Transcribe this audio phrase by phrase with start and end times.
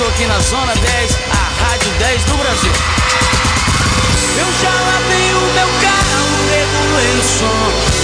[0.00, 2.72] estou aqui na Zona 10, a Rádio 10 do Brasil.
[4.38, 7.60] Eu já lavei o meu carro, regulei o som,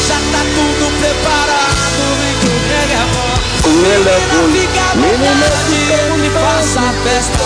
[0.06, 2.66] já tá tudo preparado, vem que o
[3.14, 3.36] bom.
[3.80, 4.12] Menina,
[4.52, 7.44] fica à vontade, me faça a festa.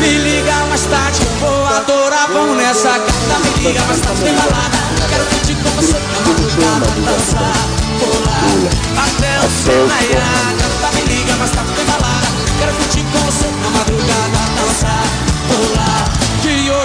[0.00, 3.38] Me liga mais tarde, eu vou adorar, vamos nessa carta.
[3.44, 4.76] Me liga mais tarde, tem balada.
[5.08, 7.66] Quero curtir com você na madrugada, dançar,
[7.98, 10.54] pular, até o sol raiar.
[10.58, 11.72] Canta, me liga mais tarde,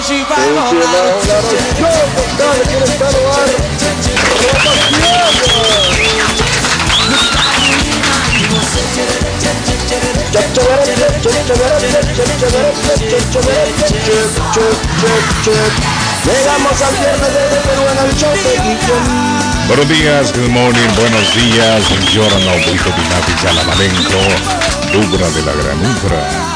[0.01, 0.71] Que hoje vai rolar.
[16.25, 19.67] Llegamos al viernes de Perú en el show de Guillén.
[19.67, 24.19] Buenos días, good morning, buenos días, buongiorno, binati Salamalenco,
[24.91, 26.50] Dubra de la Granubra,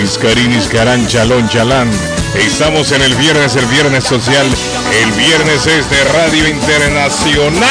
[0.00, 1.90] Iscarín, Iscarán, Chalón, Chalán.
[2.34, 7.62] Estamos en el viernes, el viernes social, el viernes es de Radio Internacional,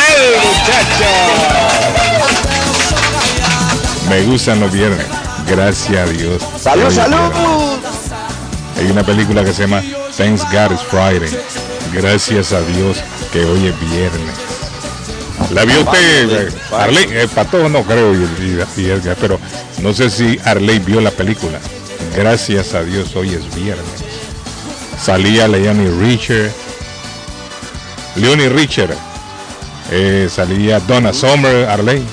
[0.43, 1.07] muchachos.
[4.09, 5.05] Me gustan los viernes,
[5.47, 6.41] gracias a Dios.
[6.61, 7.31] ¡Salud, Hoy salud!
[8.79, 9.81] Hay una película que se llama
[10.15, 11.29] Thanks God it's Friday.
[11.93, 12.97] Gracias a Dios
[13.33, 14.35] que hoy es viernes.
[15.51, 17.05] ¿La vio usted, eh, Arley?
[17.09, 18.17] Eh, para todos no creo, y,
[18.77, 19.39] y- y pero
[19.81, 21.57] no sé si Arley vio la película.
[22.15, 23.85] Gracias a Dios hoy es viernes.
[25.01, 26.51] Salía Leonie Richard.
[28.15, 28.95] Leonie Richard.
[29.91, 32.03] Eh, salía Donna Summer, Arley.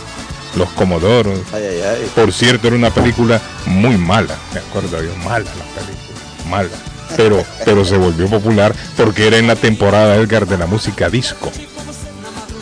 [0.56, 1.38] Los Comodoros.
[1.52, 2.10] Ay, ay, ay.
[2.14, 6.68] Por cierto, era una película muy mala, me acuerdo yo, mala la película, mala.
[7.16, 11.50] Pero, pero se volvió popular porque era en la temporada Edgar de la música disco.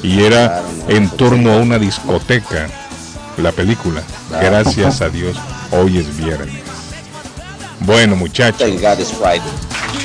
[0.02, 2.68] Y era en torno a una discoteca
[3.38, 4.02] la película.
[4.30, 5.36] Gracias a Dios,
[5.70, 6.75] hoy es viernes.
[7.80, 8.58] Bueno, muchachos.
[8.58, 9.42] Thank God it's Friday.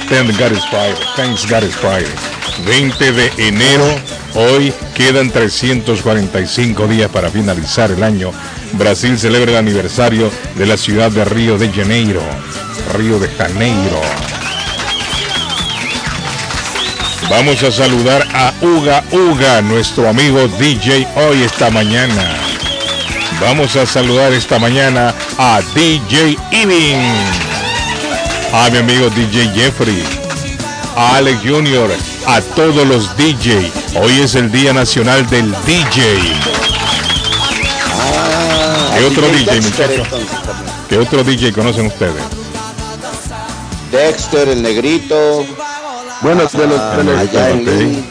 [0.09, 0.95] Thank God it's Friday.
[1.15, 2.11] Thanks God it's Friday.
[2.65, 3.85] 20 de enero.
[4.35, 8.31] Hoy quedan 345 días para finalizar el año.
[8.73, 12.21] Brasil celebra el aniversario de la ciudad de Río de Janeiro.
[12.93, 14.01] Río de Janeiro.
[17.29, 22.37] Vamos a saludar a Uga Uga, nuestro amigo DJ hoy esta mañana.
[23.39, 27.50] Vamos a saludar esta mañana a DJ Iving
[28.53, 30.03] a mi amigo DJ Jeffrey,
[30.95, 31.89] a Alex Junior,
[32.25, 33.71] a todos los DJ.
[33.95, 36.19] Hoy es el Día Nacional del DJ.
[37.93, 40.03] Ah, ¿Qué otro DJ, Dexter, muchacho?
[40.03, 40.75] entonces, también.
[40.89, 42.23] ¿Qué otro DJ conocen ustedes?
[43.91, 45.45] Dexter, el negrito.
[46.21, 47.55] Bueno, de los, de.
[47.55, 48.05] Lynn.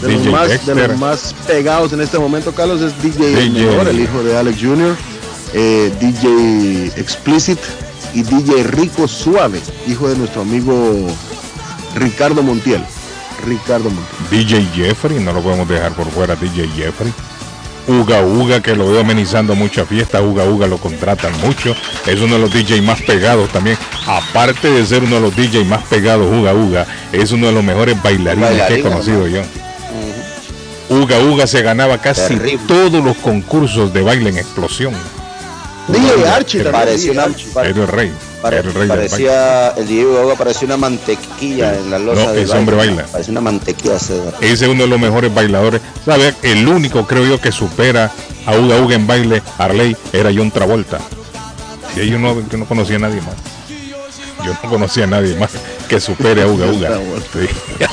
[0.00, 3.66] de los más, de los más pegados en este momento, Carlos, es DJ, El DJ.
[3.66, 4.96] Mejor, el hijo de Alex Jr.,
[5.54, 7.60] eh, DJ Explicit
[8.14, 11.06] y DJ Rico Suave, hijo de nuestro amigo
[11.94, 12.82] Ricardo Montiel.
[13.44, 14.46] Ricardo Montiel.
[14.46, 17.12] DJ Jeffrey, no lo podemos dejar por fuera, DJ Jeffrey.
[17.86, 21.76] Uga Uga, que lo veo amenizando muchas fiestas, Uga Uga lo contratan mucho,
[22.06, 23.76] es uno de los DJ más pegados también,
[24.06, 27.62] aparte de ser uno de los DJ más pegados, Uga Uga, es uno de los
[27.62, 29.42] mejores bailarines que he conocido yo.
[30.88, 32.60] Uga Uga se ganaba casi Terrible.
[32.66, 34.94] todos los concursos de baile en explosión.
[35.88, 37.46] DJ Archie Que también, parecía una, Archie.
[37.52, 39.08] pare- Era el rey, pare- era el rey del baile.
[39.10, 43.04] parecía, el DJ Uga parecía una mantequilla en la losa No, ese hombre baila.
[43.06, 44.34] Parecía una mantequilla César.
[44.40, 45.80] Ese es uno de los mejores bailadores.
[46.04, 46.34] ¿Sabe?
[46.42, 48.10] El único, creo yo, que supera
[48.46, 50.98] a Uga Uga en baile, Arley, era John Travolta.
[51.96, 53.34] Y yo no, yo no conocía a nadie más.
[54.44, 55.50] Yo no conocía a nadie más
[55.88, 56.98] que supere a Uga Uga.
[57.32, 57.46] Sí.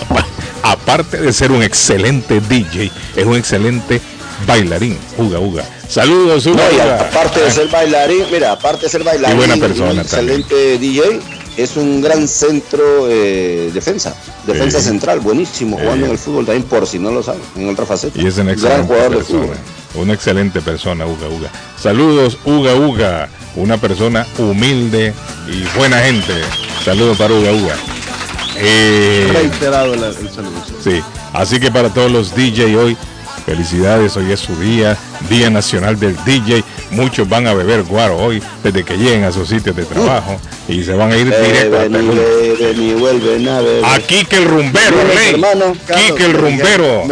[0.64, 4.02] aparte de ser un excelente DJ, es un excelente
[4.48, 4.98] bailarín.
[5.18, 5.64] Uga, uga.
[5.92, 9.92] Saludos, Uga, No, y aparte de ser bailarín, mira, aparte de ser bailarín, buena persona
[9.92, 11.20] un excelente DJ,
[11.58, 14.16] es un gran centro eh, defensa,
[14.48, 17.86] defensa central, buenísimo, jugando en el fútbol también por si no lo saben, en otra
[17.86, 18.18] faceta.
[18.22, 19.58] Y es una gran excelente jugador de fútbol.
[19.96, 21.50] Una excelente persona, Uga Uga.
[21.78, 23.30] Saludos, Uga Uga.
[23.58, 25.14] Una persona humilde
[25.50, 26.34] y buena gente.
[26.86, 27.76] Saludos para Uga Uga.
[28.56, 30.54] Eh, Reiterado el, el saludo.
[30.82, 31.02] sí,
[31.34, 32.96] así que para todos los DJ hoy,
[33.46, 34.98] felicidades, hoy es su día,
[35.30, 36.64] Día Nacional del DJ.
[36.92, 40.84] Muchos van a beber guaro hoy desde que lleguen a sus sitios de trabajo y
[40.84, 42.18] se van a ir directo a Beben y Tulum.
[42.18, 43.86] beben y vuelven a beber.
[43.86, 45.42] Aquí que el rumbero, rey.
[45.88, 47.04] Quique el rumbero.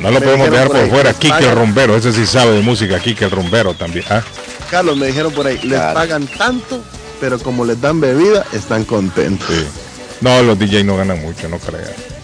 [0.00, 1.14] no lo podemos dejar por fuera.
[1.14, 2.98] Quique el rumbero, ese sí sabe de música.
[2.98, 4.04] Quique el rumbero también.
[4.10, 4.22] ¿ah?
[4.70, 6.80] Carlos, me dijeron por ahí, les pagan tanto,
[7.20, 9.48] pero como les dan bebida, están contentos.
[10.20, 12.17] No, los DJ no ganan mucho, no creas.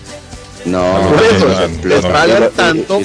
[0.64, 3.00] No, Por no, eso, no, no, les no, pagan tanto,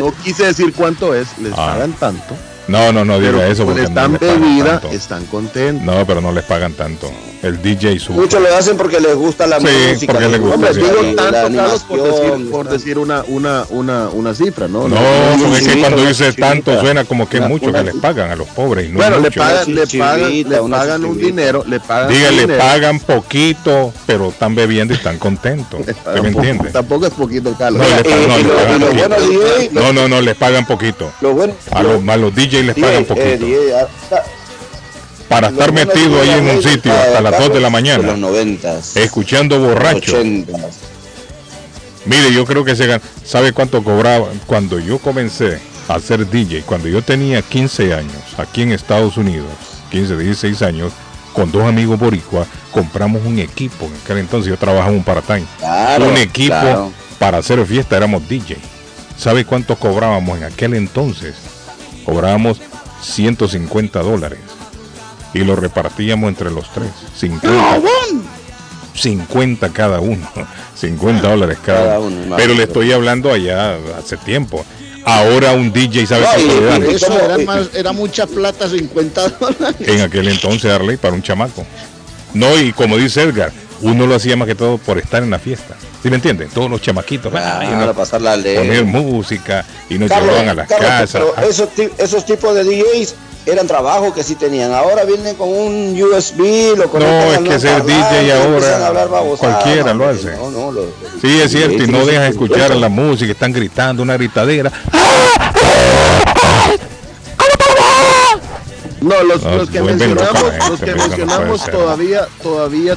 [0.00, 1.72] no quise decir cuánto es, les Ah.
[1.72, 5.84] pagan tanto, No, no, no diga eso porque les dan les bebida, están contentos.
[5.86, 7.10] No, pero no les pagan tanto.
[7.40, 7.98] El DJ.
[8.10, 10.12] Muchos lo hacen porque les gusta la Sí, música.
[10.12, 11.14] porque les gusta, Hombre, sí, digo sí.
[11.14, 14.88] tanto, la Carlos, por decir, por está- decir una, una, una, una cifra, ¿no?
[14.88, 17.82] No, no, porque es que chivita, cuando dice tanto suena como que es mucho que
[17.84, 18.86] les pagan a los pobres.
[18.86, 22.58] Y no Bueno, le pagan, le pagan, le pagan un dinero, le pagan Dígale, dinero.
[22.58, 25.78] pagan poquito, pero están bebiendo y están contentos.
[25.80, 26.70] ¿Usted me Tampoco- entiende?
[26.70, 27.86] Tampoco es poquito, Carlos.
[29.72, 31.12] No, no, No, les pagan poquito.
[31.20, 33.46] Lo bueno, A los, a los DJ les pagan eh, poquito.
[35.28, 38.14] Para estar metido de ahí en un sitio hasta las 2 de la los mañana,
[38.16, 40.14] 90s, escuchando borrachos.
[40.14, 40.72] 80s.
[42.06, 44.28] Mire, yo creo que se gan- ¿Sabe cuánto cobraba?
[44.46, 49.46] Cuando yo comencé a ser DJ, cuando yo tenía 15 años, aquí en Estados Unidos,
[49.90, 50.92] 15, 16 años,
[51.34, 53.84] con dos amigos boricua, compramos un equipo.
[53.84, 55.44] En aquel entonces yo trabajaba un part-time.
[55.58, 56.92] Claro, un equipo claro.
[57.18, 58.56] para hacer fiesta, éramos DJ.
[59.18, 61.34] ¿Sabe cuánto cobrábamos en aquel entonces?
[62.04, 62.60] Cobrábamos
[63.02, 64.38] 150 dólares.
[65.38, 66.88] Y lo repartíamos entre los tres.
[67.16, 67.80] 50.
[68.94, 70.28] 50 cada uno.
[70.74, 72.16] 50 dólares cada, Cada uno.
[72.26, 74.64] uno, Pero le estoy hablando allá hace tiempo.
[75.04, 76.82] Ahora un DJ sabe No, cuánto y- le dan.
[76.84, 79.76] Eso era, Y- más, era mucha plata, 50 dólares.
[79.88, 81.64] En aquel entonces, Arley, para un chamaco.
[82.34, 83.52] No, y como dice Edgar,
[83.82, 85.74] uno lo hacía más que todo por estar en la fiesta.
[86.02, 86.48] ¿Sí me entienden?
[86.48, 87.32] Todos los chamaquitos.
[87.34, 88.56] Ah, ay, uno para pasar la ley.
[88.56, 91.10] poner música y nos Carlos, llevaban a las Carlos, casas.
[91.12, 93.14] pero Ah, esos, esos tipos de DJs
[93.46, 94.72] eran trabajos que sí tenían.
[94.72, 99.08] Ahora vienen con un USB, lo No, es que ser DJ ahora, empiezan a hablar
[99.08, 100.32] babosadas, cualquiera lo hace.
[100.36, 100.86] No, no, lo-
[101.20, 104.70] Sí, es cierto, y no su escuchar la música, están gritando una gritadera.
[109.00, 112.94] No, los, No, los que mencionamos, los que no mencionamos todavía, todavía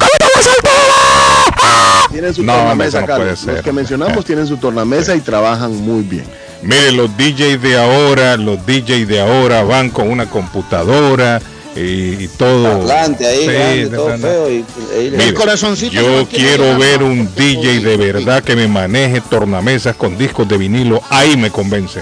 [2.11, 3.39] tienen su No, tornamesa, no Carlos.
[3.39, 3.53] ser.
[3.55, 6.25] Los que mencionamos tienen su tornamesa y trabajan muy bien.
[6.63, 11.41] Mire, los DJs de ahora, los DJs de ahora van con una computadora
[11.75, 12.79] y, y todo.
[12.85, 14.27] Parlante ahí, Sí, grande, todo no, no.
[14.27, 14.51] feo.
[14.51, 14.65] Y,
[14.95, 19.21] ahí le- Mire, corazoncito yo quiero llegar ver un DJ de verdad que me maneje
[19.21, 21.01] tornamesas con discos de vinilo.
[21.09, 22.01] Ahí me convence.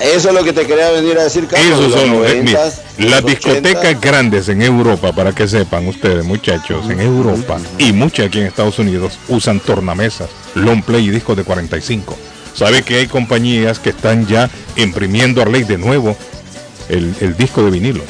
[0.00, 1.66] Eso es lo que te quería venir a decir, Carlos.
[1.80, 4.00] Esos los son los- 90s, mire, las discotecas 80s.
[4.00, 8.78] grandes en Europa, para que sepan ustedes, muchachos, en Europa y muchas aquí en Estados
[8.78, 12.16] Unidos usan tornamesas, long play y discos de 45.
[12.54, 16.16] Sabe que hay compañías que están ya imprimiendo a ley de nuevo
[16.88, 18.02] el, el disco de vinilo.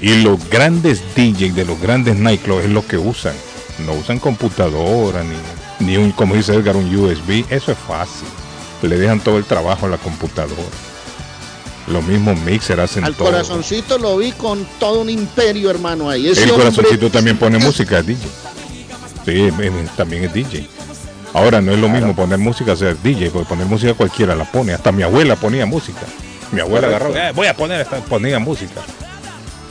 [0.00, 3.34] Y los grandes DJs de los grandes nightclubs es lo que usan.
[3.84, 7.44] No usan computadora ni, ni un, como dice Edgar, un USB.
[7.50, 8.28] Eso es fácil.
[8.82, 10.62] Le dejan todo el trabajo a la computadora.
[11.88, 13.28] Los mismos mixer hacen Al todo.
[13.30, 16.28] corazoncito lo vi con todo un imperio, hermano, ahí.
[16.28, 18.28] Ese El hombre- corazoncito también pone música, es DJ.
[19.24, 19.48] Sí,
[19.96, 20.66] también es DJ.
[21.34, 24.72] Ahora no es lo mismo poner música ser DJ, porque poner música cualquiera la pone.
[24.72, 26.00] Hasta mi abuela ponía música.
[26.52, 28.80] Mi abuela agarró, "Eh, voy a poner esta, ponía música.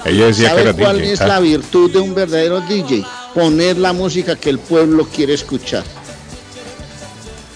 [0.06, 1.14] Ella decía que ¿Sabe era cuál DJ.
[1.14, 3.04] es la virtud de un verdadero DJ?
[3.34, 5.84] Poner la música que el pueblo quiere escuchar.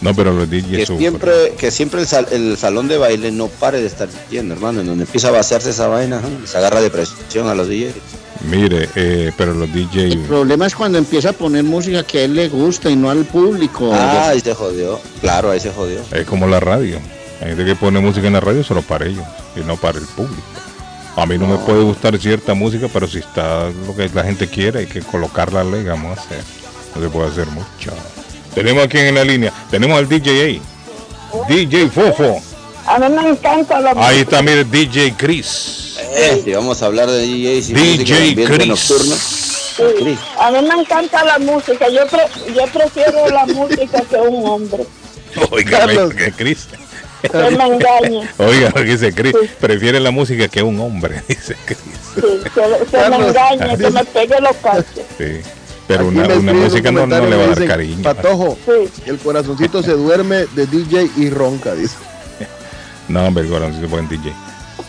[0.02, 3.48] No, pero los DJs que siempre, que siempre el, sal- el salón de baile no
[3.48, 4.82] pare de estar lleno, hermano.
[4.82, 7.94] En donde empieza a vaciarse esa vaina, se agarra depresión a los DJs.
[8.50, 10.28] Mire, eh, pero los El DJs.
[10.28, 13.26] problema es cuando empieza a poner música que a él le gusta y no al
[13.26, 13.92] público.
[13.94, 15.00] Ah, ahí se jodió.
[15.22, 16.00] Claro, ahí se jodió.
[16.12, 16.98] Es como la radio.
[17.40, 19.24] Hay gente que pone música en la radio solo para ellos
[19.56, 20.42] y no para el público.
[21.16, 24.48] A mí no, me puede gustar cierta música, pero si está lo que la gente
[24.48, 26.44] quiere, hay que colocarla, le vamos a hacer.
[26.96, 27.92] No se puede hacer mucho.
[28.54, 30.62] Tenemos aquí en la línea, tenemos al DJ ahí.
[31.48, 32.42] DJ Fofo.
[32.86, 35.96] A mí me encanta la Ahí está, mire, DJ Chris.
[36.14, 38.68] Eh, si vamos a hablar de DJs y música DJ Chris.
[38.68, 39.16] nocturno.
[39.16, 41.88] Sí, a mí me encanta la música.
[41.90, 44.84] Yo, pre- yo prefiero la música que un hombre.
[45.52, 46.68] Oiga, que Cris.
[47.22, 48.28] Que me engañe.
[48.40, 51.78] Oiga, lo que dice Cris, prefiere la música que un hombre, dice Cris.
[52.16, 52.52] Sí, que,
[52.98, 54.86] que me engañe, que me pegue los cachos.
[55.18, 55.40] Sí.
[55.98, 58.02] Pero Aquí una, música no, no le va a dar cariño.
[58.04, 58.58] Patojo,
[59.06, 61.96] el corazoncito se duerme de DJ y ronca, dice.
[63.08, 64.32] No, hombre, el corazoncito buen DJ.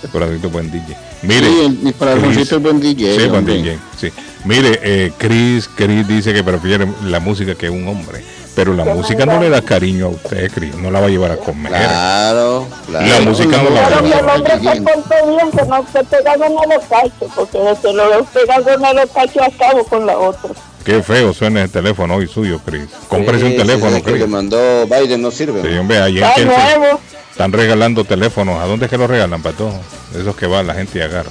[0.05, 0.97] El corazoncito buen DJ.
[1.23, 3.55] Mire, Sí, el- mi corazoncito Chris- es buen DJ, Sí, buen hombre.
[3.57, 3.79] DJ.
[4.01, 4.13] Sí.
[4.45, 8.25] Mire, eh, Chris, Chris dice que prefiere la música que un hombre.
[8.55, 10.75] Pero la música no le da cariño a usted, Chris.
[10.77, 11.73] No la va a llevar a comer.
[11.73, 13.07] Claro, claro.
[13.09, 14.37] La música no la va a el llevar.
[14.37, 18.09] hombre se porte bien, que no esté pegando en los cachos, porque de que lo
[18.11, 20.51] veo pegando en los cachos acabo con la otra.
[20.85, 22.85] Qué feo suena el teléfono hoy suyo, Chris.
[23.09, 24.21] Cómprese un Sí, teléfono, sí, que Chris.
[24.23, 25.63] le mandó Biden no sirve.
[25.63, 27.01] Sí, hombre, ahí en nuevo.
[27.31, 28.61] están regalando teléfonos.
[28.61, 29.71] ¿A dónde es que los regalan, Pato?
[30.19, 31.31] Esos que va la gente y agarra.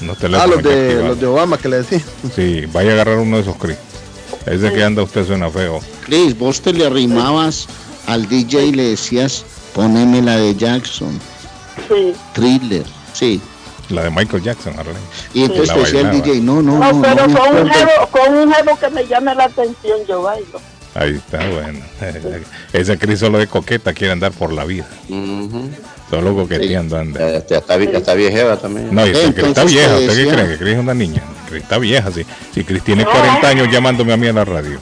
[0.00, 2.00] Unos Ah, teléfonos los ya de, los de Obama que le decía.
[2.34, 3.76] Sí, vaya a agarrar uno de esos, Chris.
[4.46, 5.80] Ese que anda usted suena feo.
[6.04, 7.66] Chris, vos te le arrimabas
[8.06, 11.18] al DJ y le decías, poneme la de Jackson,
[11.88, 12.14] Sí.
[12.32, 13.40] Thriller, sí.
[13.90, 14.98] La de Michael Jackson, Arlene.
[15.32, 16.10] Y entonces te decía el.
[16.22, 19.06] DJ, no, no, No, no, pero no con un, jevo, con un jevo que me
[19.06, 20.60] llame la atención, yo bailo.
[20.94, 21.78] Ahí está, bueno.
[22.72, 24.86] Ese Chris solo de coqueta quiere andar por la vida.
[26.10, 27.20] Solo coqueteando anda.
[27.20, 28.94] Ya, ya está, ya está viejeva también.
[28.94, 29.96] No, y esta- Cris está vieja.
[29.98, 30.48] te ¿Usted qué cree?
[30.48, 31.22] Que Cris es una niña.
[31.48, 32.24] Cris está vieja, sí.
[32.54, 34.78] Si Cris tiene 40 años llamándome a mí a la radio.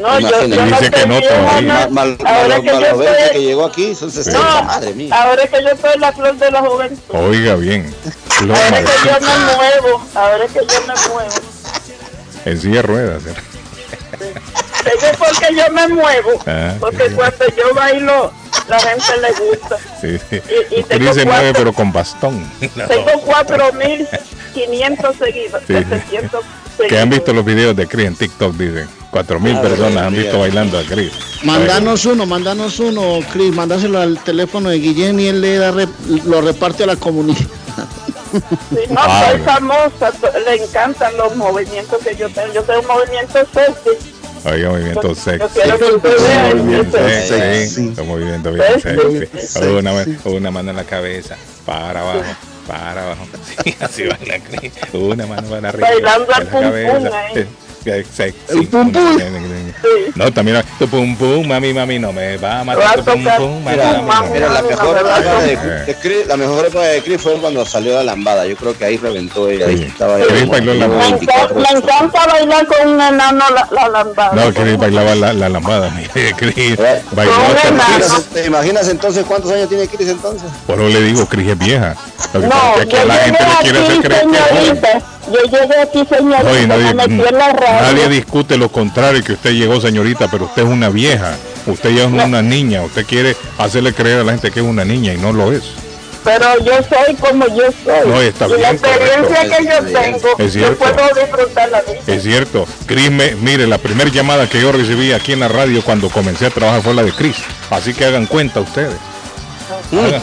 [0.00, 1.86] No, yo, yo Dice no que no todavía.
[1.86, 4.38] no, Mal, ahora que yo estoy- que llegó aquí, son 60.
[4.38, 5.14] No, Madre mía.
[5.22, 7.14] ahora que yo soy la flor de la juventud.
[7.14, 7.94] Oiga bien.
[8.38, 11.30] Flor Ahora es que yo me muevo, ahora es que yo me muevo.
[12.44, 13.22] En silla de ruedas.
[13.26, 13.34] ¿eh?
[14.86, 18.32] Es porque yo me muevo, Ah, porque cuando yo bailo,
[18.68, 19.76] la gente le gusta.
[20.00, 20.40] Sí, sí.
[20.70, 22.50] Y- y tengo se cuatro- mueve pero con bastón.
[22.60, 25.74] Tengo 4.500 seguidores, Sí.
[25.74, 26.44] 700
[26.88, 28.88] Que han visto los videos de Cris en TikTok, dicen.
[29.10, 31.10] 4.000 Madre personas han visto bailando a Cris.
[31.42, 36.22] Mandanos uno, mandanos uno, Chris, mandáselo al teléfono de Guillén y él le da rep-
[36.26, 37.40] lo reparte a la comunidad.
[38.70, 40.12] Sí, no, Ah, soy famosa,
[40.44, 42.52] le encantan los movimientos que yo tengo.
[42.52, 44.12] Yo tengo un movimiento sexy.
[44.44, 45.58] Oiga, movimiento sexy.
[45.68, 47.94] Movimiento sexy.
[47.98, 49.58] Un movimiento bien Sexy.
[49.66, 49.92] Una,
[50.24, 52.22] una mano en la cabeza, para abajo,
[52.66, 53.26] para abajo.
[53.64, 54.72] Sí, así baila Cris.
[54.92, 55.88] Una mano para arriba.
[55.88, 57.10] Bailando al en la pum cabeza.
[57.32, 57.44] pum
[57.86, 58.34] Sexy.
[58.48, 59.18] El pum pum.
[60.14, 63.64] No, también tu pum pum, mami, mami, no me va a matar tu pum pum,
[63.64, 63.76] mami,
[64.38, 65.58] la mejor época de, Eh.
[65.86, 68.46] de Chris, la mejor época de Chris fue cuando salió la lambada.
[68.46, 69.66] Yo creo que ahí reventó ella.
[69.66, 71.08] Ahí estaba Chris como bailó la Me, lambada.
[71.08, 71.56] encanta, 24.
[71.60, 74.32] me encanta bailar con un enano la, la lambada.
[74.34, 75.90] No, Cris bailaba la, la lambada,
[76.36, 76.56] Cris.
[77.16, 80.48] Imaginas- ¿Te imaginas entonces cuántos años tiene Chris entonces?
[80.66, 81.94] Por eso le digo, Cris es vieja.
[82.32, 84.80] Lo que No, pasa es que a la gente le quiere hacer creer que es
[84.80, 85.02] joven.
[85.32, 87.80] Yo llegué aquí, señorita, Oye, nadie, me metí en la radio.
[87.92, 91.34] nadie discute lo contrario, que usted llegó señorita, pero usted es una vieja,
[91.66, 94.84] usted ya es una niña, usted quiere hacerle creer a la gente que es una
[94.84, 95.62] niña y no lo es.
[96.22, 98.08] Pero yo soy como yo soy.
[98.08, 99.56] No, está y la experiencia correcto.
[99.58, 100.76] que yo tengo, Es yo cierto.
[100.84, 102.00] puedo disfrutar la vida.
[102.06, 105.82] Es cierto, Cris, me- mire, la primera llamada que yo recibí aquí en la radio
[105.82, 107.36] cuando comencé a trabajar fue la de Cris,
[107.70, 108.96] así que hagan cuenta ustedes.
[109.92, 110.22] Hagan-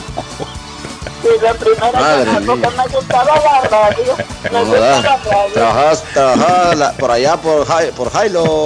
[1.23, 2.69] Sí, la primera Madre porque mía.
[2.85, 4.17] me gustaba la radio.
[4.43, 5.01] Me No, gusta da.
[5.01, 5.53] la radio.
[5.53, 8.65] Trabajabas, trabajabas la- por allá por, Jai- por Jailo,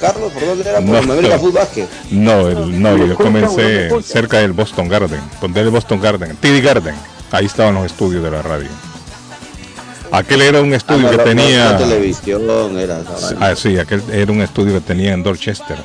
[0.00, 0.80] Carlos, ¿por dónde era?
[0.80, 0.98] Por No.
[1.12, 1.86] América Food Basket.
[2.10, 6.94] No, el- no, yo comencé cerca del Boston Garden, donde el Boston Garden, TD Garden,
[7.30, 8.68] ahí estaban los estudios de la radio.
[10.12, 11.76] Aquel era un Ah, estudio no, que no, tenía...
[11.76, 13.00] televisión era.
[13.40, 15.76] Ah, sí, aquel era un estudio que tenía en Dorchester.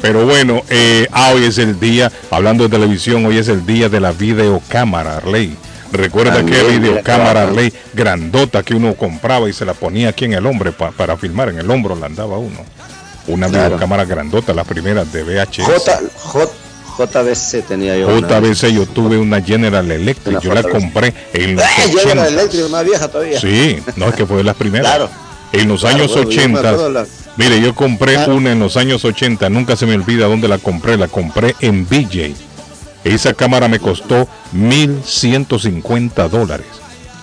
[0.00, 3.88] Pero bueno, eh, ah, hoy es el día, hablando de televisión, hoy es el día
[3.88, 5.56] de la videocámara, Arley.
[5.92, 7.42] Recuerda que También, mira, videocámara.
[7.44, 11.16] Arley, grandota que uno compraba y se la ponía aquí en el hombro pa- para
[11.16, 12.58] filmar, en el hombro la andaba uno.
[13.26, 13.64] Una Claro.
[13.66, 15.64] videocámara grandota, las primeras de VHS.
[15.64, 16.48] J, J,
[16.98, 18.08] JBC tenía yo.
[18.20, 21.68] JBC yo tuve una General Electric, Una yo la compré en los ¡Eh!
[21.92, 22.28] Yo era la 80.
[22.28, 23.40] eléctrica más vieja todavía.
[23.40, 24.86] Sí, no es que fue de las primeras.
[24.90, 25.10] Claro.
[25.52, 28.58] En los Claro, años bueno, yo me 80, acuerdo la- mire, yo compré una en
[28.58, 32.34] los años 80, nunca se me olvida dónde la compré, la compré en BJ.
[33.04, 36.66] Esa cámara me costó 1.150 dólares.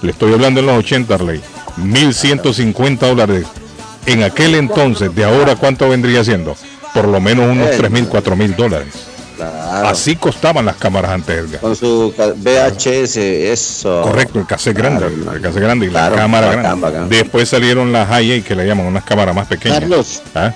[0.01, 1.41] Le estoy hablando en los 80, Arley.
[1.77, 3.45] 1.150 dólares.
[4.05, 6.55] En aquel entonces, de ahora, ¿cuánto vendría siendo?
[6.93, 8.93] Por lo menos unos Eh, 3.000, 4.000 dólares.
[9.35, 9.87] Claro.
[9.89, 11.59] Así costaban las cámaras antes, Edgar.
[11.61, 14.01] Con su VHS, eso.
[14.03, 17.15] Correcto, el cassette grande, Claro, el cassette grande y Claro, la cámara grande.
[17.17, 19.79] Después salieron las high que le llaman unas cámaras más pequeñas.
[19.79, 20.53] Carlos, ¿Ah?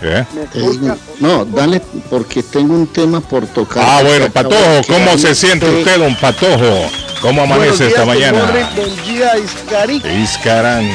[0.00, 0.24] ¿Eh?
[0.54, 3.84] digo- no, dale, porque tengo un tema por tocar.
[3.86, 6.88] Ah, bueno, Patojo, ¿cómo se siente usted, don Patojo?
[7.20, 8.44] ¿Cómo amanece días, esta mañana?
[8.76, 9.96] Buen día, Iscari.
[10.22, 10.88] Iscarán.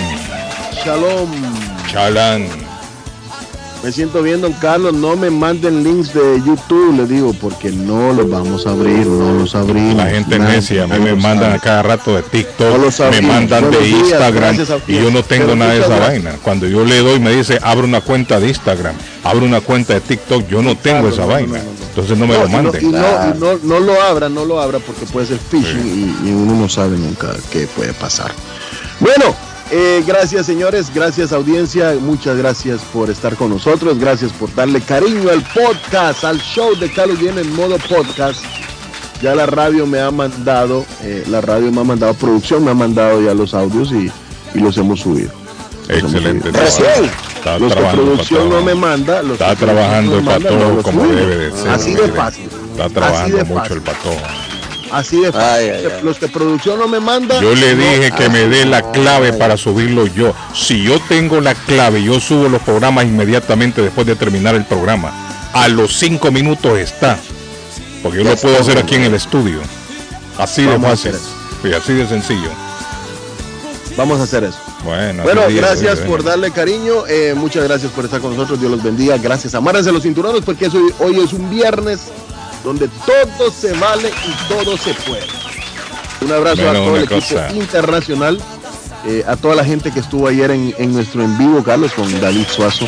[1.91, 2.62] Shalom.
[3.83, 4.93] Me siento bien, don Carlos.
[4.93, 9.33] No me manden links de YouTube, le digo, porque no los vamos a abrir, no
[9.39, 9.95] los abrimos.
[9.95, 11.55] La gente Nadie- necia, a mí me mandan sabe.
[11.55, 14.55] a cada rato de TikTok, No me mandan de días, Instagram
[14.87, 16.35] y yo no tengo Pero nada de esa vaina.
[16.41, 19.99] Cuando yo le doy me dice, abre una cuenta de Instagram, abre una cuenta de
[19.99, 21.59] TikTok, yo no tengo esa vaina.
[21.89, 22.81] Entonces no me lo manden.
[22.85, 25.85] Y no, y no, no lo abra, no lo abra porque puede ser phishing
[26.23, 28.31] y, y uno no sabe nunca qué puede pasar.
[29.01, 29.35] Bueno,
[29.75, 35.31] eh, gracias señores, gracias audiencia, muchas gracias por estar con nosotros, gracias por darle cariño
[35.31, 38.39] al podcast, al show de Carlos Viene en modo podcast.
[39.23, 42.75] Ya la radio me ha mandado, eh, la radio me ha mandado, producción me ha
[42.75, 44.11] mandado ya los audios y,
[44.53, 45.31] y los hemos subido.
[45.87, 47.05] Los hemos Excelente subido.
[47.35, 50.83] Está Los que producción no me manda, los Está que trabajando no el no los
[50.83, 51.69] como debe de ser.
[51.69, 52.49] Así de fácil.
[52.71, 53.77] Está trabajando de mucho fácil.
[53.77, 54.42] el patojo.
[54.93, 55.47] Así de fácil.
[55.49, 56.03] Ay, ay, ay.
[56.03, 57.41] Los que producción no me manda.
[57.41, 60.33] Yo le no- dije que me dé la clave para subirlo yo.
[60.53, 65.11] Si yo tengo la clave, yo subo los programas inmediatamente después de terminar el programa.
[65.53, 67.17] A los cinco minutos está.
[68.01, 69.59] Porque yo Ya lo puedo hacer aquí en el estudio.
[70.37, 71.13] Así de Vamos fácil.
[71.63, 72.49] Y así de sencillo.
[73.95, 74.57] Vamos a hacer eso.
[74.83, 77.05] Bueno, Bueno, gracias por darle cariño.
[77.07, 78.59] eh, muchas gracias por estar con nosotros.
[78.59, 79.17] Dios los bendiga.
[79.17, 79.53] Gracias.
[79.55, 81.99] Amárrense los cinturones porque eso- hoy es un viernes
[82.63, 85.23] donde todo se vale y todo se puede.
[86.21, 88.39] Un abrazo Bueno, a todo el equipo internacional,
[89.05, 92.09] eh, a toda la gente que estuvo ayer en, en nuestro en vivo, Carlos, con
[92.21, 92.87] David Suazo.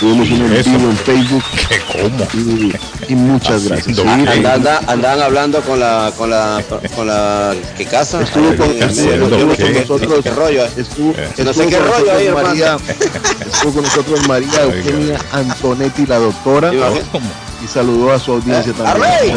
[0.00, 2.26] Tuvimos un en vivo en Facebook ¿Qué cómo?
[2.34, 2.72] y,
[3.08, 3.96] y muchas gracias.
[3.96, 4.46] Sí, qué.
[4.48, 6.60] Anda- andaban hablando con la con la
[6.96, 9.20] con la que casa Estuvo con, estuvo
[9.54, 11.28] con nosotros, qué rollo estuvo, Eh.
[11.36, 12.28] estuvo No sé con qué rollo ahí.
[12.30, 12.76] María,
[13.46, 14.62] estuvo con nosotros María.
[14.62, 17.20] Eugenia Antonetti, la doctora, Imagínate.
[17.62, 19.12] Y saludó a su audiencia Eh, también.
[19.12, 19.30] Arley.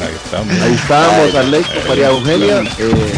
[0.00, 0.54] Ahí estamos.
[0.62, 3.12] Ahí estamos, Arley, María Eugenia, eh,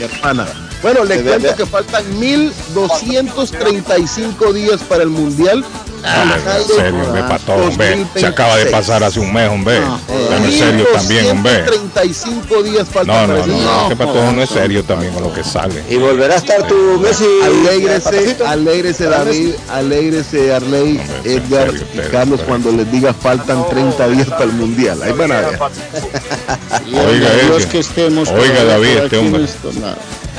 [0.00, 0.46] hermana.
[0.82, 5.64] Bueno, les cuento que faltan 1235 días para el Mundial.
[6.02, 8.06] Dale, en serio, hombre, pato, hombre.
[8.14, 9.80] Se acaba de pasar hace un mes, hombre.
[10.30, 11.52] Dame en serio también, hombre.
[11.62, 13.82] 1235 días faltan No, para no, no, Mundial.
[13.82, 15.82] no, que pato no es serio también con lo que sale.
[15.88, 18.46] y volverá a estar tu Messi Alégrese, Patacito.
[18.46, 22.48] alégrese David, alégrese Arley, Hombre, Edgar serio, y Carlos pues.
[22.48, 25.02] cuando les diga faltan 30 días para el mundial.
[25.02, 25.58] Ahí van a ver.
[26.86, 27.68] Oiga, Dios ese.
[27.68, 29.46] que estemos Oiga, David, este hombre.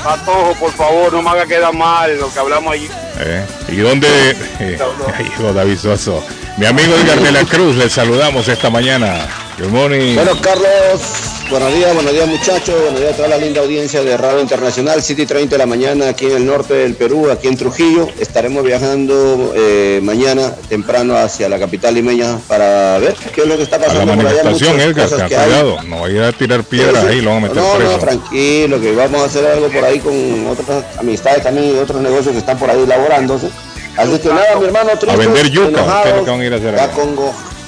[0.02, 2.88] Patojo, por favor, no me haga quedar mal lo que hablamos allí.
[3.18, 3.44] ¿Eh?
[3.68, 4.08] ¿Y dónde?
[4.60, 4.78] Eh,
[5.26, 6.22] hijo David Soso.
[6.58, 9.26] Mi amigo Edgar de la Cruz, le saludamos esta mañana.
[9.60, 10.14] Good morning.
[10.14, 11.02] Bueno, Carlos,
[11.50, 15.02] buenos días, buenos días muchachos, buenos días a toda la linda audiencia de Radio Internacional,
[15.02, 18.08] 7 y 30 de la mañana aquí en el norte del Perú, aquí en Trujillo.
[18.18, 23.64] Estaremos viajando eh, mañana temprano hacia la capital limeña para ver qué es lo que
[23.64, 24.44] está a la pasando por allá.
[24.44, 25.44] manifestación, Edgar, cosas que hay.
[25.44, 25.82] cuidado.
[25.82, 27.92] No vaya a tirar piedras ahí, lo van a meter no, preso.
[27.92, 32.00] No, tranquilo, que vamos a hacer algo por ahí con otras amistades también y otros
[32.00, 33.50] negocios que están por ahí elaborándose.
[33.98, 36.44] Así que nada, mi hermano, tristes, vender yuca, enojados, ¿qué es lo que van a
[36.46, 36.90] ir a hacer allá?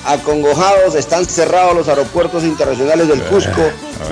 [0.05, 3.63] Acongo- acongojados, están cerrados los aeropuertos internacionales del Cusco,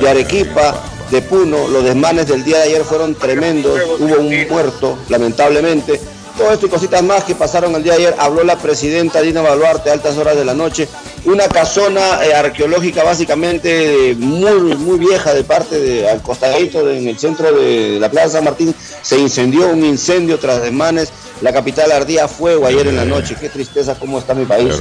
[0.01, 1.69] de Arequipa, de Puno.
[1.69, 6.01] Los desmanes del día de ayer fueron tremendos, hubo un muerto, lamentablemente.
[6.39, 8.15] Todo esto y cositas más que pasaron el día de ayer.
[8.19, 10.89] Habló la presidenta Dina Baluarte a altas horas de la noche.
[11.27, 17.09] Una casona eh, arqueológica básicamente muy, muy vieja de parte de al costadito de- en
[17.09, 18.75] el centro de la Plaza San Martín.
[19.03, 21.11] Se incendió un incendio tras desmanes.
[21.43, 23.35] La capital ardía a fuego ayer en la noche.
[23.41, 24.75] Qué tristeza cómo está mi país.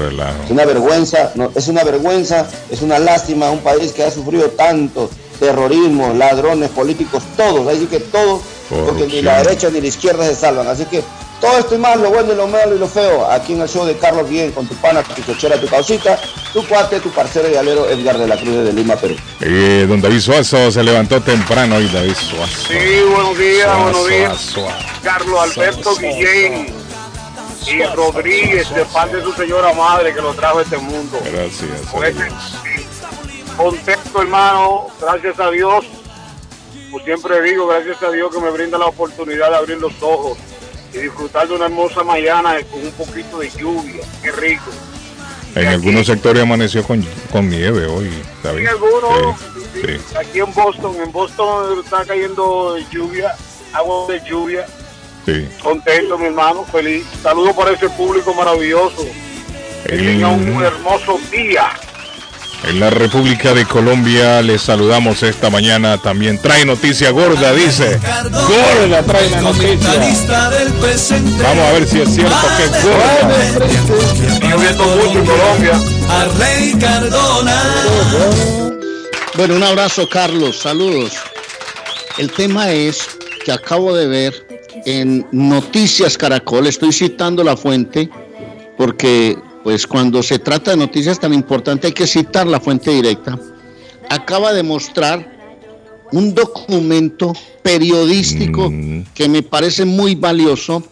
[0.45, 4.49] Es una vergüenza, no, es una vergüenza, es una lástima, un país que ha sufrido
[4.51, 5.09] tanto
[5.39, 8.41] terrorismo, ladrones, políticos, todos, así que todos,
[8.85, 10.67] porque ni la derecha ni la izquierda se salvan.
[10.67, 11.01] Así que
[11.39, 13.69] todo esto y más, lo bueno y lo malo y lo feo, aquí en el
[13.69, 16.19] show de Carlos Bien, con tu pana, tu chochera, tu causita,
[16.53, 19.15] tu cuate, tu parcero y alero Edgar de la Cruz de Lima, Perú.
[19.39, 22.67] Eh, don David Suazo se levantó temprano hoy, David Suazo.
[22.67, 24.41] Sí, buenos días, Suazo, buenos días.
[24.41, 24.85] Suazo.
[25.01, 26.73] Carlos Alberto Guillén
[27.67, 31.19] y Rodríguez, de parte de su señora madre que lo trajo a este mundo.
[31.23, 32.15] Gracias.
[32.15, 32.59] Dios.
[33.55, 35.85] Contento, hermano, gracias a Dios.
[36.91, 40.37] Como siempre digo, gracias a Dios que me brinda la oportunidad de abrir los ojos
[40.93, 44.03] y disfrutar de una hermosa mañana con un poquito de lluvia.
[44.21, 44.71] Qué rico.
[45.55, 48.09] En algunos sectores amaneció con, con nieve hoy.
[48.43, 49.39] En algunos,
[49.73, 50.15] Sí, sí.
[50.19, 53.35] aquí en Boston, en Boston está cayendo lluvia,
[53.73, 54.65] agua de lluvia.
[55.61, 57.05] Contento, mi hermano, feliz.
[57.21, 59.05] Saludos para ese público maravilloso.
[59.85, 61.69] Que tenga un hermoso día.
[62.63, 66.39] En la República de Colombia les saludamos esta mañana también.
[66.41, 67.99] Trae noticia gorda, dice.
[68.31, 69.93] Gorda trae la noticia.
[71.41, 73.45] Vamos a ver si es cierto que es gorda.
[74.33, 75.79] Está lloviendo mucho en Colombia.
[76.09, 77.63] Arley Cardona.
[79.35, 80.57] Bueno, un abrazo, Carlos.
[80.57, 81.13] Saludos.
[82.17, 83.07] El tema es
[83.45, 84.47] que acabo de ver
[84.85, 88.09] en Noticias Caracol, estoy citando la fuente,
[88.77, 93.39] porque pues cuando se trata de noticias tan importantes hay que citar la fuente directa,
[94.09, 95.39] acaba de mostrar
[96.11, 98.71] un documento periodístico
[99.13, 100.83] que me parece muy valioso,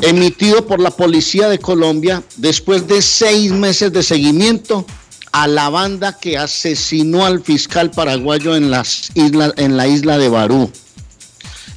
[0.00, 4.84] emitido por la Policía de Colombia después de seis meses de seguimiento
[5.30, 10.28] a la banda que asesinó al fiscal paraguayo en, las islas, en la isla de
[10.28, 10.70] Barú.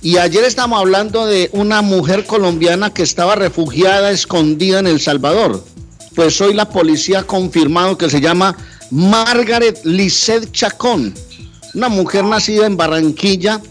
[0.01, 5.63] Y ayer estamos hablando de una mujer colombiana que estaba refugiada, escondida en El Salvador.
[6.15, 8.55] Pues hoy la policía ha confirmado que se llama
[8.89, 11.13] Margaret Lisset Chacón,
[11.73, 13.61] una mujer nacida en Barranquilla,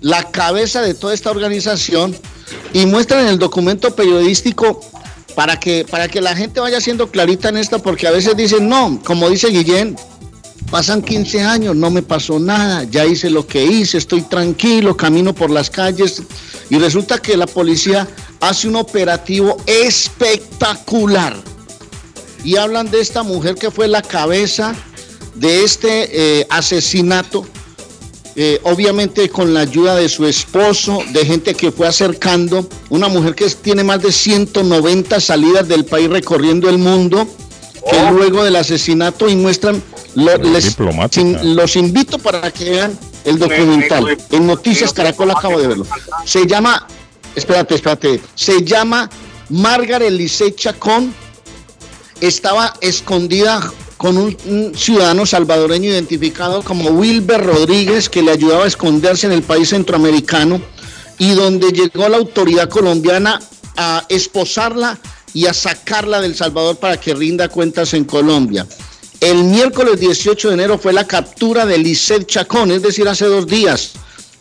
[0.00, 2.16] la cabeza de toda esta organización,
[2.72, 4.80] y muestran en el documento periodístico
[5.34, 8.66] para que, para que la gente vaya siendo clarita en esto, porque a veces dicen,
[8.66, 9.96] no, como dice Guillén,
[10.70, 15.34] pasan 15 años, no me pasó nada, ya hice lo que hice, estoy tranquilo, camino
[15.34, 16.22] por las calles,
[16.70, 18.08] y resulta que la policía
[18.40, 21.53] hace un operativo espectacular.
[22.44, 24.74] Y hablan de esta mujer que fue la cabeza
[25.34, 27.46] de este eh, asesinato,
[28.36, 33.34] eh, obviamente con la ayuda de su esposo, de gente que fue acercando, una mujer
[33.34, 37.26] que tiene más de 190 salidas del país recorriendo el mundo,
[37.90, 38.10] que Oh.
[38.12, 39.82] luego del asesinato y muestran,
[40.14, 40.76] lo- les-
[41.10, 44.16] sin- los invito para que vean el documental.
[44.30, 45.86] En Noticias Caracol acabo de verlo.
[46.24, 46.86] Se llama,
[47.34, 49.08] espérate, espérate, se llama
[49.50, 51.14] Margaret Lisset Chacón,
[52.20, 59.26] estaba escondida con un, ciudadano salvadoreño identificado como Wilber Rodríguez, que le ayudaba a esconderse
[59.26, 60.60] en el país centroamericano,
[61.18, 63.40] y donde llegó la autoridad colombiana
[63.76, 64.98] a esposarla
[65.32, 68.66] y a sacarla del Salvador para que rinda cuentas en Colombia.
[69.20, 73.46] El miércoles 18 de enero fue la captura de Lisset Chacón, es decir, hace dos
[73.46, 73.92] días,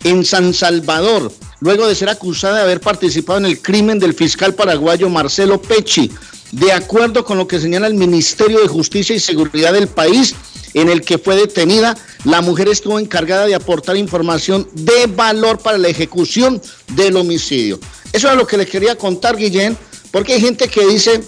[0.03, 1.31] en San Salvador,
[1.62, 6.12] luego de ser acusada de haber participado en el crimen del fiscal paraguayo Marcelo Pecci,
[6.53, 10.35] de acuerdo con lo que señala el Ministerio de Justicia y Seguridad del país,
[10.75, 15.79] en el que fue detenida, la mujer estuvo encargada de aportar información de valor para
[15.79, 17.79] la ejecución del homicidio.
[18.11, 19.75] Eso es lo que les quería contar, Guillén,
[20.11, 21.23] porque hay gente que dice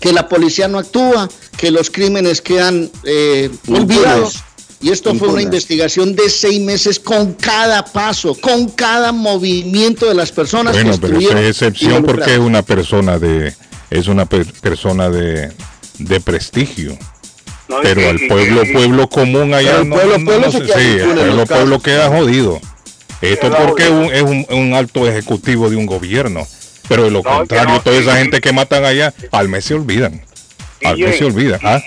[0.00, 4.44] que la policía no actúa, que los crímenes quedan eh, olvidados.
[4.80, 10.14] Y esto fue una investigación de seis meses con cada paso, con cada movimiento de
[10.14, 10.72] las personas.
[10.72, 13.54] Bueno, que pero es excepción porque es una persona de
[13.92, 15.52] es una per- persona de,
[15.98, 16.96] de prestigio.
[17.68, 20.50] No, y pero que- al y pueblo pueblo común allá el no, pueblo- no- pueblo
[20.52, 22.60] se queda sí, el pueblo, pueblo queda jodido.
[23.20, 26.46] Esto porque un- es un, un alto ejecutivo de un gobierno.
[26.88, 30.20] Pero de lo contrario, toda esa gente que matan allá, al mes se olvidan.
[30.84, 31.60] Al mes se olvidan.
[31.62, 31.80] ¿ah?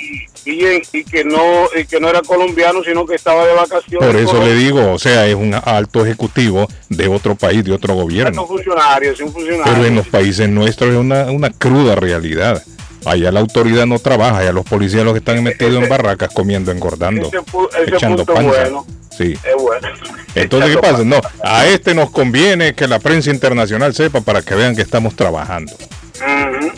[0.46, 4.16] Y, y que no y que no era colombiano sino que estaba de vacaciones Por
[4.16, 8.44] eso le digo, o sea, es un alto ejecutivo de otro país, de otro gobierno.
[8.44, 12.64] un funcionario es un funcionario Pero en los países nuestros es una, una cruda realidad.
[13.06, 16.72] Allá la autoridad no trabaja, allá los policías los que están metidos en barracas comiendo,
[16.72, 17.38] engordando, ese,
[17.84, 18.42] ese echando panza.
[18.42, 19.34] bueno Sí.
[19.34, 19.88] es bueno
[20.34, 21.04] Entonces, ¿qué pasa?
[21.06, 25.16] No, a este nos conviene que la prensa internacional sepa para que vean que estamos
[25.16, 25.72] trabajando.
[26.16, 26.72] Ujú.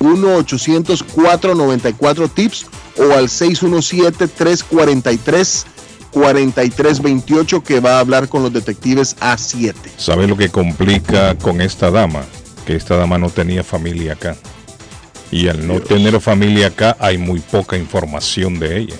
[0.00, 2.66] 1-800-494 TIPS
[2.98, 3.28] o al
[6.12, 9.74] 617-343-4328 que va a hablar con los detectives A7.
[9.96, 12.22] ¿Sabe lo que complica con esta dama?
[12.66, 14.36] Que esta dama no tenía familia acá.
[15.30, 18.96] Y al no tener familia acá hay muy poca información de ella.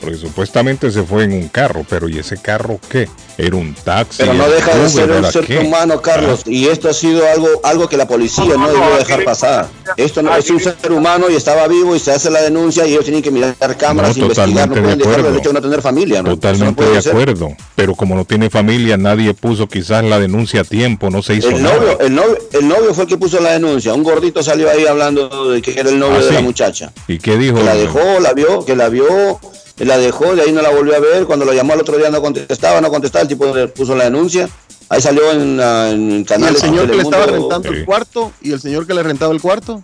[0.00, 3.08] Porque supuestamente se fue en un carro, pero ¿y ese carro qué?
[3.36, 4.18] Era un taxi.
[4.22, 5.58] Pero no deja de Uber, ser un ¿era ser qué?
[5.58, 9.68] humano, Carlos, y esto ha sido algo algo que la policía no, debió dejar pasar.
[9.96, 12.92] Esto no es un ser humano y estaba vivo y se hace la denuncia y
[12.92, 15.82] ellos tienen que mirar cámaras, No, investigar, no de pueden dejar el a no tener
[15.82, 16.22] familia.
[16.22, 16.30] ¿no?
[16.30, 17.12] Totalmente de ser.
[17.12, 17.48] acuerdo.
[17.74, 21.48] Pero como no tiene familia, nadie puso quizás la denuncia a tiempo, no se hizo
[21.50, 21.76] El nada.
[22.00, 23.92] el, novio, el novio fue el que puso la denuncia.
[23.94, 26.92] Un gordito salió ahí hablando de que era el novio Ah, de la muchacha.
[27.08, 27.56] ¿Y qué dijo?
[27.56, 29.40] Que la dejó, la vio, que la vio,
[29.84, 31.24] la dejó, de ahí no la volvió a ver.
[31.26, 34.04] Cuando lo llamó al otro día no contestaba, no contestaba, el tipo le puso la
[34.04, 34.48] denuncia.
[34.88, 36.60] Ahí salió en, la- en Y el canales.
[36.60, 39.82] señor que le estaba rentando el cuarto y el señor que le rentaba el cuarto.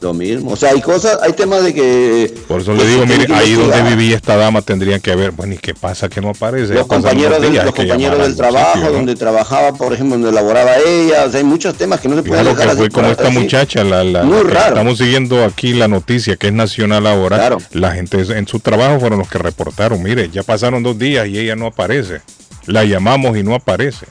[0.00, 0.50] Lo mismo.
[0.52, 2.34] O sea, hay cosas, hay temas de que.
[2.46, 5.56] Por eso le digo, mire, ahí donde vivía esta dama tendrían que haber, bueno, ¿y
[5.58, 6.74] qué pasa que no aparece?
[6.74, 8.96] Los compañeros, del, los compañeros trabajo, sitio, ¿no?
[8.96, 11.24] donde trabajaba, por ejemplo, donde laboraba ella.
[11.26, 13.28] O sea, hay muchos temas que no se pueden Claro dejar que fue como esta
[13.28, 13.38] así.
[13.38, 14.68] muchacha, la, la- Muy la raro.
[14.68, 17.56] estamos siguiendo aquí la noticia que es nacional ahora.
[17.72, 21.38] La gente en su trabajo fueron los que reportaron, mire, ya pasaron dos días y
[21.38, 22.20] ella no aparece.
[22.66, 24.06] La llamamos y no aparece.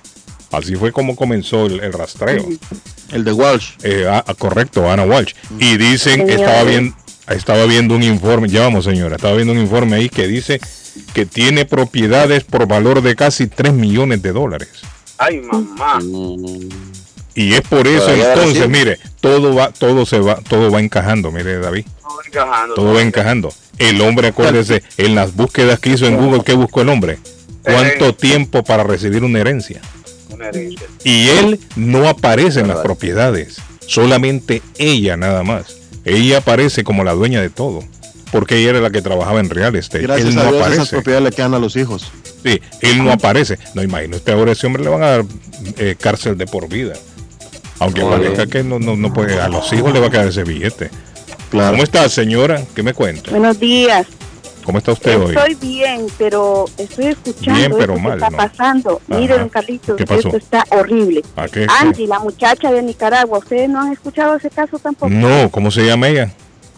[0.57, 2.47] Así fue como comenzó el, el rastreo.
[3.11, 3.71] El de Walsh.
[3.83, 5.33] Eh, ah, ah, correcto, Ana Walsh.
[5.59, 6.95] Y dicen, estaba viendo,
[7.27, 10.59] estaba viendo un informe, ya vamos señora, estaba viendo un informe ahí que dice
[11.13, 14.69] que tiene propiedades por valor de casi 3 millones de dólares.
[15.17, 15.99] Ay, mamá.
[17.33, 21.59] Y es por eso entonces, mire, todo va, todo se va, todo va encajando, mire
[21.59, 21.85] David,
[22.27, 22.75] encajando.
[22.75, 23.53] todo va encajando.
[23.77, 27.19] El hombre, acuérdese, en las búsquedas que hizo en Google, ¿qué buscó el hombre?
[27.61, 29.81] ¿Cuánto tiempo para recibir una herencia?
[30.29, 30.87] Una herencia.
[31.03, 35.77] Y él no aparece en las propiedades, solamente ella nada más.
[36.03, 37.83] Ella aparece como la dueña de todo,
[38.31, 40.03] porque ella era la que trabajaba en real estate.
[40.03, 40.95] Gracias él no a Dios esas aparece.
[40.95, 42.11] propiedades le quedan a los hijos.
[42.43, 43.57] Sí, él no aparece.
[43.73, 45.25] No imagino, este ahora ese hombre le van a dar
[45.77, 46.93] eh, cárcel de por vida.
[47.79, 50.27] Aunque No, parezca que no, no, no puede, a los hijos le va a quedar
[50.27, 50.89] ese billete.
[51.49, 51.71] Claro.
[51.71, 52.61] ¿Cómo está, señora?
[52.75, 53.31] ¿Qué me cuenta?
[53.31, 54.05] Buenos días.
[54.65, 55.35] ¿Cómo está usted hoy?
[55.35, 58.37] Estoy bien, pero estoy escuchando Bien, pero esto que mal, está ¿no?
[58.37, 59.01] pasando.
[59.07, 59.19] Ajá.
[59.19, 61.21] Mire, don Carlitos, esto está horrible.
[61.35, 61.67] ¿A qué?
[61.79, 65.09] Angie, la muchacha de Nicaragua, ¿ustedes no han escuchado ese caso tampoco?
[65.11, 66.33] No, ¿cómo se llama ella?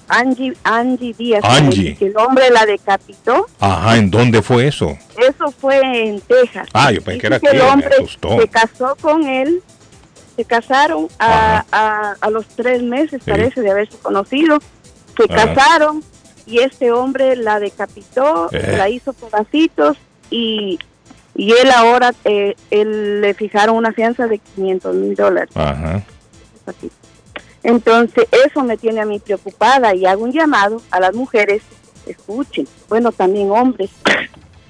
[0.10, 1.44] Angie, Angie Díaz.
[1.46, 1.96] Angie.
[1.96, 3.46] Que el hombre la decapitó.
[3.60, 4.98] Ajá, ¿en dónde fue eso?
[5.18, 6.68] Eso fue en Texas.
[6.74, 7.90] Ah, yo pensé que era aquí, el hombre
[8.40, 9.62] se casó con él,
[10.36, 14.60] se casaron a, a, a los tres meses, parece, de haberse conocido.
[15.18, 15.54] Se Ajá.
[15.54, 16.04] casaron
[16.48, 18.76] y este hombre la decapitó, Eh.
[18.78, 19.98] la hizo pedacitos
[20.32, 20.80] y,
[21.36, 25.52] y él ahora, eh, él le fijaron una fianza de 500 mil dólares.
[25.56, 26.02] Ajá.
[27.64, 31.62] Entonces, eso me tiene a mí preocupada y hago un llamado a las mujeres,
[32.06, 33.90] escuchen, bueno, también hombres,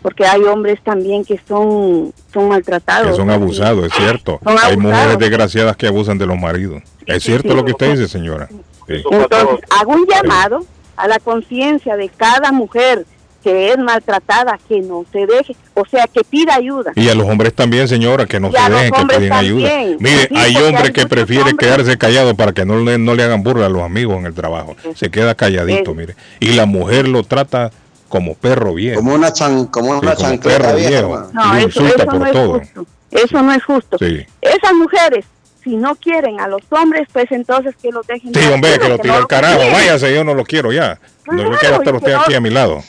[0.01, 3.11] porque hay hombres también que son, son maltratados.
[3.11, 4.39] Que son abusados, es cierto.
[4.45, 4.77] Hay abusados.
[4.79, 6.81] mujeres desgraciadas que abusan de los maridos.
[7.05, 7.55] Es cierto sí.
[7.55, 8.47] lo que usted dice, señora.
[8.87, 10.65] Entonces, hago un llamado
[10.97, 13.05] a la conciencia de cada mujer
[13.43, 16.91] que es maltratada, que no se deje, o sea, que pida ayuda.
[16.95, 19.69] Y a los hombres también, señora, que no Y se dejen, que piden ayuda.
[19.99, 23.15] Mire, Sí, hay hombres hay que prefieren hombres- quedarse callados para que no le, no
[23.15, 24.75] le hagan burla a los amigos en el trabajo.
[24.95, 26.15] Se queda calladito, Es- mire.
[26.41, 27.71] Y la mujer lo trata
[28.09, 28.99] como perro viejo.
[28.99, 31.29] Como una, chan, como Sí, una como chancleta perro viejo.
[31.33, 32.85] No, eso, eso no es justo.
[33.11, 33.97] Eso no es justo.
[33.99, 34.25] Sí.
[34.41, 35.25] Esas mujeres,
[35.67, 38.33] si no quieren a los hombres, pues entonces que los dejen.
[38.33, 39.57] Sí, hombre, que lo no tire al carajo.
[39.57, 39.73] quieren.
[39.73, 40.97] Váyase, yo no lo quiero ya.
[41.25, 42.81] No yo quiero estar usted que aquí a mi lado.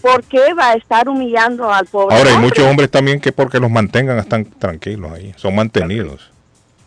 [0.00, 2.48] ¿Por qué va a estar humillando al pobre Ahora, hay hombre?
[2.48, 5.34] muchos hombres también que porque los mantengan están tranquilos ahí.
[5.36, 6.30] Son mantenidos.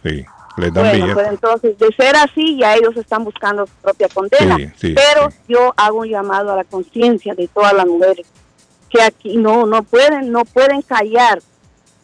[0.04, 0.26] Sí,
[0.58, 4.58] les dan Bueno, pues entonces, de ser así, ya ellos están buscando su propia condena.
[4.58, 8.26] Sí, sí, Pero yo hago un llamado a la conciencia de todas las mujeres,
[8.90, 11.40] que aquí no, no pueden, no pueden callar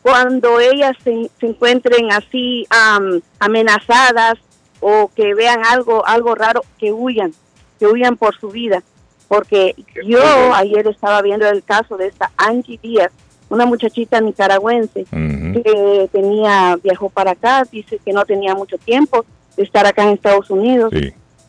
[0.03, 4.35] cuando ellas se, se encuentren así am, amenazadas
[4.81, 7.33] o que vean algo, algo raro, que huyan,
[7.79, 8.83] que huyan por su vida.
[9.29, 9.73] Porque
[10.05, 10.21] yo
[10.53, 13.11] ayer estaba viendo el caso de esta Angie Díaz,
[13.49, 19.63] una muchachita nicaragüense que tenía, viajó para acá, dice que no tenía mucho tiempo de
[19.63, 20.93] estar acá en Estados Unidos.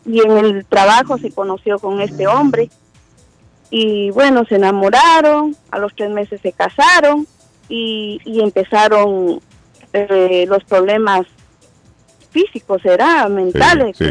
[0.06, 2.70] Y en el trabajo se conoció con este hombre.
[3.70, 7.26] Y bueno, se enamoraron, a los tres meses se casaron
[7.74, 9.40] y, y empezaron
[9.92, 11.26] eh, los problemas
[12.30, 13.28] físicos, ¿será?
[13.28, 13.96] Mentales.
[13.96, 14.06] sí,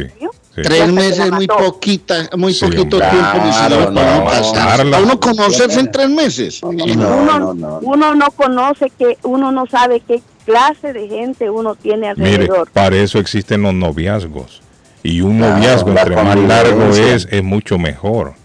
[0.55, 5.91] Tres meses es muy poquita, muy Sí, poquito claro, tiempo, no, para uno conocerse en
[5.91, 6.61] tres meses.
[6.61, 12.35] uno, uno no conoce que, uno no sabe qué clase de gente uno tiene Mire,
[12.35, 12.69] alrededor.
[12.71, 14.61] para eso existen los noviazgos.
[15.01, 18.35] Y un Claro, noviazgo, la entre más largo es, es mucho mejor.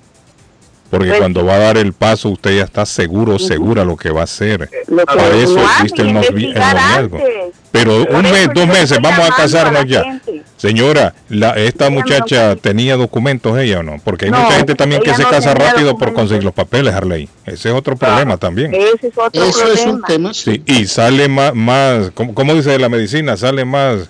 [0.90, 4.10] Porque Pues- cuando va a dar el paso, usted ya está seguro, segura lo que
[4.10, 4.70] va a hacer.
[5.06, 7.18] Para uno eso existe el, noviazgo.
[7.70, 10.02] Pero Por un mes, dos meses, vamos a casarnos ya.
[10.02, 10.42] gente.
[10.56, 13.96] Señora, la, ¿esta muchacha tenía documentos ella o no?
[14.02, 16.94] Porque hay No, mucha gente también que se no casa rápido por conseguir los papeles,
[16.94, 17.28] Harley.
[17.44, 18.74] Ese es otro problema también.
[18.74, 20.06] Ese es otro Eso es un problema.
[20.06, 20.34] tema.
[20.34, 23.36] Sí, y sale más, más ¿cómo, cómo dice la medicina?
[23.36, 24.08] Sale más,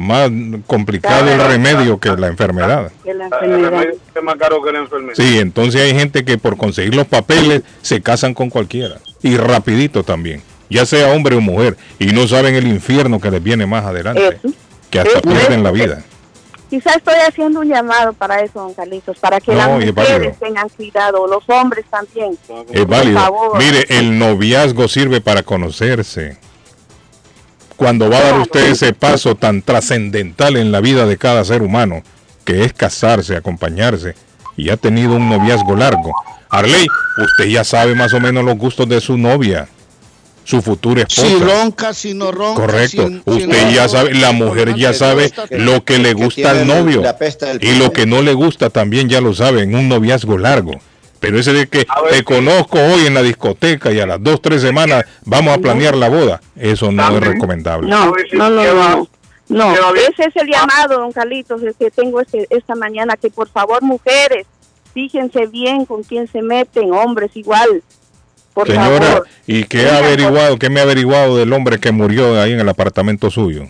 [0.00, 0.30] más
[0.66, 2.90] complicado el remedio que la enfermedad.
[3.04, 3.70] Que la El enfermedad.
[3.70, 5.14] remedio es más caro que la enfermedad.
[5.16, 8.96] Sí, entonces hay gente que por conseguir los papeles se casan con cualquiera.
[9.22, 10.42] Y rapidito también.
[10.68, 11.76] Ya sea hombre o mujer.
[11.98, 14.38] Y no saben el infierno que les viene más adelante.
[14.42, 14.54] Eso.
[14.90, 15.22] Que hasta Eso.
[15.22, 16.02] pierden la vida.
[16.70, 20.68] Quizá estoy haciendo un llamado para eso, don Carlitos, para que No, las mujeres tengan
[20.68, 22.38] cuidado, los hombres también.
[22.72, 23.18] Es válido.
[23.18, 23.58] favor.
[23.58, 26.38] Mire, el noviazgo sirve para conocerse.
[27.80, 31.62] Cuando va a dar usted ese paso tan trascendental en la vida de cada ser
[31.62, 32.02] humano,
[32.44, 34.14] que es casarse, acompañarse,
[34.54, 36.12] y ha tenido un noviazgo largo.
[36.50, 39.66] Arley, usted ya sabe más o menos los gustos de su novia,
[40.44, 41.26] su futura esposa.
[41.26, 42.60] Si ronca, si no ronca.
[42.60, 43.08] Correcto.
[43.08, 46.66] si- si Usted no- ya sabe, la mujer ya sabe lo que le gusta al
[46.66, 47.02] novio
[47.62, 50.72] y lo que no le gusta también ya lo sabe en un noviazgo largo.
[51.20, 54.62] Pero ese de que te conozco hoy en la discoteca y a las dos, tres
[54.62, 57.88] semanas vamos a planear la boda, eso no es recomendable.
[57.90, 59.08] No, no, no,
[59.48, 59.94] no.
[59.94, 63.82] Ese es el llamado, don Carlitos, el que tengo este, esta mañana, que por favor,
[63.82, 64.46] mujeres,
[64.94, 67.82] fíjense bien con quién se meten, hombres igual.
[68.54, 72.40] Por Señora, favor, ¿y qué ha averiguado, qué me ha averiguado del hombre que murió
[72.40, 73.64] ahí en el apartamento suyo?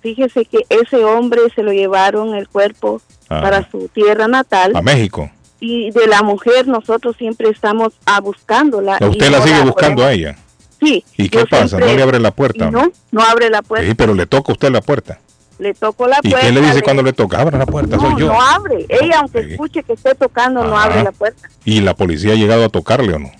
[0.00, 3.40] fíjese que ese hombre se lo llevaron el cuerpo Ah.
[3.40, 5.30] para su tierra natal A México.
[5.64, 8.96] Y de la mujer nosotros siempre estamos a buscándola.
[8.96, 10.36] ¿A usted y la no sigue la buscando a ella?
[10.80, 11.04] Sí.
[11.16, 11.68] ¿Y qué pasa?
[11.68, 12.66] siempre- ¿No le abre la puerta?
[12.66, 13.86] y No, no abre la puerta.
[13.86, 15.20] Sí, pero le toca a usted la puerta.
[15.60, 16.46] Le tocó la ¿Y puerta.
[16.48, 17.40] qué le dice cuando le toca?
[17.40, 18.26] Abra la puerta, No, soy yo.
[18.26, 18.84] no abre.
[18.88, 20.86] Ella, aunque escuche que esté tocando, no Ajá.
[20.86, 21.48] abre la puerta.
[21.64, 23.30] ¿Y la policía ha llegado a tocarle o no?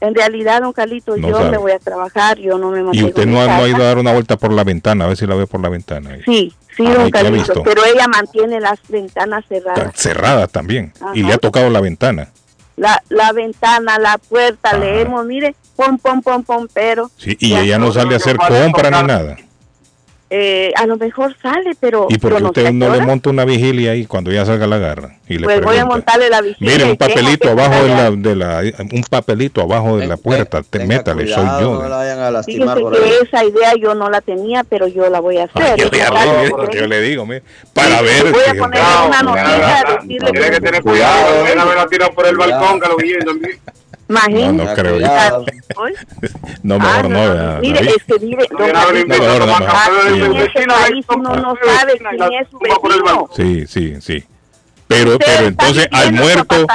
[0.00, 1.50] En realidad, don Carlito, No yo sabe.
[1.50, 3.68] me voy a trabajar, yo no me ¿Y mantengo usted en no mi no ha
[3.68, 5.04] ido a dar una vuelta por la ventana?
[5.04, 6.16] A ver si la ve por la ventana.
[6.24, 7.62] Sí, sí, Ah, don ¿y qué ha Carlitos, visto?
[7.62, 9.92] pero ella mantiene las ventanas cerradas.
[9.94, 10.92] Cerrada también.
[11.14, 12.28] Y le ha tocado la ventana.
[12.76, 17.78] La, la ventana, la puerta, leemos, mire, pom, pom, pom, pom, pero Sí, y ella
[17.78, 19.36] no sale a hacer compra ni nada.
[20.32, 23.90] Eh, a lo mejor sale, pero ¿Y por qué usted no le monta una vigilia
[23.92, 25.16] ahí cuando ya salga la garra?
[25.28, 26.72] Y le Pues voy a pregunta, montarle la vigilia.
[26.72, 28.62] Mire, un papelito abajo de la, de la,
[28.92, 31.82] un papelito abajo de la puerta, te métale, soy yo.
[31.82, 33.00] no la vayan a lastimar por ahí.
[33.00, 35.62] que esa idea yo no la tenía, pero yo la voy a hacer.
[35.62, 37.42] Ay, yo, ya Claro, le, porque yo le digo, mire,
[37.74, 38.30] para ver.
[38.30, 41.44] Voy a que- poner una noticia, decirle Tiene que tener Cuidado, cuidado.
[41.68, 43.32] ver la tira por el balcón que lo viendo.
[44.10, 44.52] Imagínate.
[44.52, 45.44] No, no creo yo.
[45.76, 45.92] Hoy.
[46.64, 47.54] No, Ah, mejor no, no.
[47.54, 47.90] no, Mire, David.
[47.96, 49.66] es que mire, don No, no, no, no, no, no.
[49.68, 53.28] aquí en este país uno no sabe quién es su vecino.
[53.36, 54.24] Sí, sí, sí.
[54.88, 56.66] Pero, pero entonces al muerto,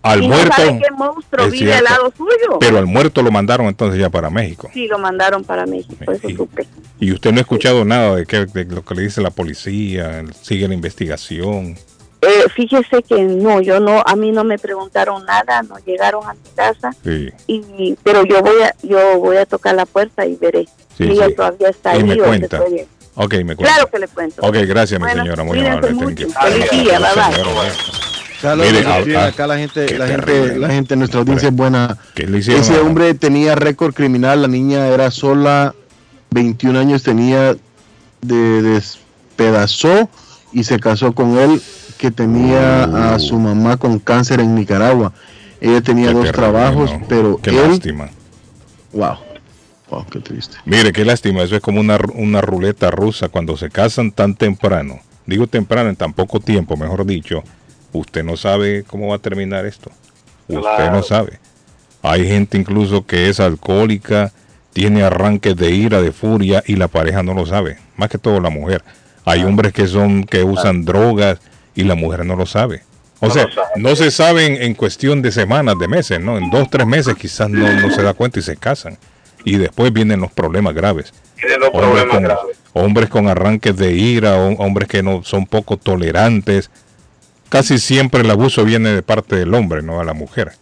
[0.00, 2.58] al y muerto, qué monstruo es vive al lado suyo.
[2.58, 4.70] pero al muerto lo mandaron entonces ya para México.
[4.72, 6.66] Sí, lo mandaron para México, eso supe.
[6.98, 10.24] Y usted no ha escuchado nada de, qué, de lo que le dice la policía,
[10.40, 11.76] sigue la investigación.
[12.22, 16.34] Eh, fíjese que no, yo no, a mí no me preguntaron nada, no llegaron a
[16.34, 20.36] mi casa, Sí, y pero yo voy a, yo voy a tocar la puerta y
[20.36, 20.66] veré
[20.98, 21.34] Sí, si ella sí.
[21.34, 22.60] todavía está Y ahí me o cuenta.
[23.14, 23.64] ok, me cuenta.
[23.64, 24.42] Claro que le cuento.
[24.42, 25.94] Ok, gracias, mi señora, muy amable.
[25.94, 27.00] Feliz día,
[28.56, 31.98] Mire, escriben ah, acá la gente, la gente, la gente, nuestra audiencia es buena.
[32.14, 35.74] ¿Qué le hicieron Ese hombre tenía récord criminal, la niña era sola,
[36.30, 37.56] 21 años tenía,
[38.22, 40.08] de, despedazó
[40.52, 41.60] y se casó con él,
[42.00, 42.84] que tenía
[43.14, 45.12] a su mamá con cáncer en Nicaragua.
[45.60, 47.06] Ella tenía Qué dos terrible, trabajos, ¿no?
[47.06, 48.08] pero Qué él, lástima.
[48.94, 49.16] wow,
[49.90, 50.56] wow, qué triste.
[50.64, 55.00] Mire, qué lástima, eso es como una, una ruleta rusa cuando se casan tan temprano.
[55.26, 57.44] Digo temprano, en tan poco tiempo, mejor dicho.
[57.92, 59.90] Usted no sabe cómo va a terminar esto.
[60.48, 60.92] Usted Claro.
[60.96, 61.38] no sabe.
[62.02, 64.32] Hay gente incluso que es alcohólica,
[64.72, 67.76] tiene arranques de ira, de furia y la pareja no lo sabe.
[67.96, 68.82] Más que todo la mujer.
[69.26, 71.40] Hay hombres que son que usan drogas
[71.80, 72.82] y la mujer no lo sabe.
[73.20, 73.66] O No sea, sabe.
[73.76, 76.38] no se saben en cuestión de semanas, de meses, ¿no?
[76.38, 78.98] En dos, tres meses quizás no, no se da cuenta y se casan.
[79.44, 81.12] Y después vienen los problemas graves
[81.58, 82.56] los hombres problemas con, graves.
[82.74, 86.70] hombres con arranques de ira, hom- hombres que no son poco tolerantes.
[87.48, 90.52] Casi siempre el abuso viene de parte del hombre, no de la mujer.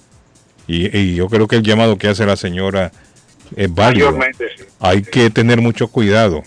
[0.66, 2.92] Y, y yo creo que el llamado que hace la señora
[3.57, 4.12] es válido.
[4.38, 4.64] Sí.
[4.81, 6.42] Hay que tener mucho cuidado.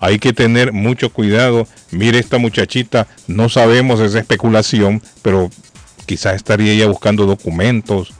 [0.00, 1.66] Hay que tener mucho cuidado.
[1.90, 5.50] Mire esta muchachita, no sabemos, es especulación, pero
[6.06, 8.12] quizás estaría ella buscando documentos.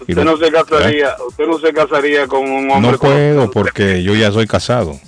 [0.00, 2.92] Usted lo- no se casaría, usted no se casaría con un hombre.
[2.92, 4.98] no puedo porque yo ya soy casado.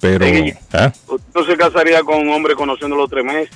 [0.00, 0.26] Pero.
[0.72, 0.92] ¿ah?
[1.08, 3.50] Usted no se casaría con un hombre conociéndolo tres meses.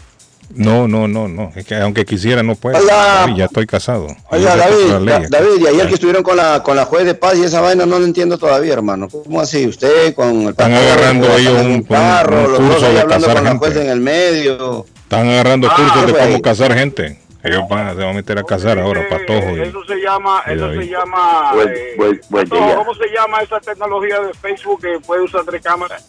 [0.55, 1.53] No, no, no, no.
[1.55, 2.79] Es que aunque quisiera no puedo.
[2.79, 3.25] Oiga.
[3.25, 4.07] Ay, ya estoy casado.
[4.31, 5.27] Oiga, David, la ley.
[5.29, 7.85] David, y ayer que estuvieron con la, con la juez de paz y esa vaina
[7.87, 9.09] no lo entiendo todavía, hermano.
[9.09, 9.67] ¿Cómo así?
[9.67, 12.95] Usted con el Están pastor, agarrando ellos un- un- carro, un los curso dos ahí
[12.95, 13.67] de hablando cazar con la gente.
[13.67, 14.87] juez en el medio.
[15.03, 16.27] Están agarrando Ah, cursos de güey.
[16.27, 17.19] cómo cazar gente.
[17.45, 19.57] Ellos van, se van a meter a cazar ahora, patojo.
[19.57, 20.81] y- Eso se llama, y eso David.
[20.81, 22.77] se llama, Buen- eh, buen- buen Patojo, día.
[22.77, 26.05] ¿cómo se llama esa tecnología de Facebook que puede usar tres cámaras?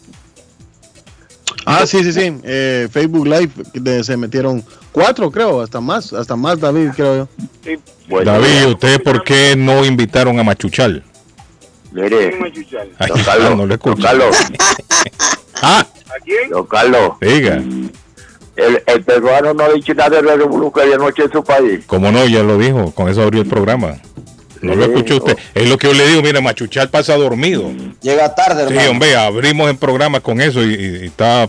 [1.66, 2.32] Ah, sí, sí, sí.
[2.42, 7.28] Eh, Facebook Live de- se metieron cuatro, creo, hasta más, hasta más, David, creo
[7.64, 8.20] yo.
[8.24, 11.04] David, ¿ustedes por qué no invitaron a Machuchal?
[11.92, 12.36] Mire,
[12.98, 14.36] Ay, don Carlos, no lo don Carlos,
[15.62, 15.84] ah,
[16.50, 17.56] don Carlos, diga.
[18.56, 21.42] el, el peruano no ha dicho nada de la revolución que hay anoche en su
[21.42, 21.80] país.
[21.86, 23.96] Como no, ya lo dijo, con eso abrió el programa.
[24.62, 25.36] No lo Sí, escuchó usted.
[25.54, 27.70] Es lo que yo le digo, mira, Machuchal pasa dormido.
[28.02, 28.90] Llega tarde, Sí, hermano.
[28.90, 31.48] hombre, abrimos el programa con eso y, y- y está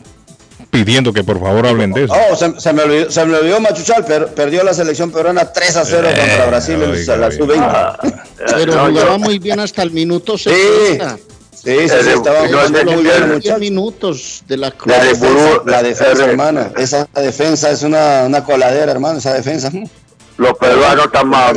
[0.70, 2.14] pidiendo que por favor hablen de eso.
[2.32, 5.76] Oh, se, se me olvidó, se me olvidó Machuchal, per- perdió la selección peruana 3
[5.76, 7.32] a 0 contra Brasil en la oiga.
[7.32, 8.24] sub-20.
[8.56, 11.18] Pero No, jugaba yo- muy bien hasta el minuto Sí, 60.
[11.54, 13.60] sí, sí, sí, estaba jugando muy bien, muchacho.
[13.60, 14.96] minutos de la cruz.
[14.96, 16.72] La defensa, la defensa, hermano.
[16.78, 19.18] Esa defensa es una, una coladera, hermano.
[19.20, 19.70] Esa defensa.
[20.38, 21.56] Los peruanos están mal,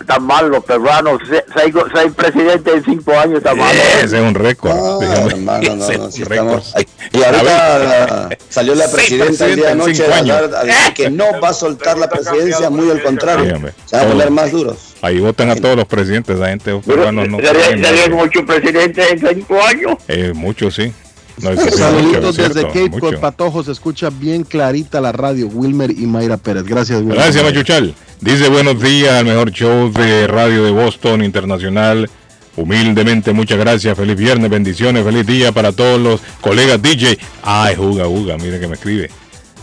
[0.00, 3.74] están mal, los peruanos, Se- seis, seis presidentes en cinco años están mal.
[3.76, 4.72] Ese es un récord.
[4.72, 5.32] Ah, Dígame.
[5.32, 6.74] hermano, no, no, estamos-
[7.12, 11.52] Y ahorita la- salió la presidenta el día de anoche a, que no va a
[11.52, 13.44] soltar la presidencia, muy al contrario.
[13.44, 13.72] Dígame.
[13.86, 14.76] Se van a poner más duros.
[15.02, 17.38] Ahí votan a todos los presidentes, la gente peruanos no.
[17.38, 19.94] Serían serían muchos presidentes en cinco años.
[20.08, 20.92] Eh, muchos sí.
[21.38, 22.98] No, Saluditos cierto, desde Cape.
[22.98, 26.64] Cod, Patojo, se escucha bien clarita la radio, Wilmer y Mayra Pérez.
[26.64, 27.16] Gracias, Wilmer.
[27.16, 27.94] Gracias, Machuchal.
[28.20, 32.08] Dice buenos días al mejor show de radio de Boston Internacional.
[32.56, 33.96] Humildemente, muchas gracias.
[33.96, 37.18] Feliz viernes, bendiciones, feliz día para todos los colegas DJ.
[37.42, 39.10] Ay, Juga, Juga, mire que me escribe.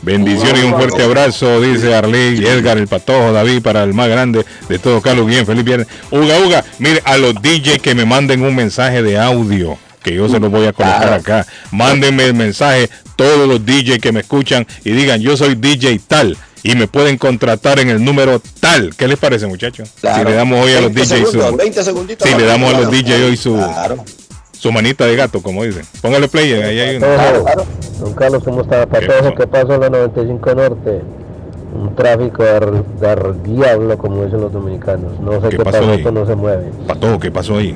[0.03, 4.45] Bendiciones y un fuerte abrazo, dice Arley, Edgar, el Patojo, David, para el más grande
[4.67, 5.87] de todos, Carlos Guillén, feliz viernes.
[6.11, 10.27] Uga, Uga, mire, a los DJ que me manden un mensaje de audio, que yo
[10.29, 11.45] se los voy a colocar acá.
[11.71, 16.37] Mándenme el mensaje, todos los DJ que me escuchan y digan, yo soy DJ tal,
[16.61, 18.95] y me pueden contratar en el número tal.
[18.95, 19.89] ¿Qué les parece, muchachos?
[19.99, 22.69] Si le damos hoy a los 20 DJs segundos, su, 20 segunditos si le damos
[22.73, 23.03] a los claro.
[23.03, 24.03] DJ hoy su, Claro.
[24.57, 25.83] su manita de gato, como dicen.
[26.01, 27.07] Póngale play, ahí hay uno.
[27.99, 28.85] Don Carlos, ¿cómo está?
[28.85, 31.01] Patojo, ¿qué pasó en la 95 Norte?
[31.75, 35.19] Un tráfico de, ar- de ar- diablo, como dicen los dominicanos.
[35.19, 35.97] No sé ¿Qué qué, pasó pasó, ahí?
[35.97, 36.65] esto no se mueve.
[36.87, 37.75] Pato, ¿qué pasó ahí?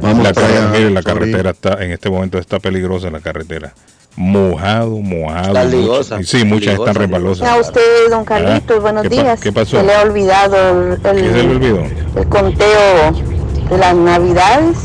[0.00, 3.72] Vamos la, para allá, mire, la carretera está, en este momento está peligrosa la carretera.
[4.16, 5.48] Mojado, mojado.
[5.48, 7.48] Está muchas- ligosa, sí, muchas ligosa, están resbalosas.
[7.48, 7.80] A usted,
[8.10, 9.40] don Carlitos, Ah, buenos ¿qué pa- días.
[9.40, 9.76] qué pasó?
[9.80, 10.56] Se le ha olvidado
[10.92, 11.82] el, ¿Qué se le el- olvidó?
[12.16, 13.12] el conteo
[13.70, 14.76] de las navidades.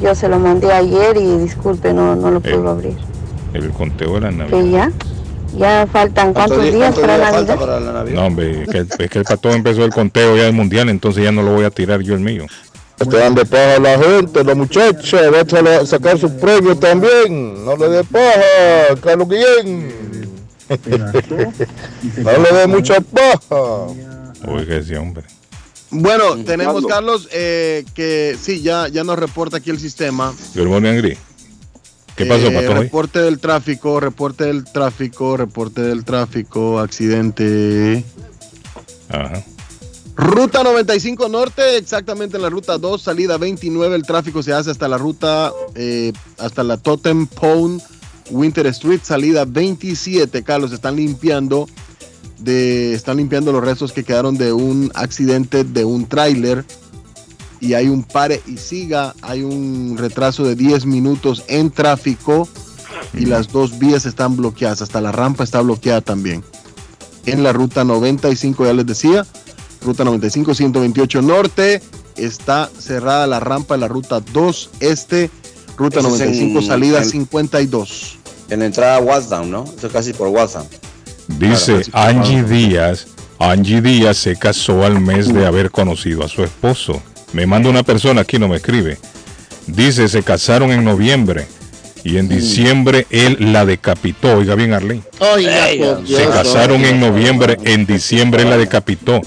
[0.00, 2.96] Yo se lo mandé ayer y disculpe, no, no lo puedo abrir.
[3.54, 4.90] El conteo de la Que Navidad.
[5.56, 8.06] ya, ya faltan cuántos días para Navidad.
[8.12, 11.22] No, hombre, es que, es que el pato empezó el conteo ya del mundial, entonces
[11.22, 12.46] ya no lo voy a tirar yo el mío.
[12.98, 17.64] Te dan de paja a la gente, los muchachos, déjale a sacar su premio también.
[17.64, 19.92] No le dé paja, Carlos Guillén.
[22.18, 23.86] no le dé mucha paja.
[24.46, 25.24] Oiga ese hombre.
[25.90, 30.32] Bueno, tenemos, Carlos, eh, que sí, ya, ya nos reporta aquí el sistema.
[30.56, 31.18] Angry.
[32.16, 32.74] ¿Qué pasó, Eh, pato?
[32.74, 38.04] Reporte del tráfico, reporte del tráfico, reporte del tráfico, accidente.
[39.08, 39.42] Ajá.
[40.14, 44.86] Ruta 95 Norte, exactamente en la ruta 2, salida 29, el tráfico se hace hasta
[44.86, 47.80] la ruta, eh, hasta la Totem Pond
[48.30, 51.68] Winter Street, salida 27, Carlos, están limpiando,
[52.38, 56.64] de, están limpiando los restos que quedaron de un accidente de un tráiler.
[57.60, 62.48] Y hay un pare y siga, hay un retraso de 10 minutos en tráfico
[63.14, 66.42] y las dos vías están bloqueadas, hasta la rampa está bloqueada también.
[67.24, 69.24] En la ruta 95, ya les decía,
[69.84, 71.82] ruta 95, 128 norte,
[72.16, 75.30] está cerrada la rampa en la ruta 2 este,
[75.76, 78.18] ruta Ese es 95, en- salida en- 52.
[78.50, 79.64] En la entrada a WhatsApp, ¿no?
[79.76, 80.66] Eso es casi por WhatsApp.
[81.38, 83.06] Dice Angie Díaz,
[83.38, 87.00] Angie Díaz se casó al mes de haber conocido a su esposo.
[87.32, 88.98] Me manda una persona aquí, no me escribe.
[89.66, 91.46] Dice, se casaron en noviembre
[92.04, 94.36] y en diciembre él la decapitó.
[94.36, 94.72] Oiga bien.
[95.20, 99.20] Oiga, por Se casaron en noviembre, en diciembre él la decapitó.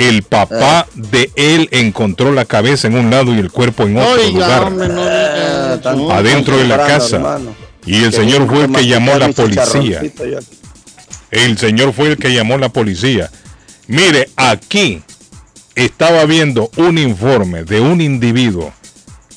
[0.00, 4.12] El papá de él encontró la cabeza en un lado y el cuerpo en otro
[4.14, 4.62] Oiga, lugar.
[4.64, 6.12] hombre, no diga eso.
[6.12, 7.16] adentro de la casa.
[7.16, 7.54] hermano.
[7.84, 10.02] Y el Que señor fue el que llamó a la policía.
[11.30, 13.30] El señor fue el que llamó a la policía.
[13.88, 15.02] Mire, aquí
[15.74, 18.72] estaba viendo un informe de un individuo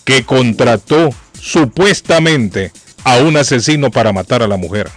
[0.06, 1.10] que contrató
[1.40, 2.72] supuestamente
[3.04, 4.90] a un asesino para matar a la mujer.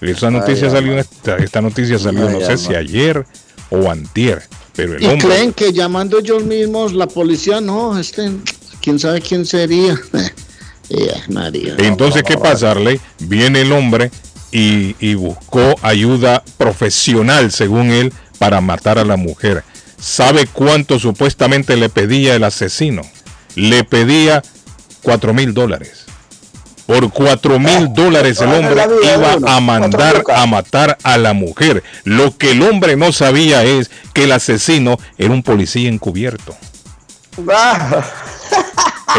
[0.00, 3.24] Esa noticia Ay, salió, esta, esta noticia salió, Ay, no sé si ayer
[3.70, 4.42] o antier,
[4.76, 5.28] pero el Y hombre...
[5.28, 8.30] creen que llamando ellos mismos la policía, no, este,
[8.80, 9.98] quién sabe quién sería.
[10.88, 11.74] Eh, María.
[11.78, 13.00] Entonces, ¿qué pasa, Arley?
[13.18, 14.12] Viene el hombre
[14.52, 19.64] y, y buscó ayuda profesional, según él, para matar a la mujer.
[19.98, 23.02] ¿Sabe cuánto supuestamente le pedía el asesino?
[23.56, 24.44] Le pedía
[25.02, 26.05] cuatro mil dólares.
[26.86, 31.82] Por cuatro mil dólares el Ah, hombre iba a mandar a matar a la mujer.
[32.04, 36.56] Lo que el hombre no sabía es que el asesino era un policía encubierto.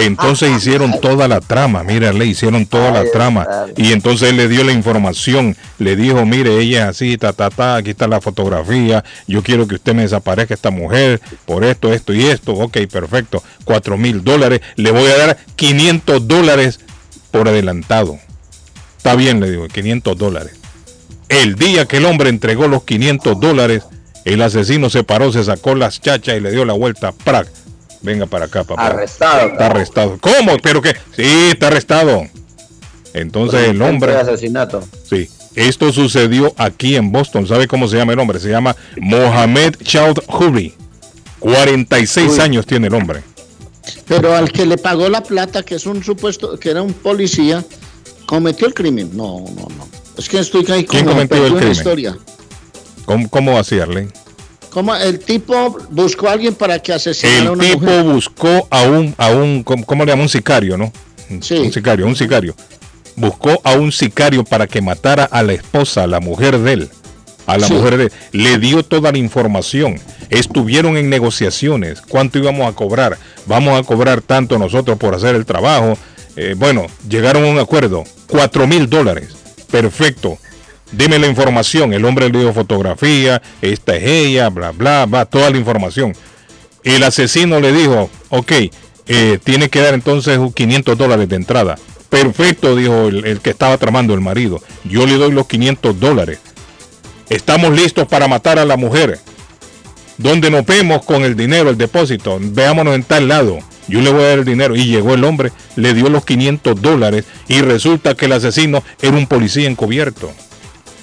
[0.02, 3.48] Entonces hicieron toda la trama, mira, le hicieron toda la trama.
[3.76, 7.50] Y entonces él le dio la información, le dijo, mire, ella es así, ta, ta,
[7.50, 11.92] ta, aquí está la fotografía, yo quiero que usted me desaparezca esta mujer por esto,
[11.94, 12.54] esto y esto.
[12.54, 16.80] Ok, perfecto, cuatro mil dólares, le voy a dar 500 dólares
[17.38, 18.18] por adelantado.
[18.98, 20.54] Está bien, le digo, 500 dólares.
[21.30, 23.84] El día que el hombre entregó los 500 dólares,
[24.26, 27.12] el asesino se paró, se sacó las chachas y le dio la vuelta.
[27.12, 27.48] ¡Prac!
[28.02, 28.88] Venga para acá, papá.
[28.88, 29.50] Arrestado.
[29.50, 30.18] Está arrestado.
[30.20, 30.58] ¿Cómo?
[30.64, 30.96] ¿Pero qué?
[31.16, 32.24] Sí, está arrestado.
[33.14, 34.14] Entonces el hombre...
[34.14, 34.84] de asesinato.
[35.08, 35.30] Sí.
[35.56, 37.48] Esto sucedió aquí en Boston.
[37.48, 38.40] ¿Sabe cómo se llama el hombre?
[38.40, 40.74] Se llama Mohamed Chowdhury.
[41.40, 42.40] 46 Uy.
[42.40, 43.22] años tiene el hombre.
[44.08, 47.64] Pero al que le pagó la plata, que es un supuesto, que era un policía,
[48.26, 49.12] cometió el crimen.
[49.14, 49.88] No, no, no.
[50.18, 51.72] Es que estoy ahí ¿Quién cometió el crimen?
[51.72, 52.18] historia.
[53.06, 53.62] ¿Cómo, cómo?
[54.70, 58.04] Como el tipo buscó a alguien para que asesinara a El una tipo mujer.
[58.04, 60.24] buscó a un, a un, ¿cómo le llama?
[60.24, 60.92] Un sicario, ¿no?
[61.30, 62.56] Un sicario, un sicario.
[63.16, 66.90] Buscó a un sicario para que matara a la esposa, a la mujer de él.
[67.48, 67.74] A la Sí.
[67.74, 68.12] mujer de.
[68.34, 70.00] Le dio toda la información.
[70.30, 72.02] Estuvieron en negociaciones.
[72.02, 73.18] ¿Cuánto íbamos a cobrar?
[73.48, 75.98] Vamos a cobrar tanto nosotros por hacer el trabajo.
[76.36, 78.04] Eh, bueno, llegaron a un acuerdo.
[78.28, 79.30] Cuatro mil dólares.
[79.72, 80.38] Perfecto.
[80.92, 81.94] Dime la información.
[81.94, 83.42] El hombre le dio fotografía.
[83.62, 85.26] Esta es ella, bla, bla, bla.
[85.26, 86.14] Toda la información.
[86.84, 88.52] El asesino le dijo, ok,
[89.08, 91.78] eh, tiene que dar entonces 500 dólares de entrada.
[92.10, 94.62] Perfecto, dijo el, el que estaba tramando el marido.
[94.86, 96.40] Yo le doy los 500 dólares.
[97.30, 99.20] Estamos listos para matar a la mujer.
[100.18, 102.40] Donde nos vemos con el dinero, el depósito.
[102.42, 103.60] Veámonos en tal lado.
[103.88, 104.76] Yo le voy a dar el dinero.
[104.76, 107.26] Y llegó el hombre, le dio los 500 dólares.
[107.48, 110.32] Y resulta que el asesino era un policía encubierto.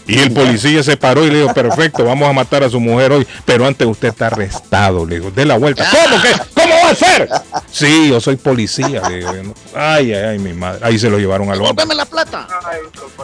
[0.07, 3.13] Y el policía se paró y le dijo, perfecto, vamos a matar a su mujer
[3.13, 5.07] hoy, pero antes usted está arrestado.
[5.07, 5.89] Le dijo, dé la vuelta.
[5.91, 6.31] ¿Cómo que?
[6.55, 7.29] ¿Cómo va a ser?
[7.71, 9.09] Sí, yo soy policía.
[9.09, 9.55] Le digo, no.
[9.75, 10.81] ay, ay, ay, mi madre.
[10.83, 11.75] Ahí se lo llevaron al hombre.
[11.77, 12.47] Dame la plata.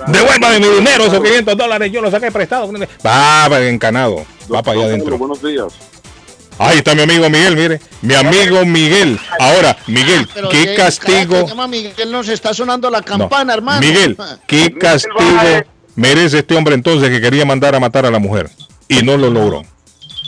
[0.06, 2.70] Devuélvame mi dinero, esos 500 dólares, yo los saqué prestado.
[3.04, 4.24] Va, va, encanado.
[4.52, 5.18] Va para allá adentro.
[5.18, 5.72] Buenos días.
[6.58, 7.80] Ahí está mi amigo Miguel, mire.
[8.02, 9.18] Mi amigo Miguel.
[9.38, 11.46] Ahora, Miguel, Pero ¿qué castigo?
[11.66, 13.80] Miguel nos está sonando la campana, hermano.
[13.80, 14.16] Miguel,
[14.46, 15.16] ¿qué castigo
[16.00, 18.50] merece este hombre entonces que quería mandar a matar a la mujer?
[18.88, 19.62] Y no lo logró.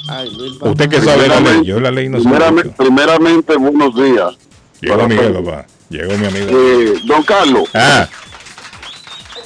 [0.08, 0.28] Ay,
[0.60, 2.24] Usted que sabe la ley, yo la ley no sé.
[2.24, 4.34] Primeramente, primeramente, buenos días.
[4.80, 5.66] Llegó Miguel, papá.
[5.88, 6.46] Llegó mi amigo.
[6.50, 8.08] Eh, don Carlos, Ah,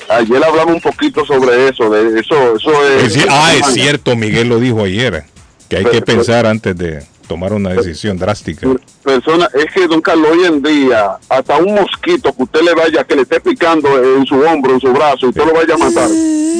[0.08, 3.16] ayer hablamos un poquito sobre eso, de eso, eso es.
[3.16, 5.24] es ah, es cierto, Miguel lo dijo ayer,
[5.68, 8.66] que hay que Pero- pensar antes de tomar una decisión drástica.
[9.02, 13.04] Persona, es que don Carlos, hoy en día, hasta un mosquito que usted le vaya,
[13.04, 15.78] que le esté picando en su hombro, en su brazo, y usted lo vaya a
[15.78, 16.08] matar,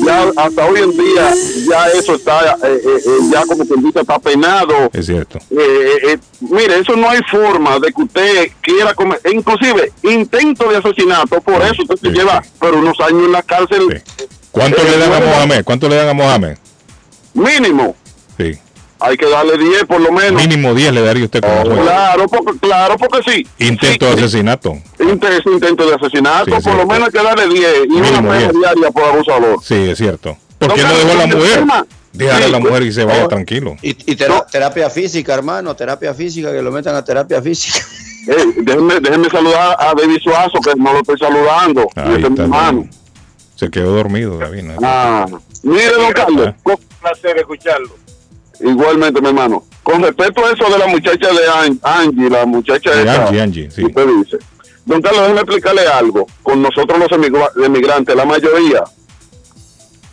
[0.05, 1.35] ya hasta hoy en día,
[1.69, 4.91] ya eso está, eh, eh, eh, ya como que dice, está penado.
[4.93, 5.39] Es cierto.
[5.51, 10.69] Eh, eh, mire, eso no hay forma de que usted quiera comer, e inclusive intento
[10.71, 14.03] de asesinato, por eso usted se lleva pero unos años en la cárcel.
[14.51, 15.65] ¿Cuánto le dan a Mohamed?
[15.65, 16.57] ¿Cuánto le dan a Mohamed?
[17.35, 17.95] Mínimo,
[18.39, 18.59] Sí.
[19.01, 20.41] Hay que darle 10 por lo menos.
[20.41, 21.81] Mínimo 10 le daría usted como juez.
[21.81, 23.47] Claro, porque, claro, porque sí.
[23.59, 24.77] Intento de asesinato.
[25.01, 26.81] Inter- intento de asesinato, Sí, por cierto.
[26.83, 28.53] lo menos hay que darle 10 y una Mínimo pena 10.
[28.53, 29.57] diaria por abusador.
[29.63, 30.37] Sí, es cierto.
[30.59, 31.65] ¿Por Don qué no Carlos, dejó a la mujer?
[32.13, 33.29] Déjale a la mujer y se vaya no.
[33.29, 33.77] tranquilo.
[33.83, 37.79] Y, y tera- terapia física, hermano, terapia física, que lo metan a terapia física.
[38.29, 41.87] Eh, déjenme, déjenme saludar a David Suazo, que no lo estoy saludando.
[41.95, 42.89] Ahí Este está, hermano.
[43.55, 44.63] Se quedó dormido, David.
[44.65, 44.75] ¿no?
[44.83, 45.27] Ah,
[45.63, 47.91] mire, don Carlos, con- Un placer escucharlo.
[48.61, 49.65] Igualmente, mi hermano.
[49.83, 53.71] Con respecto a eso de la muchacha de An- Angie, la muchacha esa, Angie, Angie,
[53.71, 53.85] sí.
[53.85, 54.39] usted dice.
[54.85, 56.27] Don Carlos, déjeme explicarle algo.
[56.43, 58.85] Con nosotros los emigra- emigrantes, la mayoría,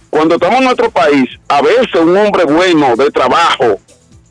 [0.09, 3.79] cuando estamos en nuestro país, a veces un hombre bueno de trabajo,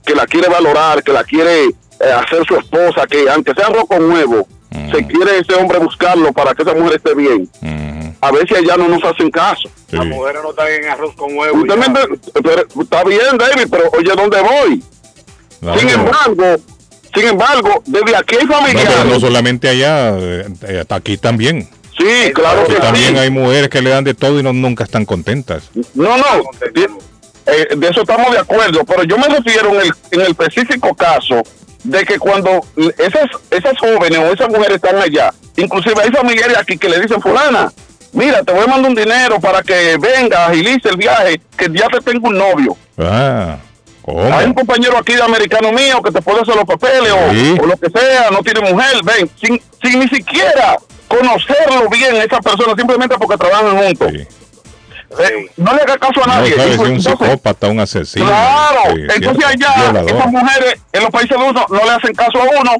[0.04, 3.98] que la quiere valorar, que la quiere eh, hacer su esposa, que aunque sea roco
[3.98, 4.46] nuevo,
[4.90, 7.48] se quiere ese hombre buscarlo para que esa mujer esté bien.
[8.22, 9.68] A veces allá no nos hacen caso.
[9.90, 11.58] Las mujeres no están en arroz con huevo.
[11.58, 12.18] Usted me entiende?
[12.40, 14.82] Pero, está bien, David, pero oye, ¿dónde voy?
[15.68, 16.62] ¿A Sin embargo,
[17.12, 19.04] sin embargo, desde aquí hay familiares.
[19.06, 21.68] no solamente allá, eh, eh, aquí también.
[21.98, 23.18] Sí, claro que También sí.
[23.18, 25.64] hay mujeres que le dan de todo y no, nunca están contentas.
[25.94, 26.24] No, no,
[26.64, 30.94] eh, de eso estamos de acuerdo, pero yo me refiero en el, en el específico
[30.94, 31.42] caso
[31.82, 32.64] de que cuando
[32.98, 37.20] esas, esas jóvenes o esas mujeres están allá, inclusive hay familiares aquí que le dicen,
[37.20, 37.72] fulana,
[38.12, 41.88] mira, te voy a mandar un dinero para que venga, agilice el viaje, que ya
[41.88, 42.76] te tengo un novio.
[42.98, 43.56] Ah,
[44.02, 44.22] ¿cómo?
[44.34, 47.56] Hay un compañero aquí de americano mío que te puede hacer los papeles o- Sí.
[47.60, 50.76] o, lo que sea, no tiene mujer, ven, sin, sin ni siquiera
[51.08, 54.12] conocerlo bien esa persona, simplemente porque trabajan juntos.
[54.12, 56.54] Eh, no le haga caso a No, nadie.
[56.54, 58.24] si Entonces- un psicópata, un asesino.
[58.26, 60.10] Claro, sí, entonces cierto, allá violador.
[60.10, 62.72] esas mujeres en los países de uno no le hacen caso a uno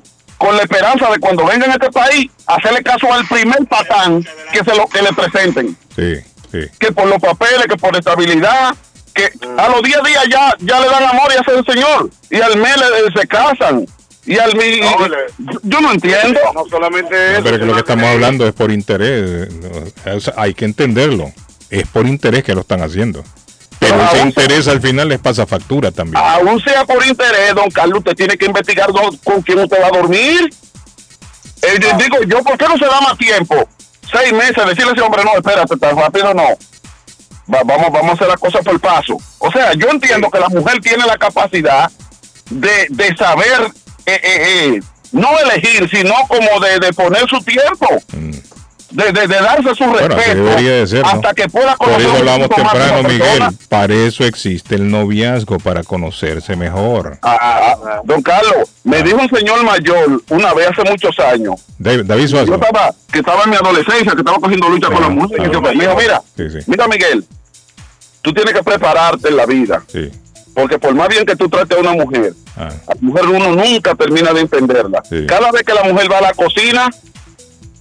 [0.43, 4.59] con la esperanza de cuando vengan a este país hacerle caso al primer patán que
[4.65, 6.17] se lo que le presenten, Sí,
[6.51, 6.59] sí.
[6.81, 8.75] que por los papeles, que por estabilidad,
[9.15, 12.41] que a los 10 días ya ya le dan amor y hace el señor y
[12.41, 13.87] al mes le- se casan
[14.27, 14.81] y al mi-
[15.63, 16.41] yo no entiendo.
[16.55, 17.43] No solamente No, eso.
[17.45, 19.49] pero que lo que estamos hablando es por interés.
[20.13, 21.33] o sea, hay que entenderlo.
[21.71, 23.23] Es por interés que lo están haciendo.
[23.89, 26.23] Pero ese interés al final les pasa factura también.
[26.25, 28.91] Aún sea por interés, don Carlos, usted tiene que investigar
[29.25, 30.49] con quién usted va a dormir.
[31.63, 33.69] Eh, yo Digo yo, ¿por qué no se da más tiempo?
[34.11, 36.45] Seis meses, decirle a ese hombre, no, espérate, tan rápido no.
[37.53, 39.17] Va- vamos, vamos a hacer las cosas por paso.
[39.39, 41.91] O sea, yo entiendo que la mujer tiene la capacidad
[42.51, 43.71] de, de saber,
[44.07, 44.81] eh, eh, eh,
[45.13, 47.89] no elegir, sino como de, de poner su tiempo.
[48.93, 49.85] De, de- de darse su.
[49.85, 53.09] Bueno, respeto hasta que pueda Por conocer eso un hablamos temprano.
[53.09, 53.43] Miguel.
[53.69, 57.19] Para eso existe el noviazgo, para conocerse mejor.
[57.23, 61.55] Ah, ah, don Carlos, me dijo un señor mayor una vez hace muchos años.
[61.79, 65.09] David, David Yo estaba, que estaba en mi adolescencia, que estaba cogiendo lucha con la
[65.09, 65.43] música.
[65.47, 66.59] Y yo me dijo, mira, Sí, sí.
[66.67, 67.25] mira Miguel,
[68.21, 69.83] tú tienes que prepararte en la vida.
[69.89, 70.11] Sí.
[70.55, 72.69] Porque por más bien que tú trates a una mujer, Ah.
[72.87, 75.03] a la mujer uno nunca termina de entenderla.
[75.27, 76.91] Cada vez que la mujer va a la cocina,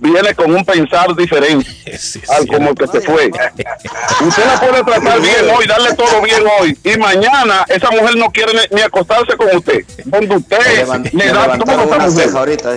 [0.02, 1.70] viene con un pensar diferente
[2.30, 3.28] al como que se fue.
[3.28, 8.32] Usted la puede tratar bien hoy, darle todo bien hoy, y mañana esa mujer no
[8.32, 9.86] quiere ni, ni acostarse con usted.
[10.06, 12.30] Donde usted le da todo mujer.
[12.36, 12.72] ahorita.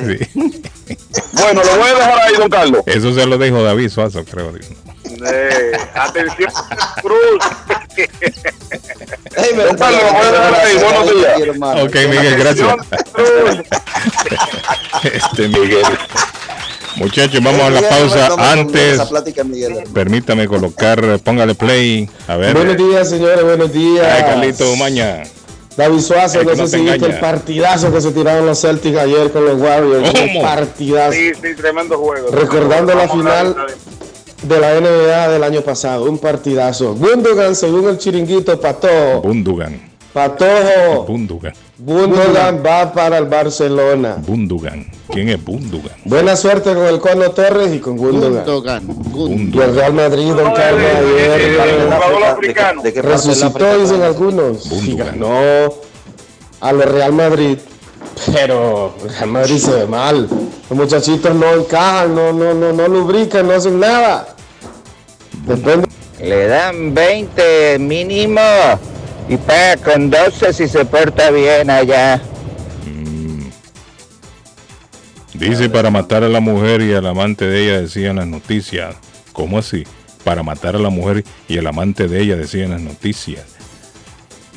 [1.32, 2.82] Bueno, lo voy a dejar ahí, don Carlos.
[2.86, 4.52] Eso se lo dijo David Suazo, creo.
[5.26, 6.52] Eh, atención,
[7.00, 7.44] Cruz.
[9.56, 10.76] Don Carlos, lo voy a dejar ahí.
[10.76, 11.84] Buenos días.
[11.84, 12.76] Ok, Miguel, gracias.
[15.02, 15.86] este Miguel.
[16.96, 18.52] Muchachos, vamos a la pausa.
[18.52, 19.00] Antes,
[19.92, 22.08] permítame colocar, póngale play.
[22.28, 22.54] A ver.
[22.54, 24.06] Buenos días, señores, buenos días.
[24.06, 25.22] Ay, Carlito Maña.
[25.76, 28.60] David Suazo, El no que no sé si viste el partidazo que se tiraron los
[28.60, 30.08] Celtics ayer con los Warriors.
[30.20, 31.12] Un partidazo.
[31.12, 32.30] Sí, sí, tremendo juego.
[32.30, 33.56] Recordando la final
[34.42, 36.94] de la NBA del año pasado, un partidazo.
[36.94, 39.20] Gundogan, según el chiringuito, pató.
[39.22, 39.93] Bundugan.
[40.14, 41.06] Patojo.
[41.08, 41.52] Bundugan.
[41.76, 44.16] Gundogan va para el Barcelona.
[44.24, 44.86] Bundugan.
[45.10, 45.96] ¿Quién es Bundugan?
[46.04, 48.86] Buena suerte con el Cono Torres y con Gundogan.
[49.12, 51.40] Y el Real Madrid, don Carlos, ayer
[52.84, 54.70] eh, resucitó, dicen algunos.
[54.70, 55.74] Y ganó
[56.60, 57.58] a los Real Madrid.
[58.32, 60.28] Pero el Real Madrid se ve mal.
[60.70, 64.28] Los muchachitos no encajan, no, no, no, no lubrican, no hacen nada.
[65.44, 65.88] Depende.
[66.20, 68.40] Le dan 20 mínimo
[69.28, 72.20] y paga con 12 si se porta bien allá.
[75.34, 78.94] Dice para matar a la mujer y al amante de ella, decían las noticias.
[79.32, 79.84] ¿Cómo así?
[80.22, 83.44] Para matar a la mujer y el amante de ella, decían las noticias.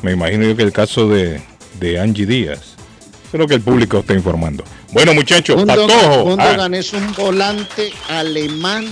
[0.03, 1.41] Me imagino yo que el caso de,
[1.79, 2.59] de Angie Díaz.
[2.59, 4.63] Eso es lo que el público está informando.
[4.91, 6.23] Bueno, muchachos, Gundogan, Patojo.
[6.23, 8.85] Gundogan Ah, es un volante alemán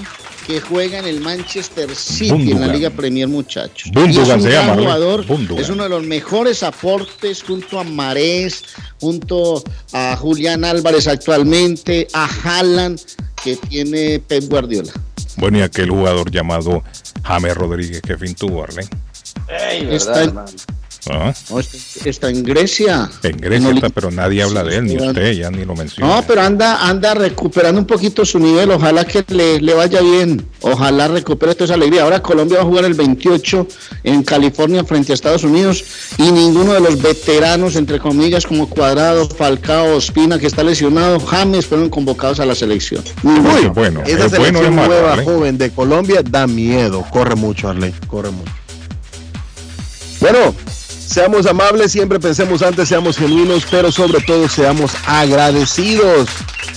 [0.45, 3.91] que juega en el Manchester City en la Liga Premier, muchachos.
[3.93, 4.41] Y es un
[4.75, 5.25] jugador,
[5.57, 8.63] es uno de los mejores aportes junto a Marés,
[8.99, 12.99] junto a Julián Álvarez actualmente, a Haaland
[13.43, 14.91] que tiene Pep Guardiola.
[15.37, 16.83] bueno, y aquel jugador llamado
[17.23, 18.87] James Rodríguez que fin tuvo, Arlen.
[19.91, 20.35] Está en,
[21.11, 23.09] Ah, no, está- en Grecia.
[23.23, 26.15] En Grecia está, pero nadie habla de él, ni usted, ya ni lo menciona.
[26.15, 28.71] No, pero anda, anda recuperando un poquito su nivel.
[28.71, 30.45] Ojalá que le, le vaya bien.
[30.61, 32.03] Ojalá recupere toda esa alegría.
[32.03, 33.67] Ahora Colombia va a jugar el 28
[34.03, 35.83] en California frente a Estados Unidos
[36.17, 41.65] y ninguno de los veteranos, entre comillas, como Cuadrado, Falcao, Ospina, que está lesionado, James,
[41.67, 43.03] fueron convocados a la selección.
[43.23, 43.73] Ninguno.
[43.73, 47.03] bueno, Esa selección nueva, joven de Colombia, da miedo.
[47.11, 47.93] Corre mucho, Arley.
[48.07, 48.51] Corre mucho.
[50.19, 50.55] Bueno,
[51.05, 56.29] seamos amables, siempre pensemos antes, seamos genuinos, pero sobre todo seamos agradecidos.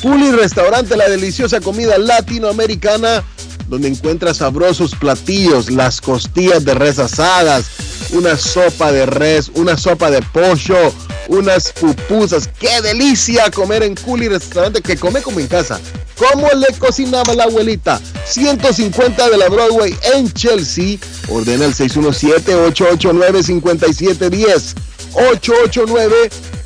[0.03, 3.25] Juli Restaurante, la deliciosa comida latinoamericana,
[3.69, 7.67] donde encuentras sabrosos platillos, las costillas de res asadas,
[8.11, 10.93] una sopa de res, una sopa de pollo,
[11.29, 12.49] unas pupusas.
[12.59, 14.81] ¡Qué delicia comer en Juli Restaurante!
[14.81, 15.81] Que come como en casa.
[16.17, 18.01] ¿Cómo le cocinaba la abuelita?
[18.27, 20.99] 150 de la Broadway en Chelsea.
[21.29, 24.75] Ordena el 617-889-5710.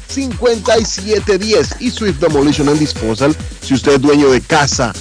[0.09, 1.77] 889-5710.
[1.81, 3.37] Y Swift Demolition and Disposal.
[3.61, 4.95] Si usted es dueño de casa,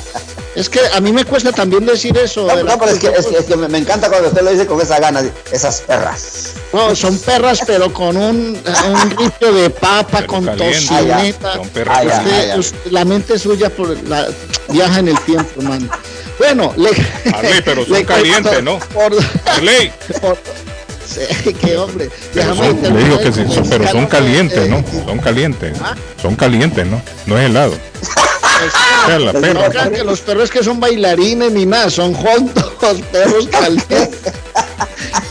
[0.54, 2.46] Es que a mí me cuesta también decir eso.
[2.46, 5.24] No, pero es que, es, que, me, encanta cuando usted lo dice con esa gana,
[5.50, 6.52] esas perras.
[6.72, 8.56] No, son perras, pero con un,
[8.88, 11.54] un rito de papa, con tocineta.
[11.54, 12.72] Son perras.
[12.90, 14.28] la mente suya por la,
[14.68, 15.88] viaja en el tiempo, hermano.
[16.38, 16.90] Bueno, le,
[17.64, 18.78] pero son calientes, ¿no?
[18.78, 19.12] Por,
[21.60, 22.10] qué hombre.
[22.34, 24.84] le digo que sí, pero son calientes, ¿no?
[25.06, 25.76] Son calientes.
[25.82, 25.94] ¿Ah?
[26.20, 27.02] Son calientes, ¿no?
[27.26, 27.74] No es helado.
[29.08, 32.72] No crean que los perros que son bailarines ni nada, son juntos,
[33.12, 34.32] perros calientes.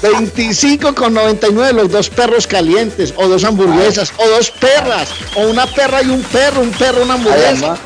[0.01, 5.65] 25 con 99 los dos perros calientes, o dos hamburguesas, o dos perras, o una
[5.65, 7.77] perra y un perro, un perro, una hamburguesa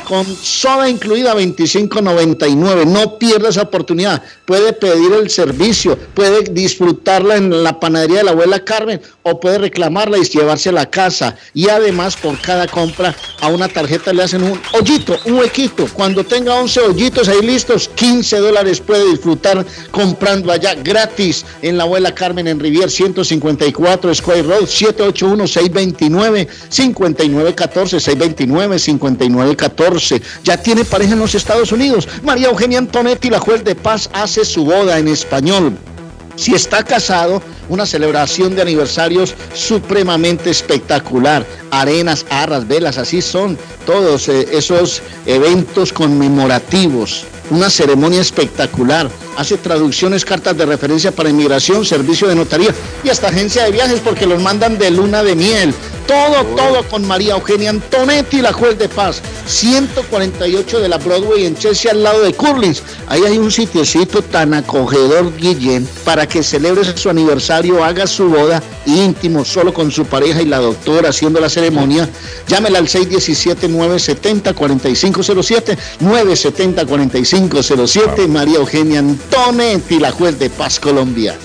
[0.00, 2.86] con soda incluida 25.99.
[2.86, 4.22] No pierda esa oportunidad.
[4.44, 9.58] Puede pedir el servicio, puede disfrutarla en la panadería de la abuela Carmen o puede
[9.58, 11.36] reclamarla y llevarse a la casa.
[11.54, 15.86] Y además por cada compra a una tarjeta le hacen un hoyito, un huequito.
[15.92, 21.84] Cuando tenga 11 hoyitos ahí listos, 15 dólares puede disfrutar comprando allá gratis en la
[21.84, 29.81] abuela Carmen en Rivier 154 Square Road 781 629 5914 629 5914
[30.44, 32.08] ya tiene pareja en los Estados Unidos.
[32.22, 35.76] María Eugenia Antonetti, la juez de paz, hace su boda en español.
[36.36, 41.44] Si está casado, una celebración de aniversarios supremamente espectacular.
[41.70, 47.24] Arenas, arras, velas, así son todos eh, esos eventos conmemorativos.
[47.52, 49.10] Una ceremonia espectacular.
[49.36, 52.74] Hace traducciones, cartas de referencia para inmigración, servicio de notaría
[53.04, 55.74] y hasta agencia de viajes porque los mandan de luna de miel.
[56.06, 59.22] Todo, todo con María Eugenia Antonetti, la juez de paz.
[59.46, 62.82] 148 de la Broadway en Chelsea, al lado de Curlins.
[63.06, 68.62] Ahí hay un sitiocito tan acogedor, Guillén, para que celebre su aniversario, haga su boda
[68.86, 72.08] íntimo, solo con su pareja y la doctora haciendo la ceremonia.
[72.48, 77.41] Llámela al 617-970-4507, 970-4507,
[78.28, 81.38] María Eugenia Antonetti, la juez de paz colombiana.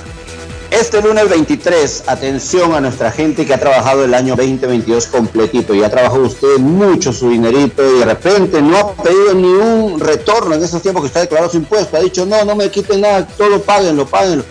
[0.70, 5.74] Este lunes 23, atención a nuestra gente que ha trabajado el año 2022 completito.
[5.74, 10.56] Ya trabajó usted mucho su dinerito y de repente no ha pedido ni un retorno
[10.56, 11.98] en esos tiempos que está declarado su impuesto.
[11.98, 14.44] Ha dicho, no, no me quiten nada, todo páguenlo, páguenlo.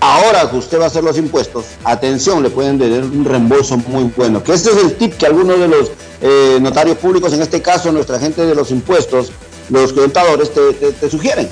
[0.00, 4.04] Ahora que usted va a hacer los impuestos, atención, le pueden dar un reembolso muy
[4.16, 4.42] bueno.
[4.42, 5.90] Que este es el tip que algunos de los
[6.20, 9.32] eh, notarios públicos, en este caso nuestra gente de los impuestos,
[9.70, 11.48] los contadores, te sugieren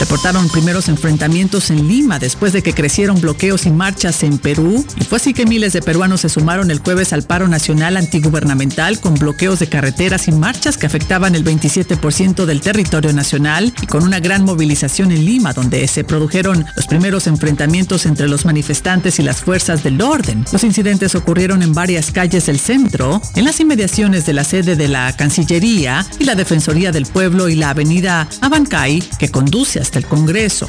[0.00, 4.84] Reportaron primeros enfrentamientos en Lima después de que crecieron bloqueos y marchas en Perú.
[4.96, 9.00] Y fue así que miles de peruanos se sumaron el jueves al paro nacional antigubernamental
[9.00, 14.04] con bloqueos de carreteras y marchas que afectaban el 27% del territorio nacional y con
[14.04, 19.22] una gran movilización en Lima donde se produjeron los primeros enfrentamientos entre los manifestantes y
[19.22, 20.44] las fuerzas del orden.
[20.52, 24.88] Los incidentes ocurrieron en varias calles del centro, en las inmediaciones de la sede de
[24.88, 30.00] la Cancillería y la Defensoría del Pueblo y la avenida Abancay que conduce a hasta
[30.00, 30.66] el Congreso.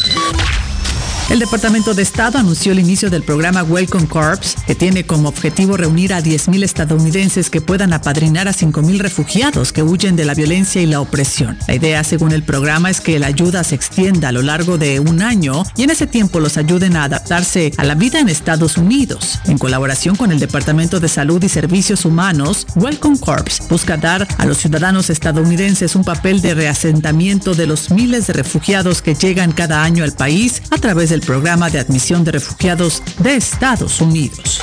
[1.29, 5.77] El Departamento de Estado anunció el inicio del programa Welcome Corps, que tiene como objetivo
[5.77, 10.81] reunir a 10.000 estadounidenses que puedan apadrinar a 5.000 refugiados que huyen de la violencia
[10.81, 11.59] y la opresión.
[11.67, 14.99] La idea, según el programa, es que la ayuda se extienda a lo largo de
[14.99, 18.77] un año y en ese tiempo los ayuden a adaptarse a la vida en Estados
[18.77, 19.39] Unidos.
[19.45, 24.47] En colaboración con el Departamento de Salud y Servicios Humanos, Welcome Corps busca dar a
[24.47, 29.83] los ciudadanos estadounidenses un papel de reasentamiento de los miles de refugiados que llegan cada
[29.83, 34.61] año al país a través del programa de admisión de refugiados de Estados Unidos.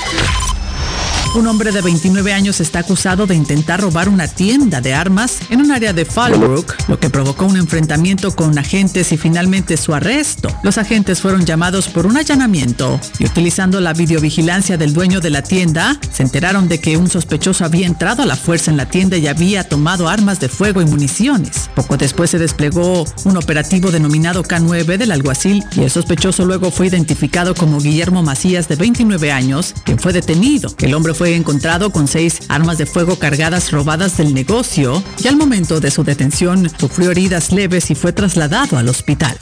[1.37, 5.61] Un hombre de 29 años está acusado de intentar robar una tienda de armas en
[5.61, 10.49] un área de Fallbrook, lo que provocó un enfrentamiento con agentes y finalmente su arresto.
[10.63, 15.43] Los agentes fueron llamados por un allanamiento y utilizando la videovigilancia del dueño de la
[15.43, 19.19] tienda, se enteraron de que un sospechoso había entrado a la fuerza en la tienda
[19.19, 21.69] y había tomado armas de fuego y municiones.
[21.75, 26.87] Poco después se desplegó un operativo denominado K9 del alguacil y el sospechoso luego fue
[26.87, 30.75] identificado como Guillermo Macías de 29 años, quien fue detenido.
[30.79, 35.37] El hombre fue encontrado con seis armas de fuego cargadas robadas del negocio y al
[35.37, 39.37] momento de su detención sufrió heridas leves y fue trasladado al hospital.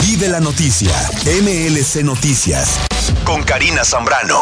[0.00, 0.92] Vive la noticia,
[1.24, 2.78] MLC Noticias,
[3.24, 4.40] con Karina Zambrano.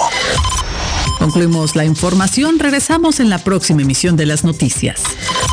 [1.19, 5.03] Concluimos la información, regresamos en la próxima emisión de las noticias.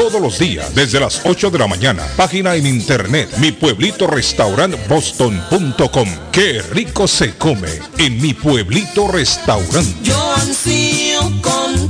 [0.00, 2.06] todos los días desde las 8 de la mañana.
[2.16, 6.08] Página en internet mi pueblito restaurant boston.com.
[6.32, 9.94] Qué rico se come en mi pueblito restaurante.
[10.02, 11.89] Yo ansío con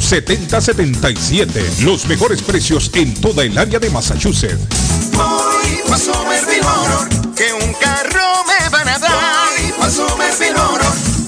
[0.00, 1.82] 381-7077.
[1.82, 4.58] Los mejores precios en toda el área de Massachusetts.
[5.12, 9.48] Voy pa' Somerville Motor, que un carro me van a dar.
[9.58, 10.54] Voy pa' Somerville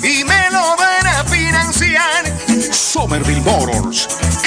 [0.03, 2.25] y me lo van a financiar.
[2.73, 4.18] Somerville Motors.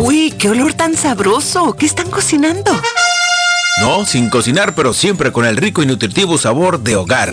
[0.00, 1.74] Uy, qué olor tan sabroso.
[1.74, 2.72] ¿Qué están cocinando?
[3.80, 7.32] No, sin cocinar, pero siempre con el rico y nutritivo sabor de hogar.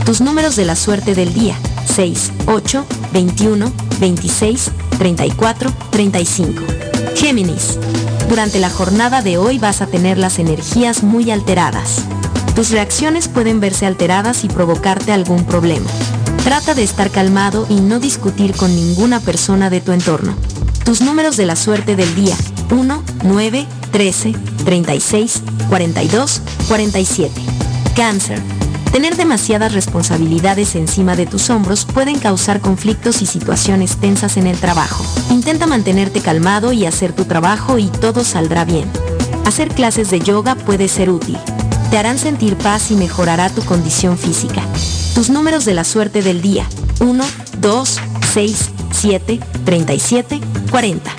[0.05, 1.55] Tus números de la suerte del día.
[1.85, 6.63] 6, 8, 21, 26, 34, 35.
[7.15, 7.77] Géminis.
[8.29, 12.03] Durante la jornada de hoy vas a tener las energías muy alteradas.
[12.55, 15.89] Tus reacciones pueden verse alteradas y provocarte algún problema.
[16.43, 20.35] Trata de estar calmado y no discutir con ninguna persona de tu entorno.
[20.83, 22.35] Tus números de la suerte del día.
[22.71, 24.33] 1, 9, 13,
[24.65, 27.41] 36, 42, 47.
[27.95, 28.60] Cáncer.
[28.91, 34.57] Tener demasiadas responsabilidades encima de tus hombros pueden causar conflictos y situaciones tensas en el
[34.57, 35.05] trabajo.
[35.29, 38.89] Intenta mantenerte calmado y hacer tu trabajo y todo saldrá bien.
[39.45, 41.37] Hacer clases de yoga puede ser útil.
[41.89, 44.61] Te harán sentir paz y mejorará tu condición física.
[45.15, 46.65] Tus números de la suerte del día.
[46.99, 47.23] 1,
[47.59, 47.99] 2,
[48.33, 51.11] 6, 7, 37, 40.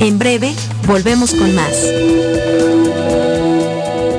[0.00, 0.54] En breve,
[0.86, 1.74] volvemos con más.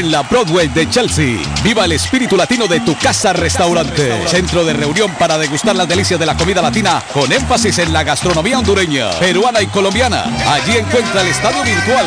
[0.00, 4.26] En la Broadway de Chelsea, viva el espíritu latino de tu casa restaurante.
[4.28, 8.02] Centro de reunión para degustar las delicias de la comida latina con énfasis en la
[8.02, 10.24] gastronomía hondureña, peruana y colombiana.
[10.48, 12.06] Allí encuentra el estadio virtual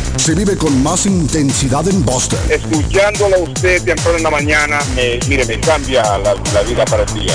[0.17, 2.39] se vive con más intensidad en Boston.
[2.49, 7.03] Escuchándolo a usted temprano en la mañana, me, mire, me cambia la, la vida para
[7.03, 7.33] el día.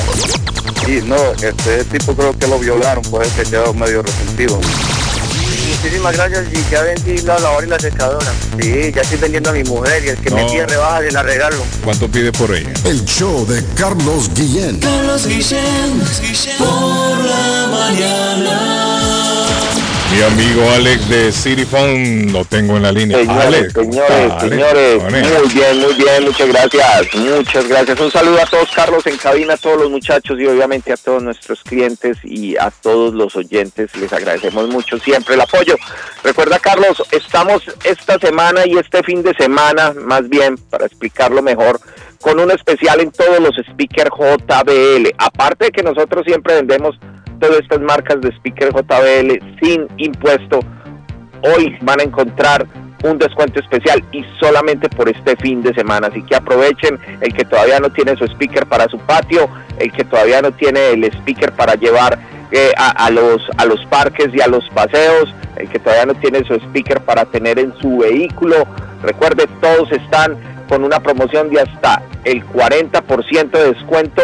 [0.86, 4.60] Y no, este tipo creo que lo violaron, pues que quedó medio resentido.
[5.68, 8.26] Muchísimas gracias y ya vendí la lavadora y la secadora.
[8.60, 11.22] Sí, ya estoy vendiendo a mi mujer y el que me pide rebaja se la
[11.22, 11.58] regalo.
[11.84, 12.70] ¿Cuánto pide por ella?
[12.84, 14.80] El show de Carlos Guillén.
[14.80, 16.00] Carlos Guillén,
[16.58, 18.95] por la mañana.
[20.12, 23.18] Mi amigo Alex de City Phone lo tengo en la línea.
[23.18, 28.00] Señores, Alex, señores, señores, muy bien, muy bien, muchas gracias, muchas gracias.
[28.00, 31.22] Un saludo a todos, Carlos, en cabina, a todos los muchachos y obviamente a todos
[31.22, 33.94] nuestros clientes y a todos los oyentes.
[33.96, 35.76] Les agradecemos mucho siempre el apoyo.
[36.22, 41.80] Recuerda, Carlos, estamos esta semana y este fin de semana, más bien, para explicarlo mejor,
[42.20, 45.14] con un especial en todos los speakers JBL.
[45.18, 46.96] Aparte de que nosotros siempre vendemos
[47.38, 50.60] todas estas marcas de speaker JBL sin impuesto,
[51.42, 52.66] hoy van a encontrar
[53.04, 56.08] un descuento especial y solamente por este fin de semana.
[56.08, 59.48] Así que aprovechen el que todavía no tiene su speaker para su patio,
[59.78, 62.18] el que todavía no tiene el speaker para llevar
[62.52, 66.44] eh, a, los, a los parques y a los paseos, el que todavía no tiene
[66.44, 68.66] su speaker para tener en su vehículo.
[69.02, 70.36] Recuerde, todos están
[70.68, 74.22] con una promoción de hasta el 40% de descuento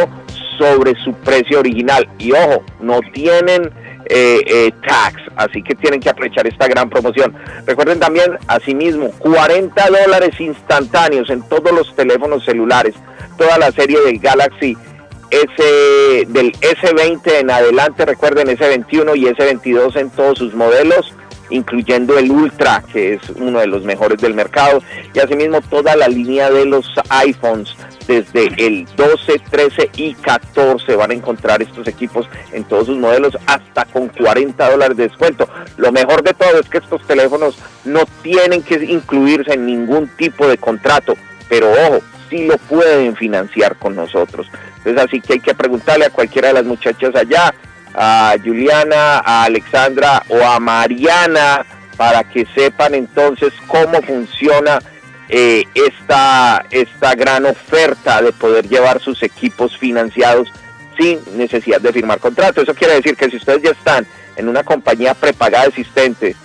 [0.63, 2.09] sobre su precio original.
[2.19, 3.71] Y ojo, no tienen
[4.07, 5.21] eh, eh, tax.
[5.37, 7.35] Así que tienen que aprovechar esta gran promoción.
[7.67, 12.95] Recuerden también, asimismo, 40 dólares instantáneos en todos los teléfonos celulares.
[13.37, 14.77] Toda la serie del Galaxy
[15.31, 21.13] S, del S20 en adelante, recuerden S21 y S22 en todos sus modelos
[21.53, 24.83] incluyendo el Ultra, que es uno de los mejores del mercado,
[25.15, 27.77] y asimismo toda la línea de los iPhones,
[28.07, 33.37] desde el 12, 13 y 14 van a encontrar estos equipos en todos sus modelos
[33.47, 35.49] hasta con 40 dólares de descuento.
[35.77, 40.47] Lo mejor de todo es que estos teléfonos no tienen que incluirse en ningún tipo
[40.47, 41.15] de contrato,
[41.49, 44.49] pero ojo, sí lo pueden financiar con nosotros.
[44.79, 47.55] Entonces así que hay que preguntarle a cualquiera de las muchachas allá,
[47.95, 51.65] a Juliana, a Alexandra o a Mariana
[51.97, 54.79] para que sepan entonces cómo funciona
[55.35, 60.53] eh, esta, esta gran oferta de poder llevar sus equipos financiados
[60.99, 62.61] sin necesidad de firmar contrato.
[62.61, 64.07] Eso quiere decir que si ustedes ya están
[64.37, 66.37] en una compañía prepagada existente,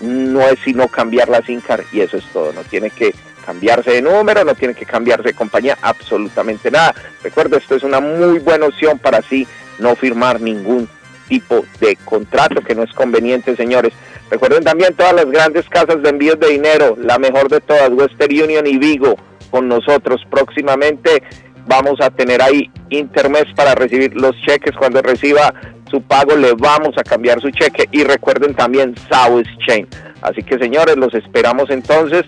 [0.00, 2.52] no es sino cambiar la SINCAR y eso es todo.
[2.52, 3.14] No tiene que
[3.46, 6.92] cambiarse de número, no tiene que cambiarse de compañía, absolutamente nada.
[7.22, 9.46] Recuerdo, esto es una muy buena opción para así
[9.78, 10.88] no firmar ningún
[11.28, 13.92] tipo de contrato que no es conveniente, señores.
[14.30, 18.42] Recuerden también todas las grandes casas de envíos de dinero, la mejor de todas, Western
[18.42, 19.16] Union y Vigo,
[19.50, 20.22] con nosotros.
[20.30, 21.22] Próximamente
[21.66, 24.76] vamos a tener ahí Intermes para recibir los cheques.
[24.76, 25.52] Cuando reciba
[25.90, 27.88] su pago, le vamos a cambiar su cheque.
[27.90, 29.88] Y recuerden también South Chain.
[30.22, 32.24] Así que, señores, los esperamos entonces.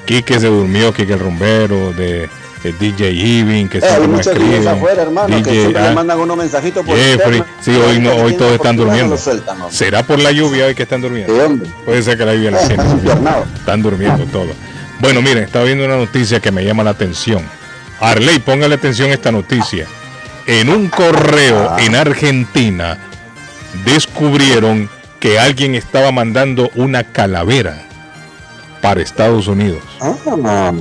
[0.08, 2.28] Quique se durmió, Quique el rumbero, de,
[2.64, 4.68] de DJ Iving, que Eh, siempre escriben.
[4.68, 7.46] afuera, hermano, que DJ, siempre ah, le mandan unos mensajitos por Jeffrey, interno.
[7.62, 9.18] sí, hoy no, hoy todos están no durmiendo.
[9.18, 9.58] sueltan.
[9.70, 11.34] ¿Será por la lluvia hoy que están durmiendo?
[11.86, 13.44] Puede ser que la lluvia la Eh.
[13.60, 14.56] Están durmiendo todos.
[15.00, 17.44] Bueno, miren, estaba viendo una noticia que me llama la atención.
[18.00, 19.86] Arley, póngale atención a esta noticia.
[20.48, 21.78] En un correo Ah.
[21.82, 22.98] en Argentina
[23.86, 24.90] descubrieron
[25.20, 27.84] que alguien estaba mandando una calavera
[28.82, 29.84] para Estados Unidos.
[30.02, 30.72] Ah,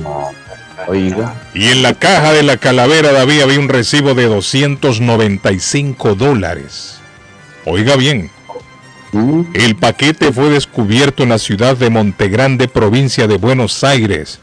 [0.87, 1.35] Oiga.
[1.53, 6.99] Y en la caja de la calavera, David, había un recibo de 295 dólares.
[7.65, 8.31] Oiga bien.
[9.53, 14.39] El paquete fue descubierto en la ciudad de Montegrande, provincia de Buenos Aires,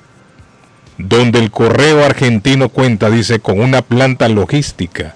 [0.99, 5.15] donde el correo argentino cuenta, dice, con una planta logística.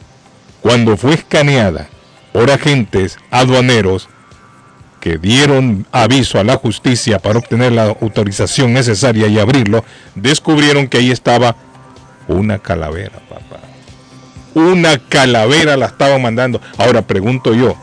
[0.61, 1.89] Cuando fue escaneada
[2.33, 4.09] por agentes aduaneros
[5.01, 9.85] que dieron aviso a la justicia para obtener la autorización necesaria y abrirlo,
[10.15, 11.57] descubrieron que ahí estaba
[12.27, 13.61] una calavera, papá.
[14.55, 16.61] Una calavera la estaban mandando.
[16.77, 17.77] Ahora pregunto yo,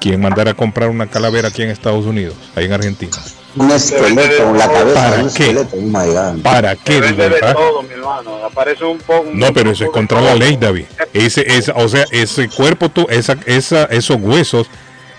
[0.00, 3.16] ¿quién mandará a comprar una calavera aquí en Estados Unidos, ahí en Argentina?
[3.56, 5.50] Un esqueleto, la cabeza ¿Para un qué?
[5.50, 5.76] esqueleto.
[5.76, 6.42] Oh.
[6.42, 6.92] ¿Para qué?
[6.92, 7.54] Se vende de ¿verdad?
[7.54, 8.44] todo, mi hermano.
[8.44, 9.28] Aparece un poco.
[9.32, 10.84] No, pero eso es contra la ley, David.
[11.12, 14.68] Ese, esa, o sea, ese cuerpo, tú, esa, esa, esos huesos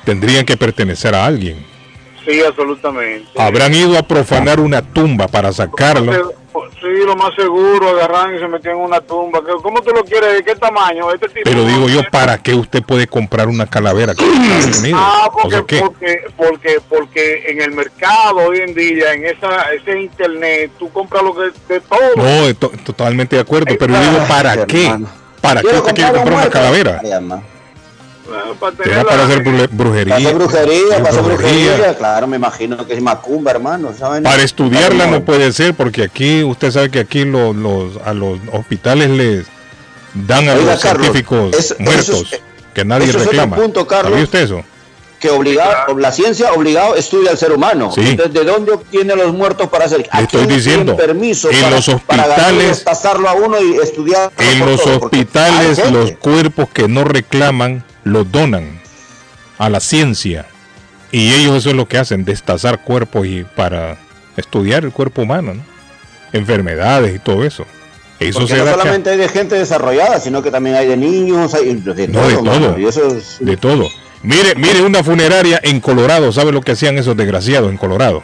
[0.06, 1.66] tendrían que pertenecer a alguien.
[2.26, 3.28] Sí, absolutamente.
[3.36, 6.34] Habrán ido a profanar una tumba para sacarlo.
[6.80, 9.40] Sí, lo más seguro, agarran y se metían en una tumba.
[9.46, 10.34] ¿Qué- ¿Cómo tú lo quieres?
[10.34, 11.12] ¿De qué tamaño?
[11.14, 14.80] Este tipo Pero digo yo, ¿para qué usted puede comprar una calavera aquí en Estados
[14.80, 15.00] Unidos?
[15.04, 19.72] Ah, O sea, porque, porque, porque, porque en el mercado hoy en día, en esa,
[19.74, 22.00] ese internet, tú compras lo que de todo.
[22.16, 24.92] No, to- totalmente de acuerdo, pero digo, ¿para qué?
[25.40, 27.02] ¿Para qué usted quiere comprar un comprar una calavera?
[28.84, 30.16] Será para hacer bruje- brujería.
[30.16, 33.94] Para hacer brujería, para hacer brujería, claro, me imagino que es macumba, hermano.
[33.98, 34.24] ¿saben?
[34.24, 38.40] Para estudiarla no puede ser porque aquí, usted sabe que aquí los, los- a los
[38.52, 39.46] hospitales les
[40.14, 42.42] dan a Oiga, los Carlos, científicos eso- muertos eso es-
[42.74, 43.56] que nadie eso es reclama.
[43.58, 44.12] punto, Carlos.
[44.12, 44.64] ¿Sabía usted eso?
[45.20, 47.92] Que obligado, la ciencia obligado estudia al ser humano.
[47.94, 48.02] Sí.
[48.02, 50.08] Entonces, ¿de dónde obtiene los muertos para hacer?
[50.10, 54.60] ¿A estoy diciendo, permiso en para, los para hospitales- tasarlo a uno y estudiar En
[54.66, 54.98] los todo?
[55.00, 58.80] Hospitales los cuerpos que no reclaman los donan
[59.58, 60.46] a la ciencia
[61.12, 63.98] y ellos eso es lo que hacen, destazar cuerpos y para
[64.38, 65.62] estudiar el cuerpo humano, ¿no?
[66.34, 67.66] enfermedades y todo eso.
[68.20, 71.74] Eso Porque no solamente hay de gente desarrollada, sino que también hay de niños, hay
[71.74, 72.80] de No, de todo, mano, todo.
[72.80, 73.90] y eso es- De todo.
[74.24, 78.24] Mire, mire una funeraria en Colorado, ¿sabe lo que hacían esos desgraciados en Colorado?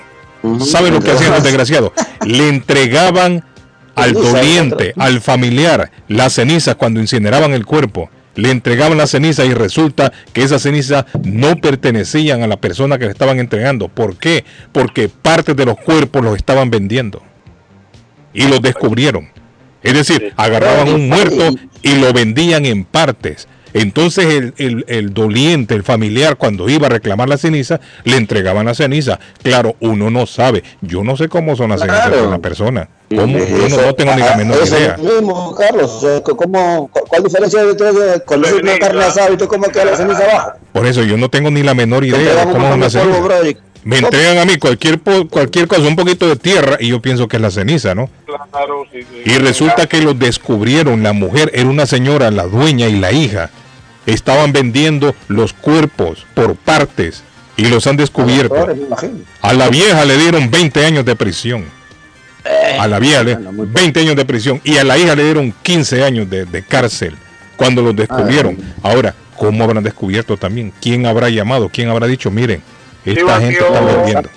[0.64, 1.92] ¿Sabe lo que hacían los desgraciados?
[2.24, 3.44] Le entregaban
[3.96, 8.12] al doliente, al familiar, las cenizas cuando incineraban el cuerpo.
[8.38, 13.06] Le entregaban las cenizas y resulta que esas cenizas no pertenecían a la persona que
[13.06, 13.90] le estaban entregando.
[13.90, 14.46] ¿Por qué?
[14.72, 17.22] Porque partes de los cuerpos los estaban vendiendo.
[18.34, 19.30] Y los descubrieron.
[19.84, 23.48] Es decir, agarraban un muerto y lo vendían en partes.
[23.74, 28.66] Entonces el, el- el doliente, el familiar, cuando iba a reclamar la ceniza, le entregaban
[28.66, 29.20] la ceniza.
[29.44, 30.64] Claro, uno no sabe.
[30.82, 32.90] Yo no sé cómo son las cenizas de una persona.
[33.10, 33.38] ¿Cómo?
[33.38, 34.98] Yo no, no tengo ni la menor eso idea.
[34.98, 35.92] lo mismo, Carlos.
[35.92, 38.00] O sea, ¿cómo, cu- ¿Cuál diferencia hay entre eso?
[38.26, 40.52] cuando es una carne asada y tú cómo queda la ceniza abajo?
[40.74, 43.60] Por eso yo no tengo ni la menor idea de cómo es una polvo, ceniza.
[43.86, 47.30] Me entregan a mí cualquier po- cualquier cosa, un poquito de tierra y yo pienso
[47.30, 48.10] que es la ceniza, ¿no?
[48.52, 49.22] Claro, sí, sí.
[49.32, 53.50] Y resulta que los descubrieron, la mujer era una señora, la dueña y la hija.
[54.06, 57.24] Estaban vendiendo los cuerpos por partes
[57.56, 58.56] y los han descubierto.
[59.42, 61.77] A la vieja le dieron 20 años de prisión.
[62.80, 66.04] A la vieja le 20 años de prisión y a la hija le dieron 15
[66.04, 67.16] años de, de cárcel
[67.56, 68.58] cuando los descubrieron.
[68.84, 70.72] Ahora, ¿cómo habrán descubierto también?
[70.82, 71.70] ¿Quién habrá llamado?
[71.70, 72.62] ¿Quién habrá dicho, miren,
[73.06, 74.30] esta Sí, gente está vendiendo?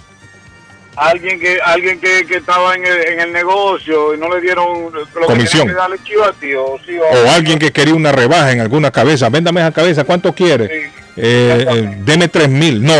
[0.96, 4.92] Alguien que alguien que, que estaba en el, en el negocio y no le dieron
[4.92, 5.66] lo que Comisión.
[5.66, 6.76] que darle chiva, tío.
[6.84, 9.30] Sí, O alguien que quería una rebaja en alguna cabeza.
[9.30, 10.64] Véndame esa cabeza, ¿cuánto quiere?
[10.66, 12.82] Eh, eh, deme tres mil.
[12.82, 12.92] No,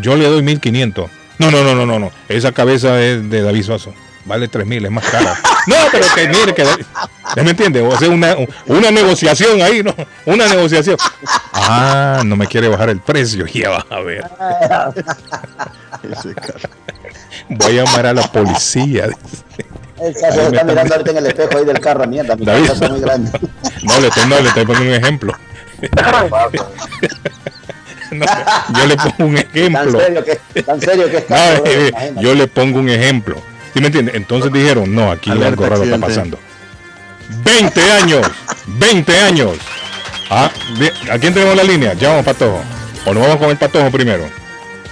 [0.00, 1.10] yo le doy mil quinientos.
[1.38, 2.12] No, no, no, no, no, no.
[2.28, 3.92] Esa cabeza es de David Suazo.
[4.24, 5.36] Vale tres mil, es más cara.
[5.66, 6.64] No, pero que mire que.
[7.34, 7.80] ¿Ya me entiende?
[7.82, 8.36] O sea, una,
[8.66, 9.94] una negociación ahí, ¿no?
[10.26, 10.96] Una negociación.
[11.52, 13.46] Ah, no me quiere bajar el precio.
[13.46, 14.24] Ya vas a ver.
[17.48, 19.04] Voy a llamar a la policía.
[19.06, 19.12] Ahí
[19.98, 22.36] se me está están- mirando ahorita en el espejo ahí del carro, mierda.
[22.36, 22.70] Mi David.
[22.90, 23.30] muy grande.
[23.82, 25.32] No, le estoy, no, le estoy poniendo un ejemplo.
[28.12, 28.26] No,
[28.78, 29.98] yo le pongo un ejemplo.
[29.98, 31.34] Tan serio que, tan serio que está.
[31.54, 32.22] No, todo, eh, imagínate.
[32.22, 33.36] yo le pongo un ejemplo.
[33.74, 34.12] ¿Sí me entiende?
[34.14, 36.36] Entonces dijeron, no, aquí Alerta, algo raro está accidente.
[36.36, 36.38] pasando.
[37.44, 38.26] 20 años,
[38.66, 39.52] 20 años.
[40.30, 40.50] Ah,
[41.10, 41.94] ¿A quién tenemos la línea?
[41.94, 42.60] Ya vamos patojo.
[43.06, 44.24] O nos vamos con el patojo primero.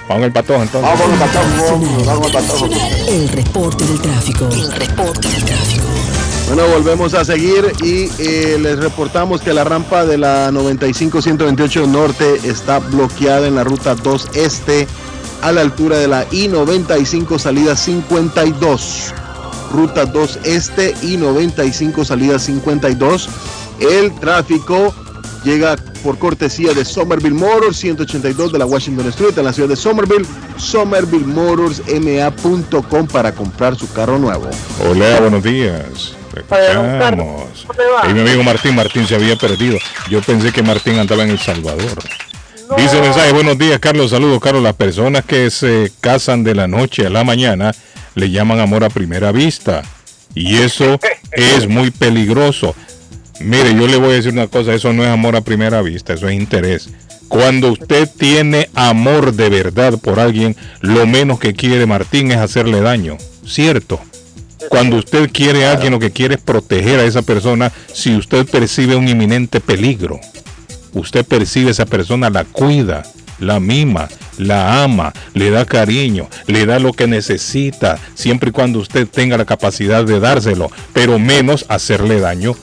[0.08, 0.90] Vamos con el patojo entonces.
[0.90, 2.68] Vamos con el patojo, vamos con el patojo.
[3.08, 4.48] El reporte del tráfico.
[4.50, 5.84] El reporte del tráfico.
[6.48, 12.40] Bueno, volvemos a seguir y eh, les reportamos que la rampa de la 95-128 Norte
[12.42, 14.88] está bloqueada en la ruta 2 Este
[15.42, 19.12] a la altura de la I-95 salida 52.
[19.72, 23.28] Ruta 2 Este I-95 salida 52.
[23.80, 24.94] El tráfico
[25.44, 29.76] llega por cortesía de Somerville Motors 182 de la Washington Street en la ciudad de
[29.76, 30.26] Somerville.
[30.56, 34.48] SomervilleMotorsMA.com para comprar su carro nuevo.
[34.88, 36.14] Hola, buenos días.
[38.08, 39.76] Y mi amigo Martín, Martín se había perdido.
[40.08, 41.98] Yo pensé que Martín andaba en El Salvador.
[42.76, 44.62] Dice el mensaje, buenos días Carlos, saludos Carlos.
[44.62, 47.72] Las personas que se casan de la noche a la mañana
[48.14, 49.82] le llaman amor a primera vista.
[50.34, 50.98] Y eso
[51.32, 52.74] es muy peligroso.
[53.40, 56.12] Mire, yo le voy a decir una cosa, eso no es amor a primera vista,
[56.12, 56.90] eso es interés.
[57.28, 62.80] Cuando usted tiene amor de verdad por alguien, lo menos que quiere Martín es hacerle
[62.80, 63.16] daño.
[63.46, 64.00] ¿Cierto?
[64.68, 68.46] Cuando usted quiere a alguien, lo que quiere es proteger a esa persona si usted
[68.46, 70.20] percibe un inminente peligro.
[70.92, 73.02] Usted percibe a esa persona, la cuida,
[73.38, 74.08] la mima,
[74.38, 79.36] la ama, le da cariño, le da lo que necesita, siempre y cuando usted tenga
[79.36, 82.54] la capacidad de dárselo, pero menos hacerle daño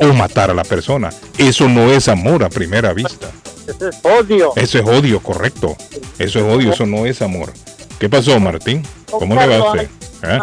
[0.00, 1.10] o matar a la persona.
[1.38, 3.30] Eso no es amor a primera vista.
[3.66, 4.52] Eso es odio.
[4.56, 5.76] Eso es odio, correcto.
[6.18, 7.52] Eso es odio, eso no es amor.
[7.98, 8.82] ¿Qué pasó, Martín?
[9.10, 9.88] ¿Cómo le va a usted?
[10.24, 10.38] ¿Eh?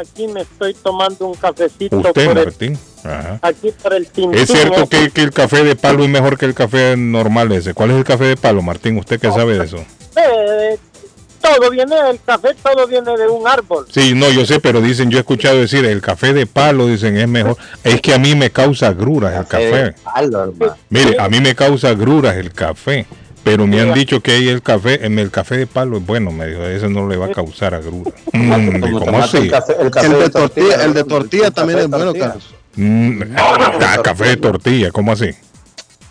[0.00, 2.78] Aquí, me estoy tomando un cafecito Usted, por el, Martín.
[3.06, 3.38] Ajá.
[3.42, 4.38] aquí por el tintín.
[4.38, 7.74] Es cierto que, que el café de palo es mejor que el café normal ese.
[7.74, 8.98] ¿Cuál es el café de palo, Martín?
[8.98, 9.78] ¿Usted qué sabe de eso?
[10.16, 10.78] Eh,
[11.46, 13.86] todo viene del café, todo viene de un árbol.
[13.90, 17.16] Sí, no, yo sé, pero dicen, yo he escuchado decir, el café de palo, dicen,
[17.16, 17.56] es mejor.
[17.84, 19.94] Es que a mí me causa gruras el café.
[20.90, 23.06] Mire, a mí me causa gruras el café.
[23.44, 26.32] Pero me han dicho que ahí el café, en el café de palo es bueno,
[26.32, 28.12] me dijo, eso no le va a causar agruras.
[28.32, 29.38] Mm, ¿y ¿Cómo así?
[29.38, 29.50] El,
[30.18, 32.55] de tortilla, el de tortilla también es bueno, Carlos.
[32.76, 35.30] Mm, ah, café de tortilla, ¿cómo así?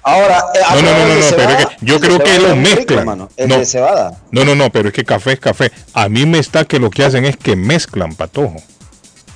[0.04, 3.06] Ahora, eh, No, no, no, no, pero es que yo creo que lo mezclan.
[3.18, 3.30] No.
[3.38, 4.20] de cebada.
[4.32, 5.72] No, no, no, pero es que café es café.
[5.94, 8.58] A mí me está que lo que hacen es que mezclan patojo.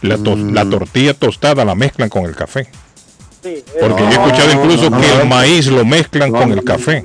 [0.01, 0.53] La, to- Mm.
[0.53, 2.67] la tortilla tostada la mezclan con el café.
[3.43, 7.03] Sí, Porque yo he escuchado incluso que el maíz lo mezclan con el café.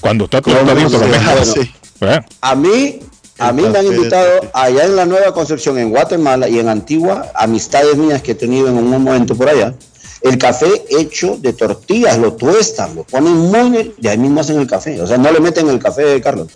[0.00, 2.26] Cuando está tostadito lo mezclan.
[2.42, 3.00] A mí,
[3.40, 7.30] a mí me han invitado allá en la Nueva Concepción, en Guatemala y en Antigua,
[7.34, 9.74] amistades mías que he tenido en un momento por allá.
[10.22, 14.66] El café hecho de tortillas, lo tuestan, lo ponen muy, y ahí mismo hacen el
[14.66, 15.00] café.
[15.00, 16.48] O sea, no le meten el café, Carlos.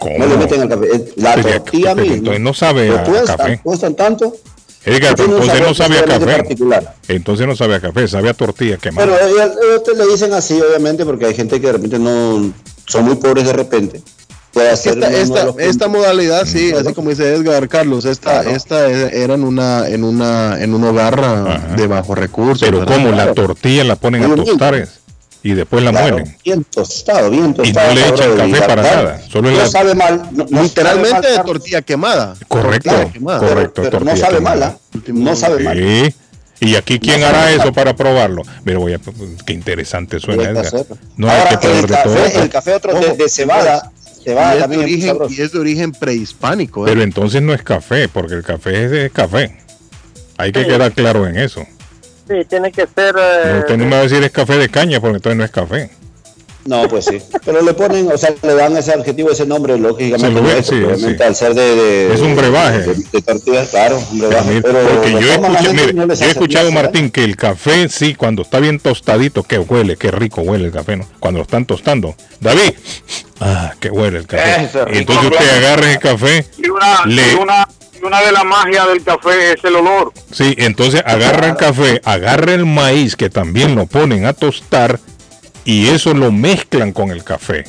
[0.00, 0.18] ¿Cómo?
[0.18, 0.86] No le meten el café.
[0.92, 2.16] Es La Sería- tortilla pero misma.
[2.16, 3.60] entonces no sabe lo a tuestan, café.
[3.62, 4.36] tuestan tanto.
[4.84, 6.26] Edgar, entonces no sabe a café.
[6.26, 6.94] particular.
[7.06, 9.06] Entonces no sabe a café, sabe a tortilla quemada.
[9.06, 12.52] Pero ellos, ellos te le dicen así, obviamente, porque hay gente que de repente no
[12.86, 14.02] son muy pobres de repente.
[14.52, 18.50] Puede hacer Esta, esta, esta modalidad, sí, así como dice Edgar Carlos, esta, Claro.
[18.50, 22.60] esta era en una, en una, en un hogar ah, de bajos recursos.
[22.60, 22.94] Pero ¿verdad?
[22.96, 24.46] como la tortilla la ponen a Muy bien.
[24.48, 24.98] tostar es,
[25.44, 26.36] y después la Claro, muelen.
[26.44, 27.88] Bien tostado, bien Y tostado.
[27.88, 29.22] no le echan y café para nada.
[29.30, 29.66] Solo no la...
[29.68, 30.28] sabe mal.
[30.32, 32.34] no- no Literalmente sabe de mal, tortilla quemada.
[32.48, 33.38] Correcto, Tortilla quemada.
[33.38, 33.82] correcto.
[33.82, 34.56] pero no tortilla sabe quemada.
[34.56, 34.78] mala.
[35.06, 35.76] No sabe mal.
[35.78, 36.14] Sí.
[36.62, 37.72] ¿Y aquí quién No hará eso mal.
[37.72, 38.42] para probarlo?
[38.64, 39.00] Mira, voy a,
[39.46, 40.66] qué interesante suena, Edgar.
[40.66, 40.98] hacerlo.
[41.16, 42.14] No hay Ahora, que el de todo.
[42.16, 43.90] café, el café otro de, de cebada,
[44.22, 46.86] cebada y, es de también es origen, y es de origen prehispánico.
[46.86, 46.90] ¿eh?
[46.90, 49.56] Pero entonces no es café, porque el café es, de café.
[50.36, 50.66] Hay que Sí.
[50.68, 51.66] quedar claro en eso.
[52.28, 53.14] Sí, tiene que ser.
[53.18, 55.50] eh, Usted no me va a decir es café de caña, porque entonces no es
[55.50, 55.90] café.
[56.66, 57.18] No, pues sí.
[57.44, 60.26] Pero le ponen, o sea, le dan ese adjetivo, ese nombre, lógicamente.
[60.26, 61.22] Se lo no ve, es, sí, obviamente, sí.
[61.22, 62.78] al ser de, de- Es un brebaje.
[62.80, 64.62] De, de tortillas, claro, un brebaje.
[64.62, 68.42] Pero, Porque yo maneras, mire, no yo he escuchado, Martín, que el café, sí, cuando
[68.42, 71.06] está bien tostadito, que huele, qué rico huele el café, ¿no?
[71.18, 72.14] Cuando lo están tostando.
[72.40, 72.72] David,
[73.40, 74.68] ah, qué huele el café.
[74.92, 77.68] Entonces usted agarra el café, Y una, Le- y una,
[78.00, 80.12] y una de las magias del café es el olor.
[80.30, 85.00] sí, entonces agarra el café, agarra el maíz, que también lo ponen a tostar,
[85.70, 87.64] y eso lo mezclan con el café.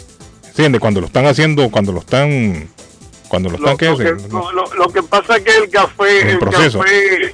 [0.48, 0.80] ¿Entiende?
[0.80, 2.68] Cuando lo están haciendo, cuando lo están,
[3.28, 4.18] cuando lo están, Lo, ¿qué lo hacen?
[4.18, 6.80] que, lo- lo- que pasa es que el café, El el proceso.
[6.80, 7.34] café,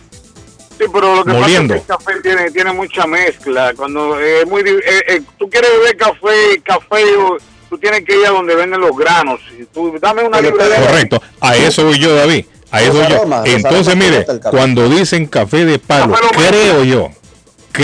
[0.77, 1.73] sí, pero lo que Moliendo.
[1.75, 3.73] pasa es que el café tiene, tiene mucha mezcla.
[3.75, 7.37] Cuando eh, es muy, eh, eh, tú quieres beber café, café, o-
[7.69, 9.39] tú tienes que ir a donde venden los granos.
[9.59, 12.45] Y tú, dame una libra de Correcto, a eso voy yo, David.
[12.69, 13.03] A eso yo.
[13.17, 17.09] aromas, los Entonces, mire, cuando dicen café de palo, creo yo,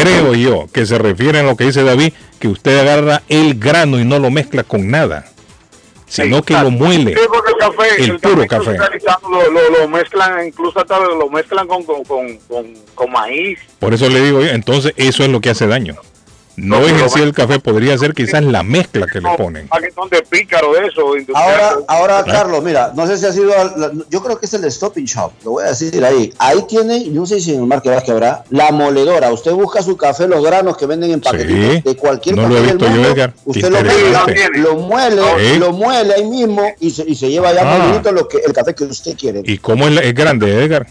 [0.02, 3.99] creo yo que se refiere a lo que dice David, que usted agarra el grano
[3.99, 5.26] y no lo mezcla con nada,
[6.07, 7.14] sino que lo muele.
[7.14, 8.78] Sí, porque el café, El puro café.
[9.30, 13.60] Lo, lo, lo mezclan, incluso hasta lo mezclan con, con, con, con, con maíz.
[13.80, 15.95] Por eso le digo yo, entonces eso es lo que hace daño.
[16.55, 19.67] No es en sí el café, podría ser quizás la mezcla que le ponen.
[19.69, 21.13] Paquetón de pícaro eso.
[21.34, 22.23] Ahora, ahora Ah.
[22.25, 24.93] Carlos, mira, no sé si ha sido, al- yo creo que es el de Stop
[24.97, 26.31] and Shop, lo voy a decir ahí.
[26.38, 29.31] Ahí tiene, yo no sé si en el Market que habrá, la moledora.
[29.34, 31.81] Usted busca su café, los granos que venden en paquetitos Sí.
[31.84, 33.34] de cualquier No lo café he del visto yo, mundo, Edgar.
[33.34, 34.25] Qué Usted lo, mezcla,
[34.61, 35.57] lo muele, Sí.
[35.59, 37.80] lo muele ahí mismo y se, y se lleva ya Ah.
[37.80, 39.41] molinito lo que, el café que usted quiere.
[39.43, 40.85] ¿Y cómo es, la- es grande, Edgar?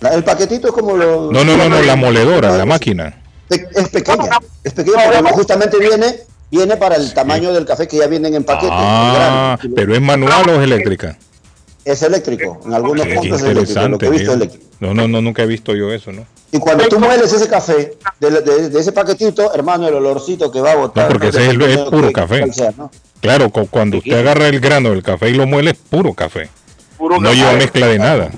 [0.00, 1.32] La- El paquetito es como lo...
[1.32, 3.22] No, no, no, no, la moledora, la máquina.
[3.50, 6.16] Es pequeña, es pequeña porque justamente viene,
[6.50, 8.66] viene para el tamaño del café que ya vienen en paquete.
[8.66, 11.16] el Ah, pero es manual o es eléctrica.
[11.84, 13.98] Es eléctrico, en algunos Qué puntos es eléctrico, lo interesante.
[13.98, 14.44] que he visto es tío.
[14.44, 14.64] eléctrico.
[14.80, 16.26] No, no, no, nunca he visto yo eso, ¿no?
[16.52, 20.60] Y cuando tú mueles ese café, de, de- de ese paquetito, hermano, el olorcito que
[20.60, 21.04] va a botar.
[21.04, 22.38] No, porque ese es, el- es dependiendo puro que- café.
[22.40, 22.90] cuál sea, ¿no?
[23.20, 26.48] Claro, cu- cuando usted agarra el grano del café y lo muele, es puro café.
[26.98, 27.36] Puro no café.
[27.36, 28.30] lleva mezcla de nada.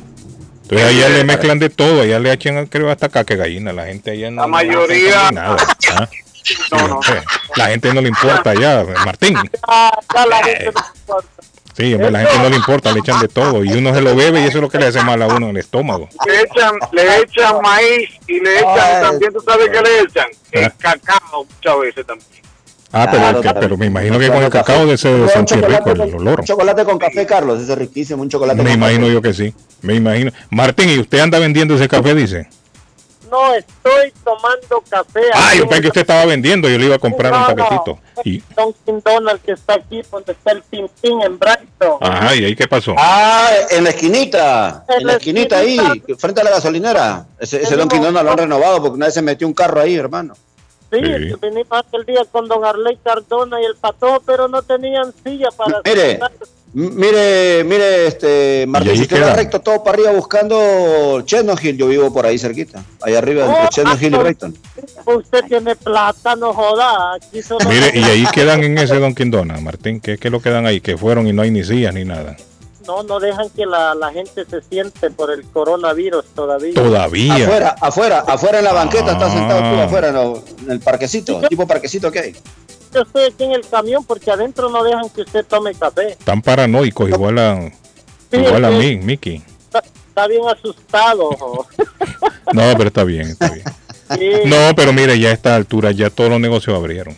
[0.70, 3.72] Entonces allá le mezclan de todo, allá le echan, creo, hasta caque gallina.
[3.72, 4.36] La gente allá no.
[4.36, 5.56] La no mayoría- hace nada.
[5.96, 6.08] ¿ah?
[6.42, 6.54] Sí,
[7.56, 9.36] La gente no le importa allá, Martín.
[9.68, 11.28] Ah, ya la gente no importa.
[11.76, 13.64] Sí, hombre, la gente no le importa, le echan de todo.
[13.64, 15.46] Y uno se lo bebe y eso es lo que le hace mal a uno
[15.46, 16.08] en el estómago.
[16.26, 20.64] Le echan, le echan maíz y le echan, también tú sabes que le echan el
[20.64, 20.72] Ah.
[20.78, 22.28] cacao muchas veces también.
[22.92, 23.60] Ah, pero, Claro, el que- claro.
[23.60, 24.64] pero me imagino que con el café.
[24.64, 26.40] cacao de ese de sentir rico el olor.
[26.40, 29.12] un chocolate con café, Carlos, ese es riquísimo, un chocolate Me con imagino café.
[29.12, 29.54] yo que sí.
[29.82, 30.32] Me imagino.
[30.50, 32.48] Martín, ¿y usted anda vendiendo ese café, dice?
[33.30, 35.20] No, estoy tomando café.
[35.32, 37.48] Ah, yo en pensé que usted estaba vendiendo, yo le iba a comprar un No,
[37.50, 37.56] no.
[37.56, 37.98] paquetito.
[38.24, 41.98] Y, Dunkin' Donald que está aquí donde está el Tintín en Brighton.
[42.00, 42.96] ajá, ¿y ahí qué pasó?
[42.98, 45.78] Ah, en la esquinita, En en la esquinita ahí,
[46.18, 47.24] frente a la gasolinera.
[47.38, 49.80] Ese, ese Tenemos- Don Quindona lo han renovado porque una vez se metió un carro
[49.80, 50.34] ahí, hermano.
[50.90, 50.98] Sí,
[51.40, 55.80] vinimos aquel día con don Arley Cardona y el Pato, pero no tenían silla para
[55.84, 56.32] Mire, sentar.
[56.72, 59.34] Mire, mire, este, Martín, si usted va queda?
[59.36, 63.62] recto todo para arriba buscando Chestnut Hill, yo vivo por ahí cerquita, ahí arriba entre
[63.64, 64.56] Oh, Chestnut Hill y ah, Brighton.
[65.06, 67.14] Usted tiene plata, no joda.
[67.14, 70.64] Aquí solo Mire, y ahí quedan en ese Don Quindona, Martín, ¿qué, qué lo quedan
[70.66, 70.80] ahí?
[70.80, 72.36] Que fueron y no hay ni sillas ni nada.
[72.90, 76.74] No, no dejan que la, la gente se siente por el coronavirus todavía.
[76.74, 77.34] Todavía.
[77.34, 79.84] Afuera, afuera, afuera en la banqueta, estás sentado tú Ah.
[79.84, 82.36] afuera en, lo- en el parquecito, tipo parquecito que hay.
[82.92, 86.16] Yo estoy aquí en el camión porque adentro no dejan que usted tome café.
[86.24, 87.70] Tan paranoicos, igual a,
[88.30, 89.42] Sí, igual a mí, Mickey.
[89.64, 91.30] Está, está bien asustado.
[92.52, 93.64] No, pero está bien, está bien.
[94.18, 97.16] Sí, No, pero mire, ya a esta altura ya todos los negocios abrieron.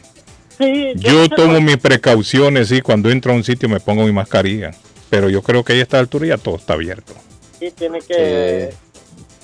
[0.59, 4.12] sí, Yo sé tomo mis precauciones y cuando entro a un sitio me pongo mi
[4.12, 4.73] mascarilla.
[5.12, 7.12] Pero yo creo que ahí a esta altura ya todo está abierto.
[7.59, 8.72] Sí, tiene que,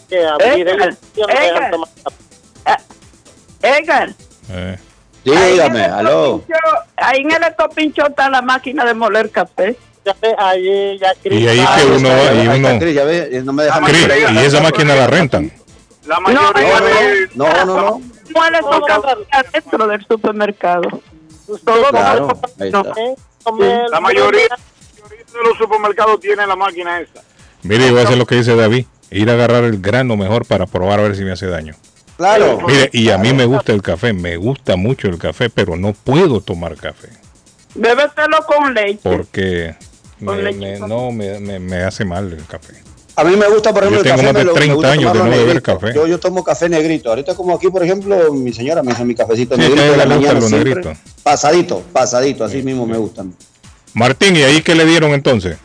[0.08, 1.70] que abrir el Edgar, no Edgar.
[2.64, 2.82] café.
[3.60, 4.14] Edgar,
[4.50, 4.78] Eh,
[5.24, 6.42] Dígame, ahí en el aló.
[6.96, 9.76] Ahí en el estopincho está la máquina de moler café.
[10.06, 12.78] Ya ve, ahí ya Y ahí que uno y uno...
[12.78, 15.52] Cris, ya ve, no me deja Cris, y esa máquina la rentan.
[16.06, 17.28] La mayoría de...
[17.34, 18.02] No, no, no.
[18.34, 20.88] Muele su café adentro del supermercado.
[21.90, 22.94] Claro, ahí está.
[23.90, 24.48] La mayoría
[25.32, 27.22] de los supermercados tienen la máquina esa.
[27.62, 28.86] Mire, voy a hacer lo que dice David.
[29.10, 31.74] Ir a agarrar el grano mejor para probar a ver si me hace daño.
[32.16, 32.58] Claro.
[32.66, 35.92] Mire, y a mí me gusta el café, me gusta mucho el café, pero no
[35.92, 37.08] puedo tomar café.
[37.74, 38.98] Bébetelo con leche.
[39.02, 39.74] Porque
[40.24, 40.58] Con me, leche.
[40.80, 42.74] me- no, me, me- me hace mal el café.
[43.16, 44.26] A mí me gusta, por ejemplo, Yo el tengo café.
[44.26, 45.92] más de me lo- me 30 gusta años de no beber café.
[45.94, 47.08] Yo, yo tomo café negrito.
[47.08, 50.04] Ahorita como aquí, por ejemplo, mi señora me hizo mi cafecito Sí, negrito de la
[50.04, 50.74] le gusta mañana lo siempre.
[50.74, 50.92] negrito.
[51.22, 53.34] Pasadito, pasadito, así mismo me gustan.
[53.94, 55.58] Martín, ¿y ahí qué le dieron entonces?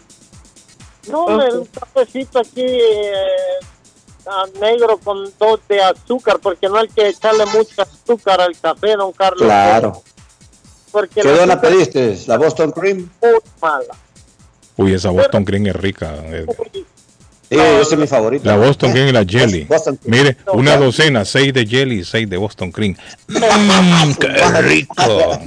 [1.10, 3.14] No, un cafecito aquí eh,
[4.26, 8.96] a negro con dos de azúcar, porque no hay que echarle mucho azúcar al café,
[8.96, 9.44] don Carlos.
[9.44, 10.02] Claro.
[10.92, 12.18] Porque ¿Qué el dona pediste?
[12.28, 13.10] ¿La Boston Cream?
[13.22, 13.96] muy mala.
[14.78, 16.16] Uy, esa Boston Cream es rica.
[16.26, 16.46] eh.
[17.54, 18.50] Sí, esa es mi favorita.
[18.50, 19.64] La Boston Cream y la Jelly.
[19.66, 20.12] Boston Cream.
[20.24, 20.86] Mire, No, una claro.
[20.86, 22.96] docena, seis de Jelly y seis de Boston Cream.
[23.28, 24.28] Mmm, qué
[24.62, 24.96] rico.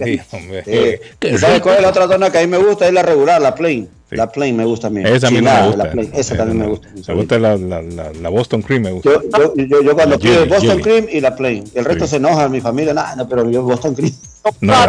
[0.04, 0.62] Sí, hombre.
[0.64, 1.00] Sí.
[1.18, 1.64] Qué ¿Y ¿Sabes rico.
[1.64, 2.86] cuál es la otra dona que a mí me gusta?
[2.86, 3.88] Es la regular, la plain.
[4.10, 5.02] La plain me gusta a mí.
[5.04, 5.84] Esa a mí Sin no me gusta.
[5.84, 6.10] La plain.
[6.14, 6.88] Esa también me gusta.
[7.08, 9.10] Me gusta la, la, la, la Boston Cream, me gusta.
[9.10, 10.82] Yo, yo, yo, yo cuando pido Boston jelly.
[10.82, 11.64] Cream y la plain.
[11.74, 12.94] El resto se enoja mi familia.
[12.94, 14.14] Nada, no, pero yo Boston Cream.
[14.60, 14.86] No.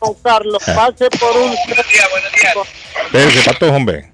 [0.00, 1.52] Don Carlos, pase por un
[3.12, 4.11] Espérese, pato, hombre.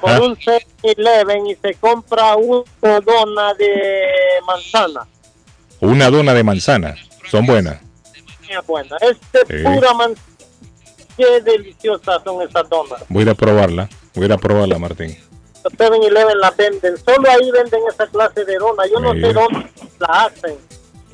[0.00, 0.20] Por Ah.
[0.20, 4.02] un 7-Eleven y se compra una dona de
[4.46, 5.06] manzana.
[5.80, 6.94] Una dona de manzana.
[7.30, 7.78] Son buenas.
[8.66, 8.96] Buena.
[9.02, 9.62] Es de Sí.
[9.64, 10.26] pura manzana.
[11.16, 13.02] Qué deliciosas son esas donas.
[13.08, 13.88] Voy a ir a probarla.
[14.14, 15.16] Voy a ir a probarla, Martín.
[15.76, 16.96] 7-Eleven la venden.
[16.96, 18.84] Solo ahí venden esa clase de dona.
[18.86, 19.20] Yo no Sí.
[19.20, 19.66] sé dónde
[19.98, 20.54] la hacen.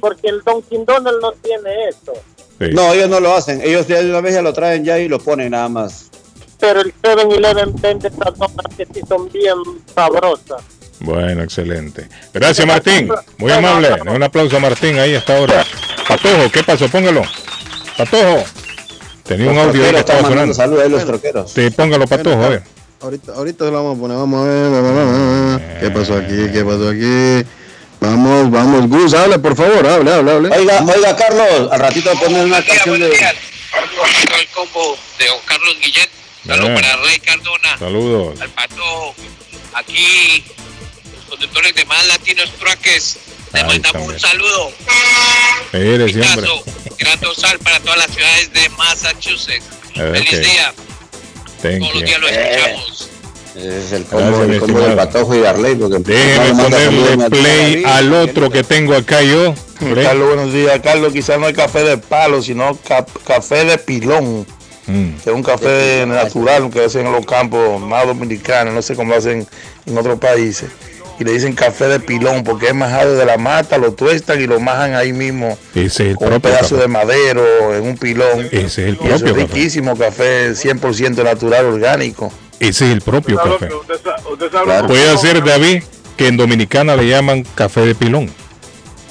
[0.01, 2.13] Porque el Dunkin' Donald no tiene eso.
[2.61, 3.61] No, ellos no lo hacen.
[3.63, 6.11] Ellos ya de una vez ya lo traen ya y lo ponen nada más.
[6.65, 9.55] Pero el 7-Eleven vende esas donas que sí son bien
[9.95, 10.63] sabrosas.
[11.01, 12.09] Bueno, excelente.
[12.33, 13.13] Gracias, Martín.
[13.37, 13.91] Muy amable.
[14.07, 15.63] Un aplauso a Martín ahí hasta ahora.
[16.09, 16.89] Patojo, ¿qué pasó?
[16.89, 17.23] Póngalo.
[17.99, 18.45] Patojo.
[19.25, 20.55] Tenía un audio ahí que estaba sonando.
[20.55, 21.51] saludos ahí los troqueros.
[21.51, 22.63] Sí, póngalo, Patojo, a ver.
[23.03, 25.81] Ahorita, ahorita lo vamos a poner, vamos a ver.
[25.81, 26.51] ¿Qué pasó aquí?
[26.51, 27.47] ¿Qué pasó aquí?
[28.01, 30.57] Vamos, vamos, Gus, hable, por favor, hable, hable, hable.
[30.57, 33.09] Oiga, oiga, Carlos, al ratito ponen una canción de.
[33.09, 36.14] el combo de Carlos Guillet.
[36.47, 38.41] Saludos para Rey Cardona, Saludos.
[38.41, 39.15] al Pato.
[39.75, 40.45] Aquí,
[41.17, 43.19] los conductores de más latinos truques.
[43.53, 44.11] Le Ahí mandamos también.
[44.15, 44.73] un saludo.
[45.73, 46.13] Eres.
[46.13, 46.65] Picasso,
[46.99, 49.65] gran dorsal para todas las ciudades de Massachusetts.
[49.95, 50.75] Feliz día.
[51.63, 52.07] Thank Todos los you.
[52.07, 53.09] días lo escuchamos.
[53.57, 55.13] Ese es el combo, Gracias, mi el combo del estimado.
[55.13, 55.75] Patojo y Darley.
[55.77, 59.55] Porque Déjeme no me manda saludos, ponerle play al otro que tengo acá yo.
[60.03, 60.81] Carlos, buenos días.
[60.83, 64.47] Carlos, quizás no es café de palo, sino ca- café de pilón.
[64.87, 65.15] Mm.
[65.23, 69.13] Que es un café natural que hacen en los campos más dominicanos, no sé cómo
[69.13, 69.47] lo hacen
[69.87, 70.69] en otros países.
[71.19, 74.47] Y le dicen café de pilón porque es majado de la mata, lo tuestan y
[74.49, 76.83] lo majan ahí mismo Ese es el con un pedazo café.
[76.83, 78.49] de madero en un pilón.
[78.51, 79.33] Ese es el Y eso propio es café.
[79.55, 82.33] riquísimo café 100% natural, orgánico.
[82.59, 83.69] Ese es el propio café.
[83.73, 85.83] Usted sa- usted sabe Puede hacer, David,
[86.17, 88.29] que en Dominicana le llaman café de pilón.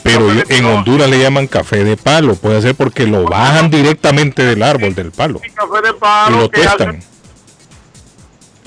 [0.04, 2.36] Pero en Honduras le llaman café de palo.
[2.36, 5.40] Puede ser porque lo bajan directamente del árbol del palo.
[5.40, 5.94] Café de
[6.34, 7.00] Y lo que hace-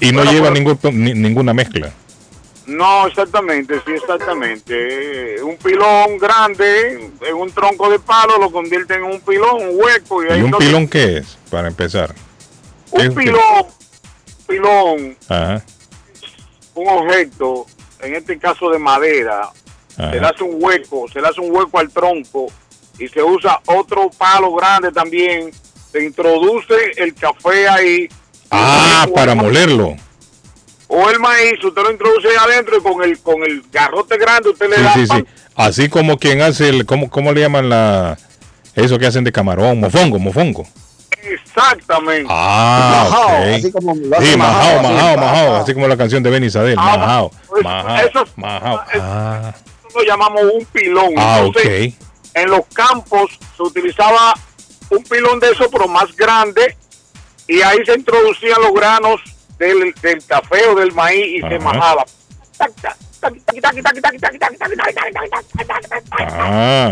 [0.00, 1.90] Y no Bueno, lleva ningún, ni- ninguna mezcla.
[2.66, 5.36] No, exactamente, sí, exactamente.
[5.36, 9.80] Eh, Un pilón grande en un tronco de palo lo convierten en un pilón, un
[9.80, 10.24] hueco.
[10.24, 11.38] Y, ¿Y un pilón qué es?
[11.50, 12.14] Para empezar.
[12.94, 13.40] ¿Qué es Un pilón,
[14.48, 15.62] pilón, Ajá.
[16.74, 17.66] un objeto,
[18.00, 19.50] en este caso de madera,
[19.98, 20.10] Ajá.
[20.12, 22.46] se le hace un hueco, se le hace un hueco al tronco
[22.98, 25.50] y se usa otro palo grande también.
[25.92, 28.08] Se introduce el café ahí.
[28.50, 29.96] Ah, para molerlo.
[30.88, 34.50] O el maíz, usted lo introduce ahí adentro y con el, con el garrote grande
[34.50, 35.26] usted le Sí, da sí, pan.
[35.26, 35.42] sí.
[35.56, 38.18] Así como quien hace el, ¿cómo, cómo le llaman la,
[38.74, 39.80] eso que hacen de camarón?
[39.80, 40.66] Mofongo, mofongo.
[41.22, 42.26] Exactamente.
[42.30, 45.56] Ah, Majao, así como lo hace Sí, Majao, majao, majao.
[45.56, 46.76] Así como la canción de Benny Sadel.
[46.76, 47.30] Majao,
[47.62, 48.80] majao, majao.
[49.00, 49.54] Ah,
[49.96, 51.14] Nosotros llamamos un pilón.
[51.16, 52.06] ah, Entonces, ok.
[52.34, 54.34] en los campos se utilizaba
[54.90, 56.76] un pilón de eso, pero más grande,
[57.48, 59.20] y ahí se introducían los granos
[59.58, 62.04] del, del café o del maíz y se majaba.
[66.18, 66.90] Ah,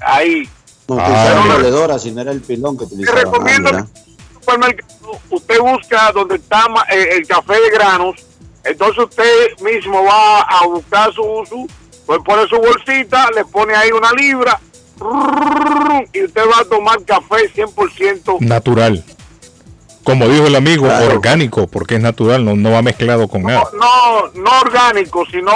[0.00, 0.48] Ahí.
[0.88, 1.54] No Ah, utilizaron mira.
[1.56, 3.18] moledora, si no era el pilón que Te utilizaban.
[3.20, 3.88] Ah, recomiendo
[4.34, 8.16] supermercado usted busca donde está ma- eh, el café de granos,
[8.64, 11.68] entonces usted mismo va a buscar su, su
[12.10, 14.58] pues pone su bolsita, le pone ahí una libra
[16.12, 19.04] y usted va a tomar café 100% natural.
[20.02, 23.62] Como dijo el amigo, orgánico, porque es natural, no, no va mezclado con nada.
[23.78, 25.52] no no orgánico, sino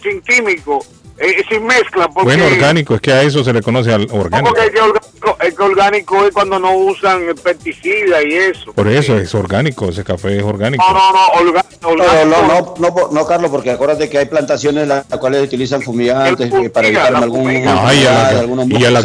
[0.00, 0.86] sin químico,
[1.20, 4.50] eh, sin mezcla, porque Bueno, orgánico, es que a eso se le conoce al orgánico.
[4.54, 8.72] porque el que orgánico, el que orgánico es cuando no usan pesticidas y eso.
[8.72, 10.84] Por eso es orgánico, ese café es orgánico.
[10.86, 11.18] No, no, no,
[11.52, 12.24] orga- orgánico.
[12.26, 16.52] no, no, no, no, no, Carlos, porque acuérdate que hay plantaciones las cuales utilizan fumigantes
[16.52, 18.98] eh, para evitar algún Ajá, y a la- y a la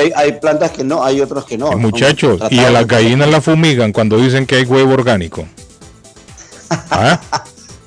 [0.00, 1.72] Hay, hay plantas que no, hay otros que no.
[1.72, 5.46] Muchachos, y a las gallinas la fumigan cuando dicen que hay huevo orgánico.
[6.90, 7.18] ¿Ah?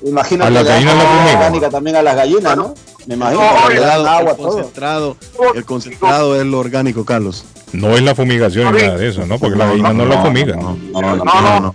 [0.04, 2.74] Imagínate, A la le dan gallina la agua también a las gallinas, ¿no?
[3.06, 4.48] Me imagino, No, porque le dan el agua, todo.
[4.52, 5.16] concentrado,
[5.54, 7.44] el concentrado es lo orgánico, Carlos.
[7.72, 9.38] No es la fumigación ni nada de eso, ¿no?
[9.38, 10.60] Porque la gallina no, la fumigan.
[10.60, 11.74] No, no, no, no.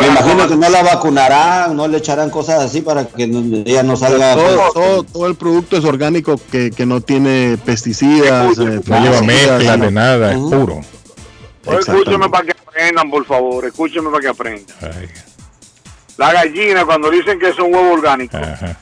[0.00, 3.82] Me imagino que no la vacunarán, no le echarán cosas así para que no- ella
[3.82, 4.34] no salga.
[4.34, 8.56] Todo, todo, todo el producto es orgánico que, que no tiene pesticidas.
[8.58, 9.84] eh, No lleva mezcla ¿no?
[9.86, 10.80] de nada, es puro.
[11.80, 13.64] Escúcheme para que aprendan, por favor.
[13.64, 14.76] Escúcheme para que aprendan.
[16.16, 18.38] La gallina, cuando dicen que es un huevo orgánico,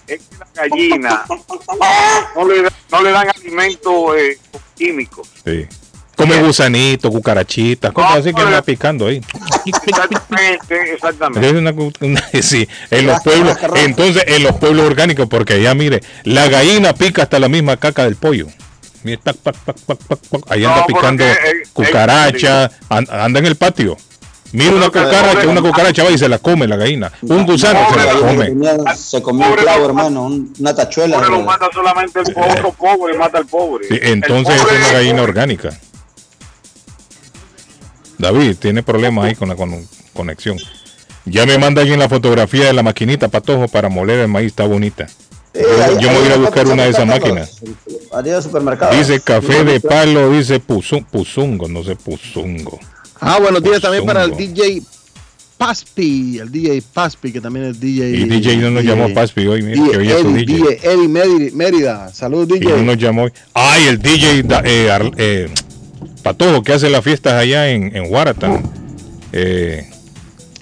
[0.06, 1.24] es que la gallina
[2.36, 4.38] no le, da- no le dan alimentos eh,
[4.76, 5.28] químicos.
[5.44, 5.66] Sí.
[6.16, 9.20] Come gusanito, cucarachitas, cosas así que anda picando ahí.
[9.84, 11.46] Exactamente, exactamente.
[11.48, 16.46] Es una sí, en los pueblos, entonces en los pueblos orgánicos, porque allá mire, la
[16.48, 18.46] gallina pica hasta la misma caca del pollo.
[19.02, 19.36] Mire, tac,
[20.48, 21.24] ahí anda No, picando
[21.72, 23.96] cucaracha, an- anda en el patio.
[24.54, 27.10] Mira una cucaracha, una cucaracha va y se la come la gallina.
[27.22, 28.54] Un gusano se la come.
[28.96, 31.16] Se comió un clavo, hermano, un- una tachuela.
[31.16, 33.88] Pobre lo mata solamente el otro pobre, mata al pobre.
[33.88, 35.70] Sí, entonces es pobre una gallina orgánica.
[38.18, 40.56] David tiene problemas ahí con la con- conexión.
[41.24, 44.66] Ya me manda alguien la fotografía de la maquinita patojo para moler el maíz, está
[44.66, 45.08] bonita.
[45.54, 47.60] Yo, yo me voy a ir a buscar una de esas máquinas.
[48.96, 52.78] Dice café de palo, dice puzu- puzungo, no sé, puzungo.
[53.20, 54.36] Ah, buenos días también para el.
[54.36, 54.82] DJ
[55.56, 58.10] Paspi, el DJ Paspi, que también es DJ.
[58.10, 60.44] Y DJ no nos llamó Paspi hoy, mira, que hoy es su DJ.
[60.56, 62.08] DJ Eddie Mérida, Mérida.
[62.12, 62.76] Saludos, Y DJ.
[62.78, 63.28] no nos llamó.
[63.54, 65.48] Ay, el DJ da- eh, eh,
[66.22, 68.04] Patojo que hace las fiestas allá en, en.
[69.32, 69.90] Eh,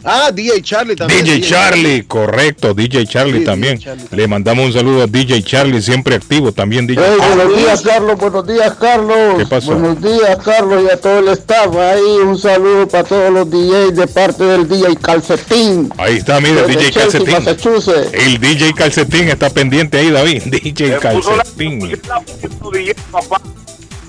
[0.04, 1.24] Ah, DJ Charlie también.
[1.24, 3.76] DJ Charlie, correcto, DJ Charlie Sí, también.
[3.76, 4.06] DJ Charlie.
[4.10, 8.18] Le mandamos un saludo a DJ Charlie, siempre activo también DJ Hey, buenos días, Carlos.
[8.18, 9.38] Buenos días, Carlos.
[9.38, 9.72] ¿Qué pasó?
[9.72, 11.76] Buenos días, Carlos, y a todo el staff.
[11.76, 15.92] Ahí un saludo para todos los DJs de parte del DJ Calcetín.
[15.98, 17.34] Ahí está, mira, DJ Chelsea, Calcetín.
[17.34, 18.10] Massachusetts.
[18.12, 20.42] El DJ Calcetín está pendiente ahí, David.
[20.44, 22.00] DJ Calcetín.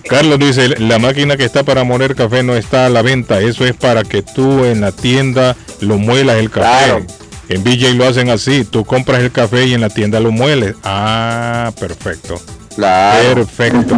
[0.08, 3.66] Carlos dice, la máquina que está para moler café no está a la venta, eso
[3.66, 7.06] es para que tú en la tienda lo muelas el café.
[7.50, 10.76] En BJ lo hacen así, tú compras el café y en la tienda lo mueles.
[10.84, 12.40] Ah, perfecto.
[12.76, 13.96] Perfecto.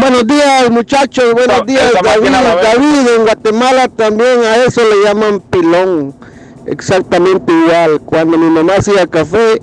[0.00, 1.32] Buenos días, muchachos.
[1.32, 2.30] Buenos días, David.
[2.30, 6.14] David, en Guatemala también a eso le llaman pilón.
[6.66, 8.00] Exactamente igual.
[8.00, 9.60] Cuando mi mamá hacía café,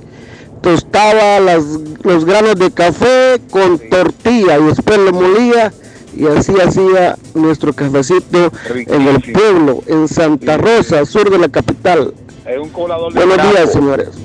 [0.61, 1.63] tostaba las,
[2.03, 5.73] los granos de café con tortilla y después lo molía
[6.15, 12.13] y así hacía nuestro cafecito en el pueblo, en Santa Rosa, sur de la capital.
[12.51, 13.51] Es un colador de Buenos trapo.
[13.55, 14.07] días, señores.
[14.09, 14.15] Es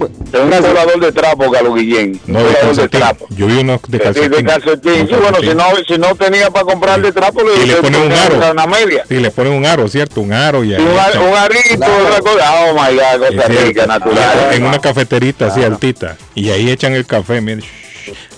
[0.40, 0.66] un Gracias.
[0.72, 2.20] colador de trapo, Carlos Guillén.
[2.26, 3.26] No, de de trapo.
[3.30, 4.30] Yo vi unos de Sí, calcetín.
[4.32, 5.08] de calcetín.
[5.08, 8.02] Sí, bueno, si no, si no tenía para comprar de trapo, le, Y le ponen
[8.02, 8.50] un aro.
[8.50, 9.04] una media.
[9.08, 10.20] Sí, le ponen un aro, ¿cierto?
[10.22, 12.52] Un aro y un, un arito, otra cosa.
[12.64, 14.52] Oh my God, cosa rica, natural.
[14.54, 16.16] En una cafeterita así altita.
[16.34, 17.62] Y ahí echan el café, mire.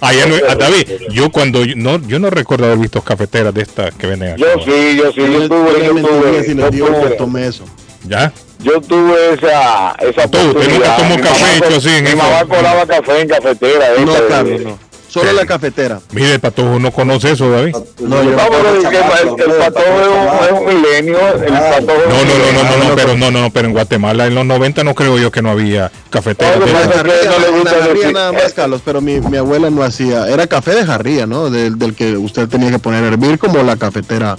[0.01, 3.94] Allá no, ah, David, yo cuando no, yo no recuerdo haber visto cafeteras de estas
[3.94, 4.43] que venden aquí.
[4.43, 7.47] Yo sí, yo sí, yo tuve, yo tuve, si yo les digo que tuve, tomé
[7.47, 7.65] eso.
[8.06, 8.32] ¿Ya?
[8.60, 10.97] Yo tuve esa, esa Tú, nunca oportunidad.
[10.97, 12.18] tomó Mi café hecho así en Mi eso.
[12.18, 13.86] mamá colaba café en cafetera.
[14.05, 14.89] No, esa de- Carlos, no.
[15.09, 16.01] Solo la cafetera.
[16.12, 17.74] Mire, el patojo no conoce eso, David.
[18.01, 21.18] No, yo No, pero es que el, patojo es un, es un milenio.
[21.35, 24.26] El patojo No, no, no, no, no, Ah, no, pero no, no, pero en Guatemala
[24.26, 26.59] en los 90 no creo yo que no había cafeteras.
[26.60, 26.90] No, de no, esas.
[26.90, 29.39] no, Jarría, no le en gusta la jarría decir- nada más, Carlos, pero mi, mi
[29.39, 30.28] abuela no hacía.
[30.28, 31.48] Era café de jarría, ¿no?
[31.48, 34.36] Del, del que usted tenía que poner a hervir como la cafetera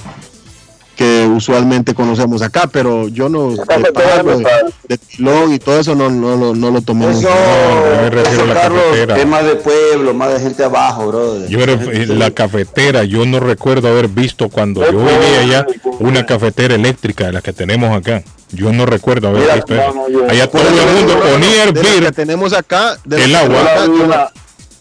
[1.00, 4.46] que usualmente conocemos acá, pero yo no de palo, de,
[4.90, 7.10] de pilón y todo eso no, no, lo- no lo tomé.
[7.10, 9.18] Eso, yo me refiero a la eso, Carlos, cafetera.
[9.18, 11.48] es más de pueblo, más de gente abajo, brother.
[11.48, 15.66] Yo era- eh, la cafetera, yo no recuerdo haber visto cuando yo vivía allá
[16.00, 18.22] una cafetera eléctrica de las que tenemos acá.
[18.52, 19.94] Yo no recuerdo haber Mira, visto no, eso.
[20.26, 23.36] no, Allá todo el mundo ponía a de las que hervir tenemos acá, de el
[23.36, 24.32] agua.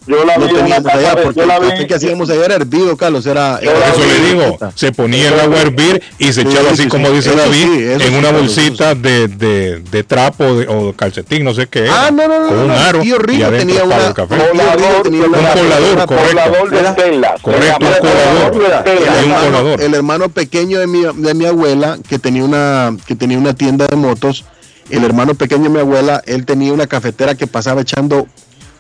[0.09, 2.55] Yo la- no vi teníamos allá, porque yo la el vi- que hacíamos allá era
[2.55, 3.59] hervido, Carlos, era...
[3.61, 6.75] Eso vi- le digo, se ponía el agua a hervir y se Sí, echaba sí,
[6.75, 7.13] así sí, como sí.
[7.13, 11.45] dice Eso David, en sí, una Carlos, bolsita de, de, de trapo de- o calcetín,
[11.45, 11.81] no sé qué.
[11.81, 14.09] era, Ah, no, no, no, con un aro Tío y Rico adentro tenía estaba una...
[14.09, 14.35] el café.
[14.37, 16.31] Tío Rico tenía Un una- colador, una- correcto.
[16.31, 17.41] Colador de telas.
[17.43, 19.81] Correcto, un un colador.
[19.83, 23.87] el hermano pequeño de mi, de mi abuela que tenía una que tenía una tienda
[23.87, 24.45] de motos
[24.91, 28.27] el hermano pequeño de mi abuela él tenía una cafetera que pasaba echando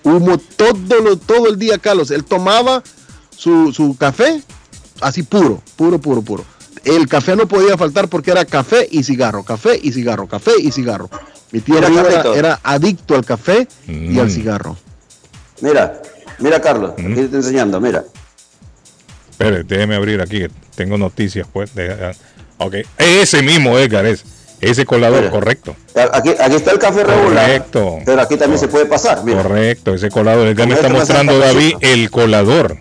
[0.05, 2.11] humo todo lo, todo el día Carlos.
[2.11, 2.83] Él tomaba
[3.37, 4.43] su, su café
[5.01, 6.45] así puro puro puro puro.
[6.85, 10.71] El café no podía faltar porque era café y cigarro café y cigarro café y
[10.73, 11.11] cigarro.
[11.51, 11.89] Mi tío era,
[12.35, 14.31] era adicto al café y al Mm.
[14.31, 14.77] cigarro.
[15.61, 16.01] Mira,
[16.39, 18.05] mira, Carlos, aquí te estoy enseñando, mira.
[19.31, 21.75] Espere, déjeme abrir aquí, que tengo noticias pues.
[21.75, 22.13] de- ah,
[22.59, 24.25] ok, ese mismo Edgar es,
[24.61, 25.31] ese colador, Mira.
[25.31, 25.77] correcto.
[26.13, 27.99] Aquí, aquí está el café regular, Correcto.
[28.05, 29.43] pero aquí también se puede pasar, mira.
[29.43, 30.49] Correcto, ese colador.
[30.49, 32.77] Edgar me está esto me mostrando David el colador.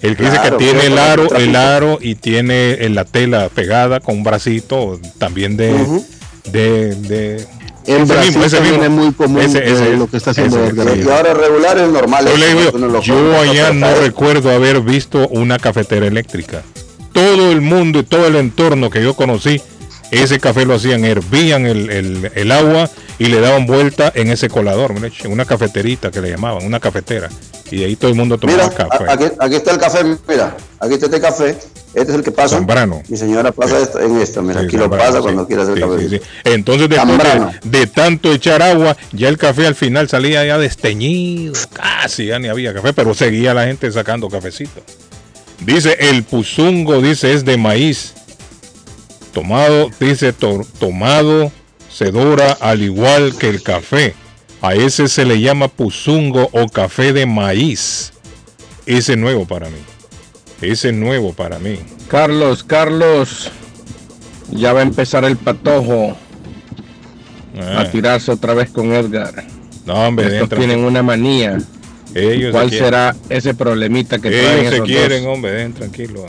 [0.00, 3.48] El que dice que tiene el aro, el el aro y tiene en la tela
[3.52, 6.06] pegada con un bracito también de, Ujú.
[6.52, 7.46] de, de
[7.86, 8.84] en ese mismo, ese mismo.
[8.84, 11.02] es muy común Ese- eh, ese- lo que está haciendo sí.
[11.04, 12.26] Y ahora regular es normal.
[12.28, 16.62] Yo, le digo, lo yo allá no recuerdo haber visto una cafetera eléctrica.
[17.12, 19.60] Todo el mundo y todo el entorno que yo conocí,
[20.10, 24.48] ese café lo hacían, hervían el, el- el agua y le daban vuelta en ese
[24.48, 27.28] colador, en una cafeterita que le llamaban, una cafetera.
[27.70, 29.04] Y de ahí todo el mundo tomaba Mira, café.
[29.10, 31.50] aquí, aquí está el café, mira, aquí está este café,
[31.92, 32.56] este es el que pasa.
[32.56, 33.02] Zambrano.
[33.08, 35.18] Mi señora pasa esto- en esto, mira, Sí, aquí lo pasa sí.
[35.20, 35.98] cuando quiere hacer Sí, café.
[35.98, 36.20] sí, sí.
[36.44, 41.52] Entonces después de, de tanto echar agua, ya el café al final salía ya desteñido,
[41.74, 44.80] casi ya ni había café, pero seguía la gente sacando cafecito.
[45.60, 48.14] Dice el puzungo, dice es de maíz.
[49.42, 51.52] Tomado, dice to- tomado,
[51.88, 54.14] se dora al igual que el café.
[54.60, 58.12] A ese se le llama puzungo o café de maíz.
[58.84, 59.76] Ese es nuevo para mí.
[60.60, 61.78] Ese es nuevo para mí.
[62.08, 63.52] Carlos, Carlos,
[64.50, 66.16] ya va a empezar el patojo
[67.60, 67.82] Ah.
[67.82, 69.44] a tirarse otra vez con Edgar.
[69.86, 71.58] No, hombre, Estos tienen una manía.
[72.12, 75.32] Ellos ¿Cuál será ese problemita que traen Ellos se esos quieren, dos?
[75.34, 76.26] hombre, dejen tranquilo.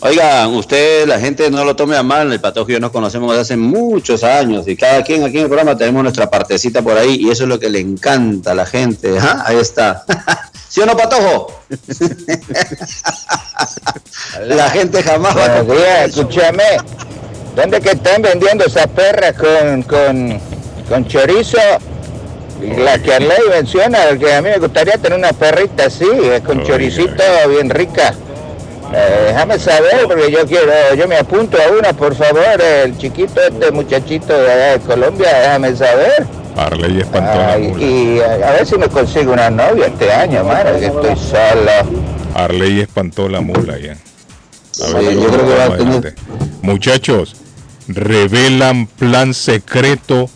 [0.00, 3.30] Oigan, usted, la gente no lo tome a mal, el patojo y yo nos conocemos
[3.30, 6.98] desde hace muchos años y cada quien aquí en el programa tenemos nuestra partecita por
[6.98, 9.16] ahí y eso es lo que le encanta a la gente.
[9.16, 10.04] Ajá, Ahí está.
[10.68, 11.62] ¿Sí o no, patojo?
[14.42, 16.64] la gente jamás va a Buenos días, escúchame.
[17.54, 20.38] ¿Dónde que están vendiendo esas perras con, con,
[20.90, 21.56] con chorizo?
[22.60, 26.42] Y La que Arley menciona, que a mí me gustaría tener una perrita así, eh,
[26.44, 28.14] con choricito bien rica.
[28.94, 33.40] Eh, déjame saber, porque yo quiero, yo me apunto a una, por favor, el chiquito,
[33.42, 36.26] este muchachito de allá de Colombia, déjame saber.
[36.56, 37.82] Arley espantó la Ay, mula.
[37.84, 41.70] y a, a ver si me consigo una novia este año, mano, que estoy solo.
[42.34, 43.92] Arley espantó la mula ya.
[43.92, 43.96] A
[44.72, 46.14] Sí, ver, yo creo que va a adelante.
[46.62, 47.36] Muchachos,
[47.88, 50.30] revelan plan secreto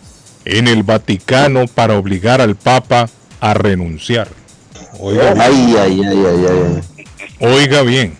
[0.44, 3.08] en el Vaticano para obligar al Papa
[3.40, 4.28] a renunciar.
[4.98, 5.40] Oiga bien.
[5.40, 7.46] Ay, ay, ay, ay, ay.
[7.48, 8.18] Oiga bien.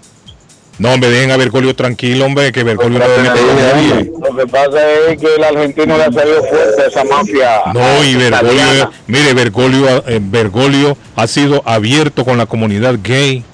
[0.80, 4.10] No, hombre, dejen a Bergoglio tranquilo, hombre, que Bergoglio no se mete con nadie.
[4.18, 7.60] Lo que pasa es que el argentino le ha salido fuerte a esa mafia.
[7.74, 8.90] No, y Bergoglio, italiana.
[9.06, 13.44] mire, Bergoglio, eh, Bergoglio ha sido abierto con la comunidad gay.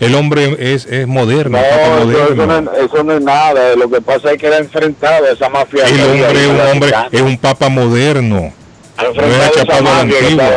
[0.00, 1.58] El hombre es, es moderno.
[1.58, 2.44] No, eso, moderno.
[2.44, 3.76] eso no, es- eso no es nada.
[3.76, 5.84] Lo que pasa es que era enfrentado a esa mafia.
[5.86, 8.52] El hombre un hombre, es un papa moderno.
[8.96, 10.50] Antigua.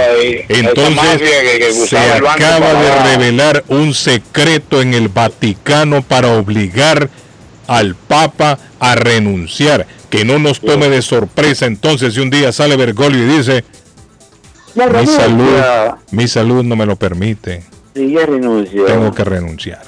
[0.49, 6.30] Entonces mafia que- que se acaba de para- revelar un secreto en el Vaticano para
[6.34, 7.09] obligar
[7.68, 9.88] al Papa a renunciar.
[10.09, 13.64] Que no nos tome de sorpresa entonces si un día sale Bergoglio y dice
[14.76, 15.59] mi salud,
[16.11, 17.64] mi salud no me lo permite.
[17.95, 18.85] Sí, ya renunció.
[18.85, 19.81] Tengo que renunciar.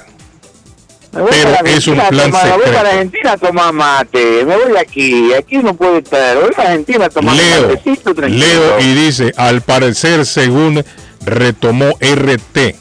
[1.12, 2.76] Me voy Pero es un a plan tomar- Me voy secreto.
[2.78, 4.44] para Argentina a tomar mate.
[4.44, 5.32] Me voy aquí.
[5.34, 6.36] Aquí no puedo estar.
[6.36, 8.46] Voy a Argentina a tomar Leo, matecito tranquilo.
[8.46, 10.84] Leo y dice, al parecer, según
[11.24, 12.76] retomó RT,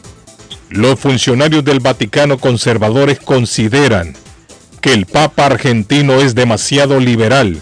[0.70, 4.14] los funcionarios del Vaticano conservadores consideran
[4.82, 7.62] que el Papa argentino es demasiado liberal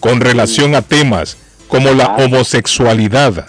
[0.00, 3.46] con relación a temas como la homosexualidad,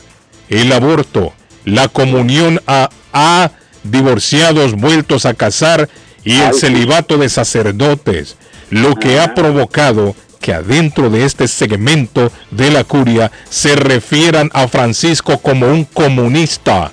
[0.49, 1.34] el aborto,
[1.65, 3.52] la comunión a, a
[3.84, 5.90] divorciados vueltos a casar
[6.24, 8.38] y el celibato de sacerdotes,
[8.70, 14.68] lo que ha provocado que adentro de este segmento de la curia se refieran a
[14.68, 16.91] Francisco como un comunista.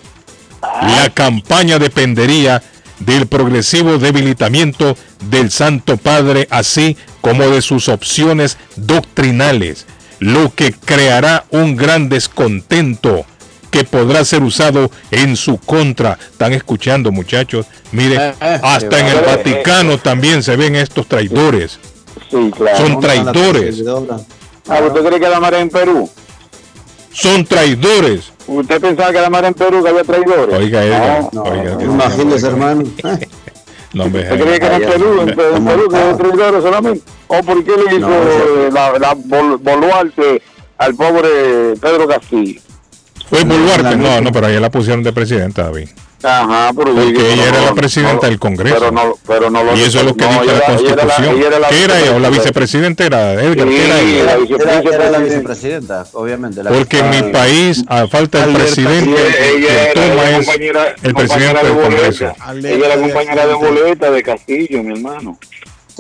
[0.83, 2.63] La campaña dependería
[3.01, 4.97] del progresivo debilitamiento
[5.29, 9.87] del Santo Padre, así como de sus opciones doctrinales,
[10.21, 13.25] lo que creará un gran descontento
[13.71, 16.19] que podrá ser usado en su contra.
[16.21, 17.67] Están escuchando, muchachos.
[17.93, 21.79] Miren, Eh, eh, hasta en el eh, Vaticano también se ven estos traidores.
[22.31, 22.79] Sí, claro.
[22.79, 23.83] Son traidores.
[24.69, 26.09] Ah, ¿Usted cree que la mar en Perú?
[27.13, 28.33] Son traidores.
[28.47, 30.55] ¿Usted pensaba que la mar en Perú que había traidores?
[30.57, 32.85] Oiga, Edgar, No, oiga, que- Imagínese, hermano.
[33.93, 37.03] No, hombre, ¿Usted cree que era en Perú, en, en Perú que había traidores solamente?
[37.27, 40.41] ¿O por qué le hizo No, eh, la, la bol- boluarte
[40.79, 42.61] al pobre Pedro Castillo?
[43.31, 45.89] Fue Boluarte, no, no, pero ahí la pusieron de presidenta, David.
[46.23, 48.77] Ajá, pero Porque digo, ella no, era la presidenta no, del Congreso.
[48.79, 50.67] Pero no, pero no lo y eso es lo que no, dice ella la era-
[50.67, 51.37] ella era Constitución.
[51.39, 52.13] ella era la ¿Qué era ella?
[52.15, 53.05] ¿O la vicepresidenta.
[53.07, 53.69] era Edgar?
[53.69, 54.25] ¿Qué era Sí, ella?
[54.25, 54.95] la Era, vicepresidenta.
[54.97, 56.63] era la vicepresidenta, obviamente.
[56.63, 60.49] la Porque en mi país, a falta del presidente, Ella, el ella era toma es
[61.03, 62.33] el presidente de del Congreso.
[62.55, 65.39] Ella era la compañera de boleta de Castillo, mi hermano.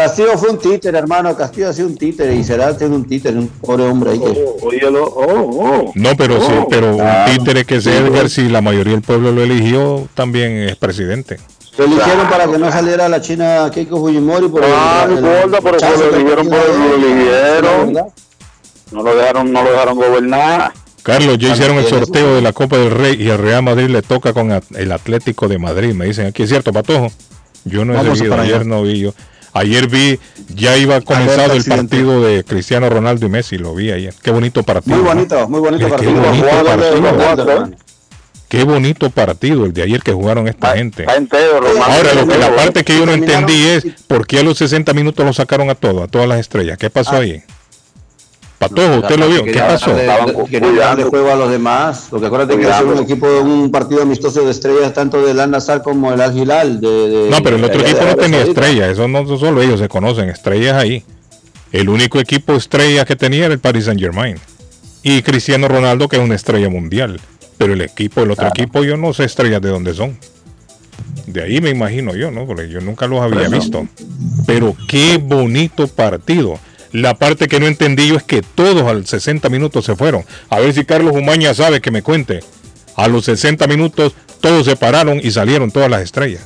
[0.04, 1.36] Castillo fue un títere, hermano.
[1.36, 4.44] Castillo ha sido un títere y será siendo un títere, un pobre hombre ahí que.
[4.62, 5.50] Óyelo, oh,
[5.86, 5.92] oh.
[5.94, 7.32] No, pero sí, Oh, pero un claro.
[7.32, 11.38] títere que es Sí, Edgar, si la mayoría del pueblo lo eligió, también es presidente.
[11.76, 14.48] Se eligieron para que no saliera la China Keiko Fujimori.
[14.48, 17.92] Por Ah, no importa, por eso rechazo lo eligieron, por lo eligieron.
[18.92, 20.72] No lo dejaron, no lo dejaron gobernar.
[21.02, 24.02] Carlos, ya hicieron el sorteo de la Copa del Rey y el Real Madrid le
[24.02, 25.94] toca con el Atlético de Madrid.
[25.94, 27.08] Me dicen aquí, ¿es cierto, Patojo?
[27.64, 29.12] Yo no he Vamos seguido, ayer no vi yo.
[29.52, 30.18] Ayer vi,
[30.54, 34.14] ya iba comenzado el partido de Cristiano Ronaldo y Messi, lo vi ayer.
[34.22, 34.96] Qué bonito partido.
[34.96, 35.10] Muy ¿no?
[35.14, 36.12] bonito, muy bonito qué partido.
[36.12, 36.76] bonito partido.
[36.76, 37.76] de Ronaldo, hermano.
[38.48, 41.06] Qué bonito partido el de ayer que jugaron esta gente.
[41.06, 44.92] Ahora, lo que la parte que yo no entendí es por qué a los 60
[44.92, 46.76] minutos lo sacaron a todos, a todas las estrellas.
[46.76, 47.44] ¿Qué pasó ahí?
[48.60, 49.42] Patojo, ¿usted lo vio?
[49.44, 49.94] ¿Qué pasó?
[49.94, 50.06] de-
[50.50, 52.08] Querían darle juego a los demás.
[52.10, 55.80] Porque acuérdate que es un equipo, un partido amistoso de estrellas, tanto del Al Nassr
[55.82, 56.78] como el Al Hilal.
[56.78, 59.62] De, de- No, pero el de otro equipo de no tenía estrellas, eso no solo
[59.62, 61.02] ellos se conocen, estrellas ahí.
[61.72, 64.36] El único equipo estrella que tenía era el Paris Saint Germain.
[65.02, 67.18] Y Cristiano Ronaldo, que es una estrella mundial.
[67.56, 70.18] Pero el equipo, el otro equipo, yo no sé estrellas de dónde son.
[71.26, 72.44] De ahí me imagino yo, ¿no?
[72.46, 73.86] Porque yo nunca los había visto.
[74.46, 76.58] Pero qué bonito partido.
[76.92, 80.24] La parte que no entendí yo es que todos al 60 minutos se fueron.
[80.48, 82.40] A ver si Carlos Umaña sabe que me cuente.
[82.96, 86.42] A los 60 minutos todos se pararon y salieron todas las estrellas.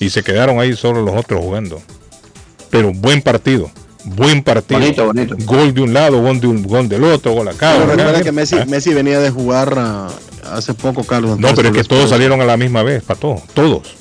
[0.00, 1.82] Y se quedaron ahí solo los otros jugando.
[2.70, 3.70] Pero buen partido.
[4.04, 4.80] Buen partido.
[4.80, 5.36] Bonito, bonito.
[5.44, 7.74] Gol de un lado, gol, de un, gol del otro, gol acá.
[7.76, 8.64] Pero recuerda que Messi, Ah.
[8.66, 10.08] Messi venía de jugar ah,
[10.52, 11.38] hace poco, Carlos.
[11.38, 13.42] No, pero es que todos salieron a la misma vez, para todos.
[13.54, 13.97] Todos.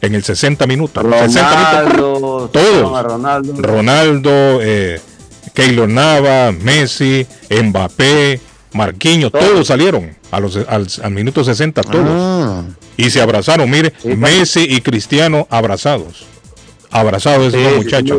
[0.00, 1.02] En el 60 minutos.
[1.02, 1.98] 60 minutos.
[1.98, 3.02] Ronaldo, Todos.
[3.02, 3.54] Ronaldo.
[3.62, 4.30] Ronaldo,
[4.62, 5.00] eh,
[5.54, 8.40] Keylor Nava, Messi, Mbappé,
[8.72, 12.06] Marquinhos, todos, salieron a los, al, al minuto 60, todos.
[12.08, 12.62] Ah,
[12.96, 16.26] Y se abrazaron, mire, Sí, Messi y Cristiano abrazados.
[16.90, 18.18] Abrazados esos Sí, sí, muchachos.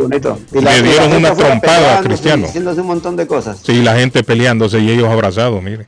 [0.53, 2.45] Y Le dieron una trompada a Cristiano.
[2.47, 3.59] Haciéndose un montón de cosas.
[3.65, 5.87] Sí, la gente peleándose y ellos abrazados, mire.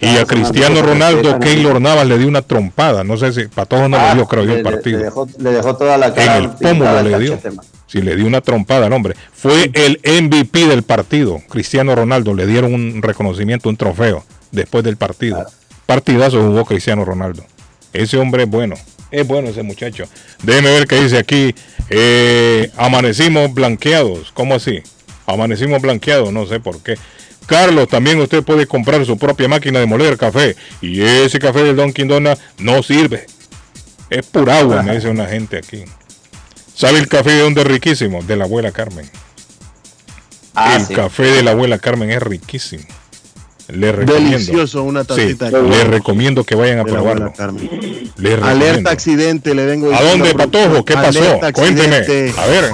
[0.00, 1.38] Y a Cristiano Ronaldo.
[1.38, 3.04] Keylor Navas le dio una trompada.
[3.04, 4.98] No sé si, para todos no Ah, le dio, creo yo, el partido.
[4.98, 7.38] Le dejó, le dejó toda la En cara el pintada pómulo le dio.
[7.54, 7.64] man.
[7.86, 9.14] Sí, le dio una trompada al hombre.
[9.32, 11.40] Fue el MVP del partido.
[11.48, 15.46] Cristiano Ronaldo le dieron un reconocimiento, un trofeo después del partido.
[15.86, 17.44] Partidazo jugó Cristiano Ronaldo.
[17.92, 18.74] Ese hombre es bueno.
[19.10, 20.04] Es bueno ese muchacho.
[20.42, 21.54] Déjeme ver qué dice aquí.
[21.88, 24.32] Eh, amanecimos blanqueados.
[24.32, 24.82] ¿Cómo así?
[25.26, 26.32] Amanecimos blanqueados.
[26.32, 26.96] No sé por qué.
[27.46, 30.56] Carlos, también usted puede comprar su propia máquina de moler café.
[30.80, 33.26] Y ese café del Dunkin' Donuts no sirve.
[34.10, 35.84] Es pura agua, me dice una gente aquí.
[36.74, 38.22] ¿Sabe el café de dónde es riquísimo?
[38.22, 39.08] De la abuela Carmen.
[40.54, 40.94] Ah, el sí.
[40.94, 42.84] café de la abuela Carmen es riquísimo.
[43.68, 44.30] Le recomiendo.
[44.30, 45.50] Delicioso, una Sí, tacita.
[45.50, 47.32] le recomiendo que vayan a probarlo.
[48.42, 50.34] Alerta accidente, le vengo ¿A dónde.
[50.34, 50.84] Patojo?
[50.84, 51.40] ¿Qué pasó?
[51.54, 51.96] Cuénteme.
[52.36, 52.70] A ver.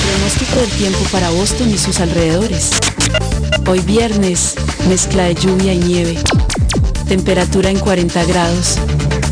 [0.04, 2.70] Pronóstico del tiempo para Boston y sus alrededores.
[3.68, 4.54] Hoy viernes,
[4.88, 6.18] mezcla de lluvia y nieve.
[7.08, 8.78] Temperatura en 40 grados.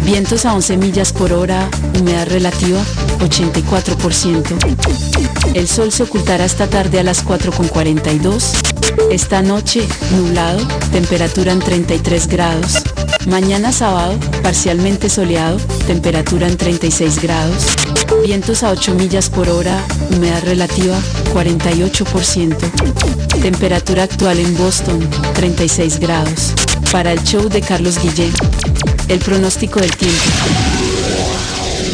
[0.05, 1.69] Vientos a 11 millas por hora.
[1.99, 2.81] Humedad relativa
[3.21, 5.55] 84%.
[5.55, 8.43] El sol se ocultará esta tarde a las 4.42.
[9.11, 9.87] Esta noche,
[10.17, 10.61] nublado,
[10.93, 12.83] temperatura en 33 grados.
[13.27, 17.67] Mañana sábado, parcialmente soleado, temperatura en 36 grados.
[18.25, 20.99] Vientos a 8 millas por hora, humedad relativa
[21.35, 22.57] 48%.
[23.43, 26.55] Temperatura actual en Boston 36 grados.
[26.91, 28.33] Para el show de Carlos Guillén,
[29.09, 30.23] el pronóstico del tiempo.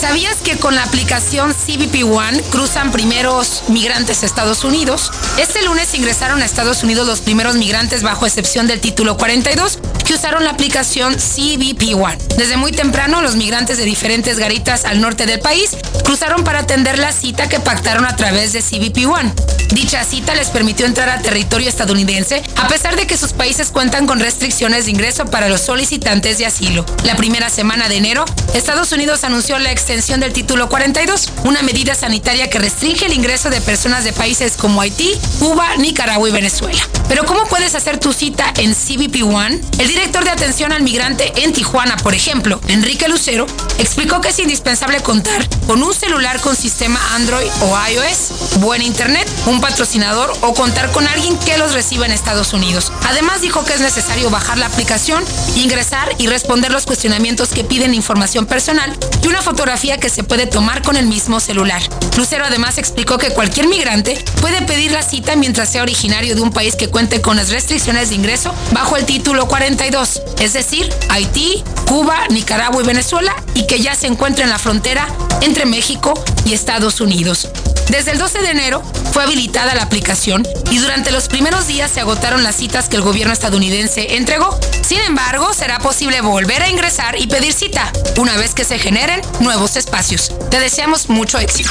[0.00, 5.10] ¿Sabías que con la aplicación CBP One cruzan primeros migrantes a Estados Unidos?
[5.38, 10.14] Este lunes ingresaron a Estados Unidos los primeros migrantes bajo excepción del título 42 que
[10.14, 12.16] usaron la aplicación CBP One.
[12.38, 16.98] Desde muy temprano, los migrantes de diferentes garitas al norte del país cruzaron para atender
[16.98, 19.34] la cita que pactaron a través de CBP One.
[19.68, 24.06] Dicha cita les permitió entrar a territorio estadounidense a pesar de que sus países cuentan
[24.06, 26.86] con restricciones de ingreso para los solicitantes de asilo.
[27.04, 28.24] La primera semana de enero,
[28.54, 33.50] Estados Unidos anunció la extensión del título 42, una medida sanitaria que restringe el ingreso
[33.50, 36.80] de personas de países como Haití, Cuba, Nicaragua y Venezuela.
[37.10, 39.60] Pero ¿cómo puedes hacer tu cita en CBP One?
[39.78, 43.46] El director de atención al migrante en Tijuana, por ejemplo, Enrique Lucero,
[43.78, 49.28] explicó que es indispensable contar con un celular con sistema Android o iOS, buen internet,
[49.46, 52.92] un patrocinador o contar con alguien que los reciba en Estados Unidos.
[53.08, 55.24] Además dijo que es necesario bajar la aplicación,
[55.56, 60.46] ingresar y responder los cuestionamientos que piden información personal y una fotografía que se puede
[60.46, 61.82] tomar con el mismo celular.
[62.16, 66.52] Lucero además explicó que cualquier migrante puede pedir la cita mientras sea originario de un
[66.52, 69.48] país que cuente con las restricciones de ingreso bajo el título
[69.88, 74.58] 42, es decir, Haití, Cuba, Nicaragua y Venezuela, y que ya se encuentra en la
[74.58, 75.08] frontera
[75.40, 76.12] entre México
[76.44, 77.48] y Estados Unidos.
[77.90, 78.82] Desde el 12 de enero
[79.12, 83.02] fue habilitada la aplicación y durante los primeros días se agotaron las citas que el
[83.02, 84.58] gobierno estadounidense entregó.
[84.86, 89.22] Sin embargo, será posible volver a ingresar y pedir cita una vez que se generen
[89.40, 90.32] nuevos espacios.
[90.50, 91.70] Te deseamos mucho éxito.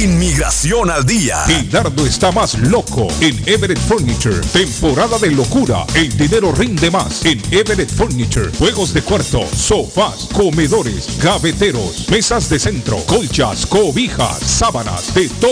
[0.00, 1.44] Inmigración al día.
[1.70, 4.40] Dardo está más loco en Everett Furniture.
[4.52, 5.84] Temporada de locura.
[5.94, 8.50] El dinero rinde más en Everett Furniture.
[8.58, 15.51] Juegos de cuarto, sofás, comedores, gaveteros, mesas de centro, colchas, cobijas, sábanas, de todo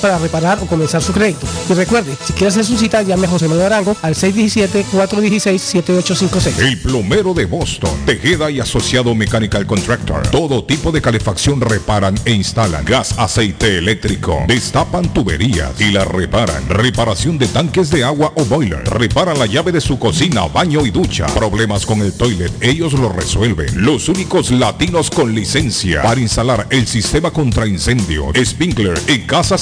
[0.00, 1.46] para reparar o comenzar su crédito.
[1.68, 6.58] Y recuerde, si quiere hacer su cita, llame a José Manuel Arango al 617-416-7856.
[6.58, 10.26] El plomero de Boston, Tejeda y Asociado Mechanical Contractor.
[10.28, 12.84] Todo tipo de calefacción reparan e instalan.
[12.84, 14.44] Gas, aceite eléctrico.
[14.46, 16.68] Destapan tuberías y la reparan.
[16.68, 18.84] Reparación de tanques de agua o boiler.
[18.84, 21.26] Reparan la llave de su cocina, baño y ducha.
[21.26, 23.84] Problemas con el toilet, ellos lo resuelven.
[23.84, 29.61] Los únicos latinos con licencia para instalar el sistema contra incendio, sprinkler en casas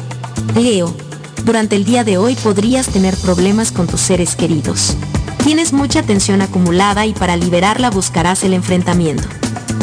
[0.56, 0.96] Leo,
[1.46, 4.98] durante el día de hoy podrías tener problemas con tus seres queridos.
[5.44, 9.28] Tienes mucha tensión acumulada y para liberarla buscarás el enfrentamiento.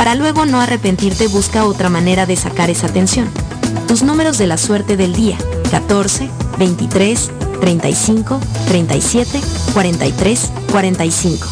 [0.01, 3.29] Para luego no arrepentirte busca otra manera de sacar esa tensión.
[3.87, 5.37] Tus números de la suerte del día.
[5.71, 9.41] 14, 23, 35, 37,
[9.75, 11.47] 43, 45.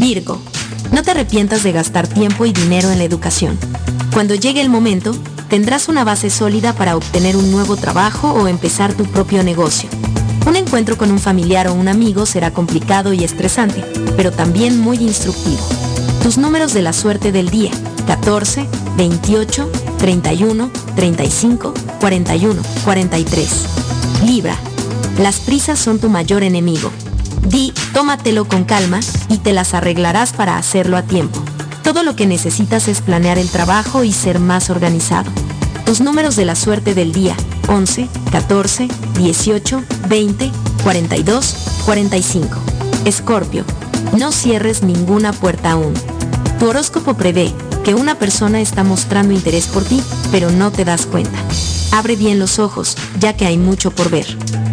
[0.00, 0.38] Virgo.
[0.92, 3.58] No te arrepientas de gastar tiempo y dinero en la educación.
[4.12, 5.16] Cuando llegue el momento,
[5.48, 9.88] tendrás una base sólida para obtener un nuevo trabajo o empezar tu propio negocio.
[10.46, 13.82] Un encuentro con un familiar o un amigo será complicado y estresante,
[14.14, 15.66] pero también muy instructivo.
[16.28, 17.70] Tus números de la suerte del día.
[18.06, 18.66] 14,
[18.98, 23.48] 28, 31, 35, 41, 43.
[24.26, 24.54] Libra.
[25.18, 26.90] Las prisas son tu mayor enemigo.
[27.48, 29.00] Di, tómatelo con calma
[29.30, 31.40] y te las arreglarás para hacerlo a tiempo.
[31.82, 35.30] Todo lo que necesitas es planear el trabajo y ser más organizado.
[35.86, 37.34] Tus números de la suerte del día.
[37.68, 40.52] 11, 14, 18, 20,
[40.82, 41.54] 42,
[41.86, 42.58] 45.
[43.06, 43.64] Escorpio.
[44.18, 45.94] No cierres ninguna puerta aún.
[46.58, 47.52] Tu horóscopo prevé
[47.84, 50.02] que una persona está mostrando interés por ti,
[50.32, 51.38] pero no te das cuenta.
[51.92, 54.26] Abre bien los ojos, ya que hay mucho por ver.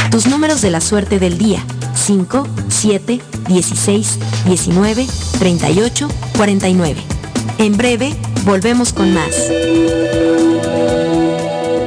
[0.10, 1.64] Tus números de la suerte del día.
[1.94, 5.08] 5, 7, 16, 19,
[5.40, 6.08] 38,
[6.38, 7.02] 49.
[7.60, 9.36] En breve, volvemos con más.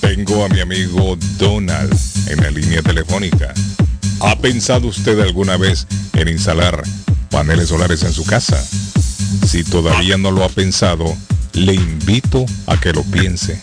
[0.00, 1.92] Tengo a mi amigo Donald
[2.28, 3.54] en la línea telefónica.
[4.20, 6.82] ¿Ha pensado usted alguna vez en instalar
[7.30, 8.60] paneles solares en su casa?
[9.46, 11.16] Si todavía no lo ha pensado,
[11.52, 13.60] le invito a que lo piense.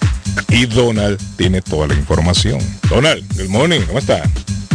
[0.50, 2.60] Y Donald tiene toda la información.
[2.90, 4.24] Donald, good morning, ¿cómo está?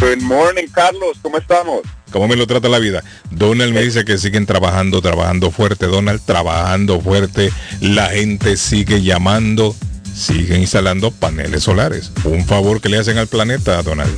[0.01, 1.81] Good morning, Carlos, ¿cómo estamos?
[2.11, 3.03] ¿Cómo me lo trata la vida?
[3.31, 7.53] Donald me dice que siguen trabajando, trabajando fuerte, Donald, trabajando fuerte.
[7.81, 9.75] La gente sigue llamando,
[10.15, 12.13] sigue instalando paneles solares.
[12.25, 14.11] Un favor que le hacen al planeta, Donald.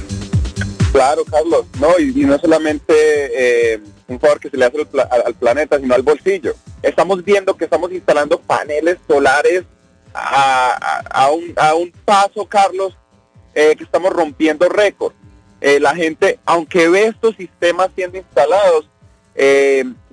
[0.92, 1.64] Claro, Carlos.
[1.80, 2.92] No, y, no solamente
[3.74, 6.54] eh, un favor que se le hace al, pla- al- al planeta, sino al bolsillo.
[6.82, 9.64] Estamos viendo que estamos instalando paneles solares
[10.14, 12.96] a, a- un, a un paso, Carlos,
[13.54, 15.14] eh, que estamos rompiendo récord.
[15.60, 18.86] Eh, la gente, aunque ve estos sistemas siendo instalados,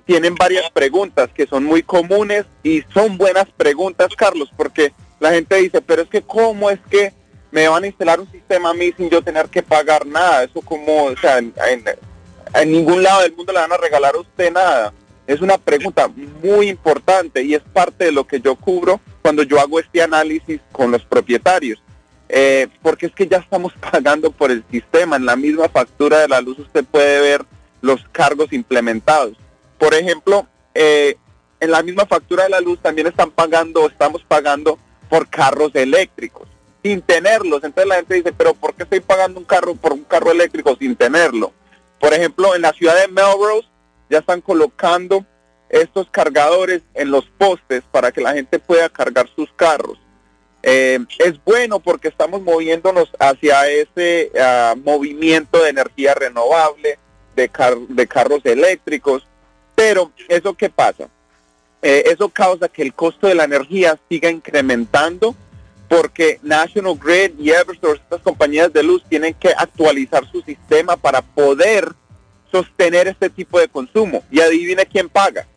[0.06, 5.56] tienen varias preguntas que son muy comunes y son buenas preguntas, Carlos, porque la gente
[5.57, 7.11] dice, pero es que cómo es que
[7.52, 10.44] me van a instalar un sistema a mí sin yo tener que pagar nada.
[10.44, 11.52] Eso como, o sea, en,
[12.66, 14.94] ningún lado del mundo le van a regalar a usted nada.
[15.26, 16.10] Es una pregunta
[16.44, 20.60] muy importante y es parte de lo que yo cubro cuando yo hago este análisis
[20.72, 21.82] con los propietarios.
[22.32, 25.16] Eh, porque es que ya estamos pagando por el sistema.
[25.16, 27.46] En la misma factura de la luz usted puede ver
[27.82, 29.38] los cargos implementados.
[29.78, 31.16] Por ejemplo, eh,
[31.60, 34.78] en la misma factura de la luz también están pagando, estamos pagando
[35.10, 36.49] por carros eléctricos
[36.84, 37.64] sin tenerlos.
[37.64, 40.76] Entonces la gente dice, pero ¿por qué estoy pagando un carro por un carro eléctrico
[40.80, 41.51] sin tenerlo?
[41.99, 43.68] Por ejemplo, en la ciudad de Melrose
[44.10, 45.26] ya están colocando
[45.69, 49.99] estos cargadores en los postes para que la gente pueda cargar sus carros.
[50.64, 56.97] Eh, es bueno porque estamos moviéndonos hacia ese ah, movimiento de energía renovable,
[57.35, 57.49] de,
[57.89, 59.26] de carros eléctricos,
[59.76, 61.07] pero ¿eso qué pasa?
[61.81, 65.35] Eh, eso causa que el costo de la energía siga incrementando
[65.90, 71.22] porque National Grid y Eversource, estas compañías de luz, tienen que actualizar su sistema para
[71.24, 71.94] poder
[72.52, 74.24] sostener este tipo de consumo.
[74.30, 75.48] Y adivine quién paga.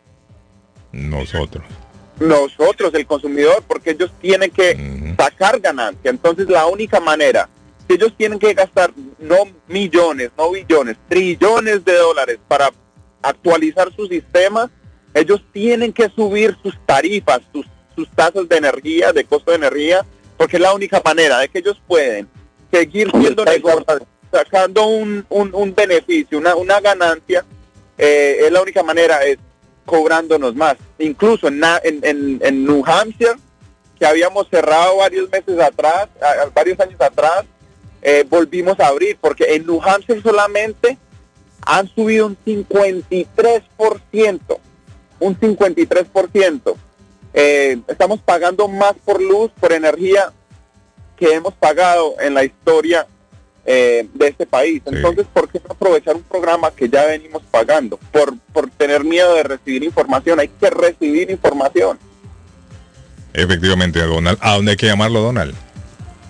[0.91, 1.63] Nosotros.
[2.19, 6.09] Nosotros, el consumidor, porque ellos tienen que sacar ganancia.
[6.09, 7.47] Entonces la única manera,
[7.87, 9.37] si ellos tienen que gastar no
[9.67, 12.71] millones, no billones, trillones de dólares para
[13.21, 14.71] actualizar su sistema,
[15.13, 20.05] ellos tienen que subir sus tarifas, sus, sus tasas de energía, de costo de energía,
[20.37, 22.27] porque es la única manera de que ellos pueden
[22.71, 24.01] seguir siendo negocios,
[24.31, 27.45] sacando un, un, un beneficio, una, una ganancia,
[27.97, 29.37] eh, es la única manera, es
[29.85, 30.75] cobrándonos más.
[30.97, 33.35] Incluso en, en, en, en New Hampshire,
[33.99, 37.45] que habíamos cerrado varios meses atrás, a- varios años atrás,
[38.01, 40.97] eh, volvimos a abrir, porque en New Hampshire solamente
[41.65, 44.39] han subido un 53%,
[45.19, 46.75] un 53%.
[47.33, 50.31] Eh, estamos pagando más por luz, por energía,
[51.17, 53.07] que hemos pagado en la historia
[53.65, 54.81] eh, de este país.
[54.85, 57.97] Entonces, ¿por qué no aprovechar un programa que ya venimos pagando?
[58.11, 61.97] Por, por tener miedo de recibir información, hay que recibir información.
[63.33, 64.37] Efectivamente, Donald.
[64.41, 65.55] ¿A dónde hay que llamarlo, Donald?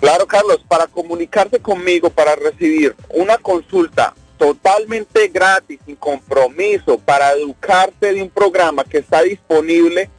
[0.00, 8.12] Claro, Carlos, para comunicarse conmigo, para recibir una consulta totalmente gratis, sin compromiso, para educarse
[8.12, 10.10] de un programa que está disponible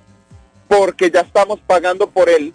[0.67, 2.53] porque ya estamos pagando por él,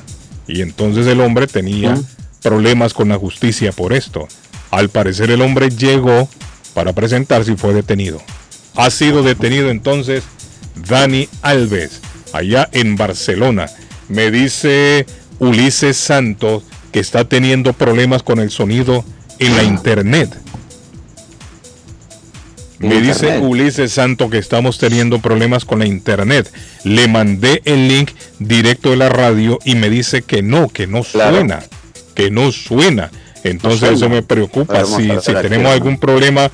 [0.49, 1.97] Y entonces el hombre tenía
[2.43, 4.27] problemas con la justicia por esto.
[4.71, 6.29] Al parecer el hombre llegó
[6.75, 8.21] para presentarse y fue detenido.
[8.75, 10.25] Ha sido detenido entonces
[10.89, 12.01] Dani Alves,
[12.33, 13.67] allá en Barcelona.
[14.09, 15.07] Me dice
[15.39, 16.63] Ulises Santos
[16.93, 19.05] que está teniendo problemas con el sonido
[19.39, 20.31] en la internet.
[22.79, 23.39] Me dice.
[23.39, 26.53] Ulises Santos que estamos teniendo problemas con la internet.
[26.85, 31.03] Le mandé el link directo de la radio y me dice que no, que no
[31.03, 31.37] Claro.
[31.37, 31.63] suena,
[32.15, 33.11] que no suena.
[33.43, 33.97] Entonces suena.
[33.97, 34.85] eso me preocupa.
[34.85, 35.09] Si,
[35.43, 36.51] tenemos algún problema,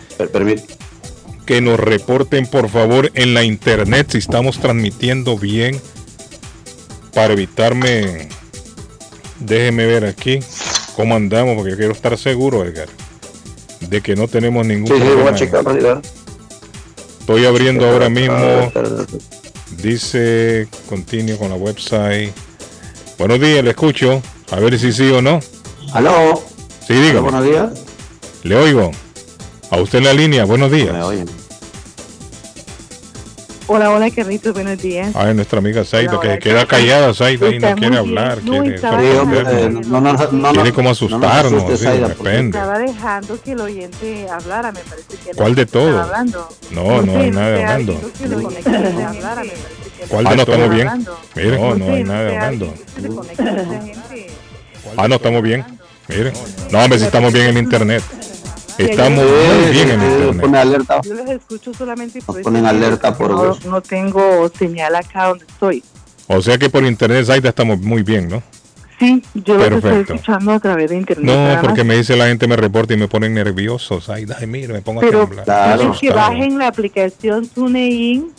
[1.46, 5.80] que nos reporten por favor en la internet si estamos transmitiendo bien
[7.12, 8.28] para evitarme
[9.40, 10.38] déjeme ver aquí
[10.96, 12.88] cómo andamos porque quiero estar seguro Edgar
[13.80, 15.64] de que no tenemos ningún Sí, sí, voy problema a checar.
[17.20, 18.70] estoy abriendo ahora mismo.
[19.70, 22.32] dice continúo con la website.
[23.18, 24.22] Buenos días le escucho.
[24.50, 25.40] A ver si sí o no.
[25.92, 26.42] Aló.
[26.86, 27.70] sí Aló, buenos días.
[28.42, 28.90] le oigo.
[29.70, 30.92] A usted en la línea buenos días.
[30.92, 31.39] Me oyen.
[33.72, 35.14] Hola, hola, Carlitos, buenos días.
[35.14, 35.84] Ay, nuestra amiga
[36.14, 39.24] Hola, que hola, queda callada, Zaida, y no quiere hablar, No, quiere no,
[40.00, 42.58] no, no, no, Quiere como no nos asustarnos, asustes, sí, Zaida, de repente.
[42.58, 46.00] Estaba dejando que el oyente hablara, me parece que ¿Cuál de estaba todo?
[46.00, 46.48] hablando.
[46.72, 48.00] No, no hay nada hablando.
[50.08, 50.88] ¿Cuál de estaba estamos bien?
[50.88, 51.20] hablando.
[51.36, 52.74] Mire, no, no hay nada hablando.
[52.96, 54.26] se.
[54.96, 55.64] Ah, no, estamos bien.
[56.08, 56.32] Mire.
[56.72, 58.02] No, hombre, si estamos bien en internet.
[58.78, 60.40] Estamos muy bien en internet.
[60.40, 61.00] Pone alerta.
[61.02, 63.64] Yo los escucho solamente por Nos ponen alerta porque por no, voz.
[63.66, 65.82] no tengo señal acá donde estoy.
[66.26, 68.42] O sea que por internet, Zaida, estamos muy bien, ¿no?
[68.98, 71.24] Sí, yo los estoy escuchando a través de internet.
[71.26, 73.98] No, porque me dice la gente, me reporta y me ponen nervioso.
[74.08, 75.78] Ay, mire, me pongo a Pero temblar.
[75.78, 78.30] dicen que bajen la aplicación TuneIn.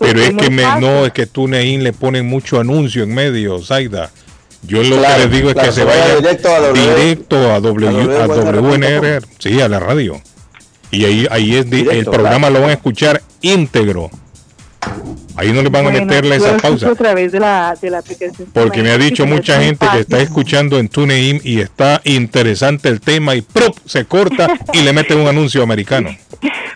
[0.00, 4.10] Pero es que me, no, es que TuneIn le ponen mucho anuncio en medio, Zaida.
[4.62, 6.58] Yo lo Claro, que les digo es claro, que se se vaya vaya directo a
[6.60, 9.22] W- directo a, w, a a WNR.
[9.38, 10.20] Sí, a la radio.
[10.90, 12.54] Y ahí, ahí es di- el Directo, programa claro.
[12.54, 14.10] lo van a escuchar íntegro.
[15.36, 16.90] Ahí no le van a meterle esa pausa.
[16.90, 18.48] a través de la, de la aplicación.
[18.52, 23.00] Porque me ha dicho mucha gente que está escuchando en TuneIn y está interesante el
[23.00, 23.76] tema y ¡prup!
[23.84, 26.10] se corta y le mete un anuncio americano.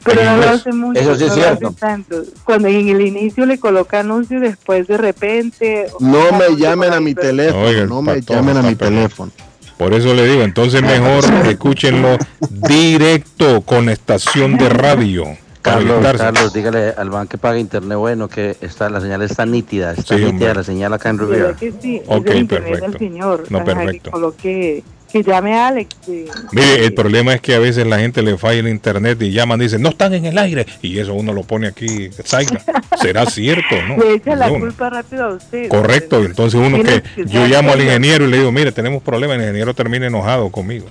[0.05, 1.01] Pero no lo hace mucho.
[1.01, 1.75] Eso sí es no cierto.
[1.79, 2.23] tanto.
[2.45, 5.87] Cuando en el inicio le coloca anuncios, después de repente.
[6.01, 7.65] No me llamen a mi teléfono.
[7.65, 9.31] Oiga, no me llamen a mi teléfono.
[9.79, 12.17] Por eso le digo, entonces mejor escúchenlo
[12.51, 15.25] directo con estación de radio.
[15.61, 16.05] Carlos.
[16.19, 20.17] Carlos, dígale al man que pague internet bueno que está, la señal está nítida, está
[20.17, 20.55] Sí, nítida hombre.
[20.55, 21.57] la señal acá en ¿Verdad Riviera.
[21.57, 22.03] que sí?
[22.07, 22.91] Ok, es el internet perfecto.
[22.91, 23.45] del señor.
[23.49, 24.03] No, Ajá, perfecto.
[24.05, 25.89] Que coloque, que llame a Alex.
[26.07, 29.31] de- Mire, el problema es que a veces la gente le falla el internet y
[29.31, 30.67] llaman y dicen, no están en el aire.
[30.81, 32.61] Y eso uno lo pone aquí, Zaira.
[33.01, 33.75] ¿Será cierto?
[33.87, 33.97] ¿no?
[34.03, 34.61] Le echa la Uno.
[34.61, 35.69] culpa rápido a usted.
[35.69, 39.37] Correcto, entonces uno que que yo llamo al ingeniero y le digo, mire, tenemos problemas,
[39.37, 40.87] el ingeniero termina enojado conmigo.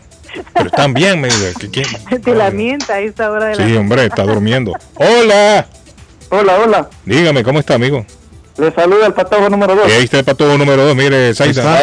[0.54, 1.90] Pero están bien, me dice, ¿qué quiere?
[2.24, 4.74] Te lamenta a esta hora de la Sí, hombre, está durmiendo.
[4.96, 5.68] Hola,
[6.30, 6.90] Hola, hola.
[7.06, 8.06] dígame, ¿cómo está, amigo?
[8.58, 9.88] Le saluda el patojo número 2.
[9.88, 11.80] Y ahí está el patojo número dos, mire, Zaida.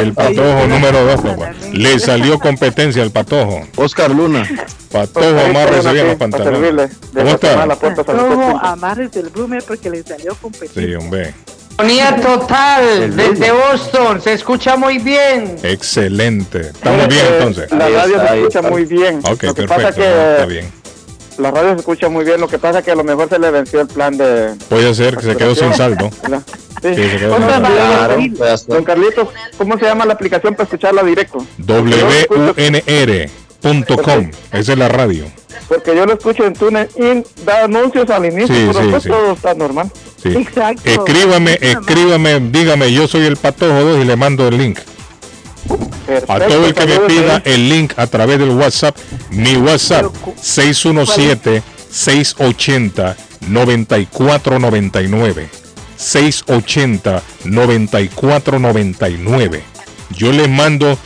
[0.00, 1.52] El patojo número dos, papá.
[1.72, 3.66] Le salió competencia al patojo.
[3.76, 4.46] Oscar Luna.
[4.92, 6.90] Patojo, amárrese bien los pantalones.
[7.14, 7.66] ¿Cómo está?
[8.04, 10.82] Todo amarres del Brumer porque le salió competencia.
[10.82, 11.34] Sí, hombre.
[11.78, 15.56] Sintonía total desde Boston, se escucha muy bien.
[15.62, 16.60] Excelente.
[16.60, 17.70] Estamos bien entonces.
[17.70, 19.18] La radio se escucha muy bien.
[19.18, 19.74] Ok, Lo que perfecto.
[19.74, 20.72] pasa que no, está bien.
[21.38, 22.40] La radio se escucha muy bien.
[22.40, 24.54] Lo que pasa que a lo mejor se le venció el plan de.
[24.68, 26.10] Puede ser que se quedó sin saldo.
[26.82, 26.94] Sí.
[26.94, 28.16] Sí, se quedó sin Otra, saldo.
[28.36, 31.38] don- Don Carlitos, ¿cómo se llama la aplicación para escucharla directo?
[33.62, 34.30] WUNR.com.
[34.52, 35.24] Esa es la radio.
[35.68, 39.08] Porque yo lo escucho en TuneIn, da anuncios al inicio, Sí, pero sí, después sí.
[39.08, 39.90] todo está normal.
[40.22, 40.28] Sí.
[40.36, 40.82] Exacto.
[40.84, 44.78] Escríbame, escríbame, dígame, yo soy el Patojo 2 y le mando el link.
[46.28, 48.96] A todo el que me pida el link a través del WhatsApp,
[49.30, 53.16] mi WhatsApp 617 680
[53.48, 55.48] 9499
[55.96, 59.62] 680 9499
[60.10, 60.96] Yo les mando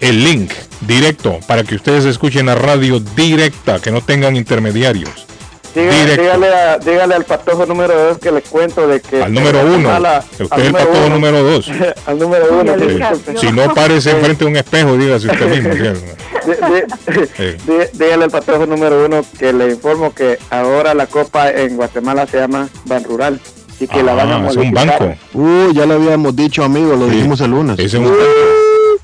[0.00, 0.52] el link
[0.82, 5.26] directo para que ustedes escuchen la radio directa, que no tengan intermediarios.
[5.74, 6.22] Dígale, Directo.
[6.22, 9.22] dígale, a- dígale al patojo número 2 que le cuento de que...
[9.22, 9.88] Al número uno.
[9.88, 11.08] Guatemala- Usted al es el patojo uno.
[11.10, 11.70] número dos.
[12.06, 12.74] al número uno.
[12.78, 12.86] Sí.
[12.86, 13.38] disculpe.
[13.38, 15.70] Si no parece enfrente de un espejo, dígase usted mismo.
[15.74, 16.04] dígase.
[16.46, 16.52] Dí-
[17.12, 17.56] dí- Sí.
[17.66, 22.26] dí- Dígale al patojo número uno que le informo que ahora la copa en Guatemala
[22.26, 23.38] se llama Ban Rural
[23.80, 25.14] y que la van a Ah, es un banco.
[25.34, 27.78] Uh, ya lo habíamos dicho, amigo, lo dijimos el lunes.
[27.78, 28.16] Es un banco.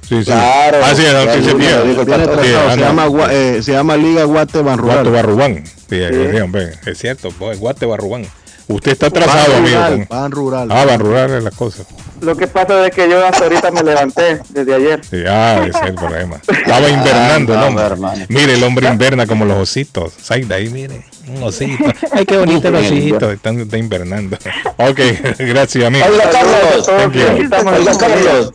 [0.08, 0.24] Sí, sí.
[0.24, 0.78] Claro.
[0.84, 2.38] Ah, noticia el el Sí, patrón.
[2.38, 4.96] ah, se, llama, eh, se llama Liga Guate Ban Rural.
[4.96, 5.64] Guate Barrubán.
[5.64, 8.26] Sí, sí, hombre, es cierto, Guate Barrubán.
[8.66, 9.76] Usted está atrasado, amigo.
[9.76, 10.68] rural, Ban rural.
[10.72, 11.82] Ah, Ban rural es la cosa.
[12.22, 15.00] Lo que pasa es que yo hasta ahorita me levanté desde ayer.
[15.04, 16.40] Sí, ah, ese es el problema.
[16.48, 18.12] Estaba invernando, Ah, ¿no?
[18.30, 20.14] Mire, el hombre inverna como los ositos.
[20.18, 21.84] Saida ahí, mire, un osito.
[22.12, 23.30] Ay, qué bonito el osito.
[23.32, 24.38] Están, está invernando.
[24.78, 25.00] Ok,
[25.38, 26.06] gracias, amigo.
[26.10, 26.88] Oiga, Carlos.
[26.88, 28.52] Oiga, Carlos.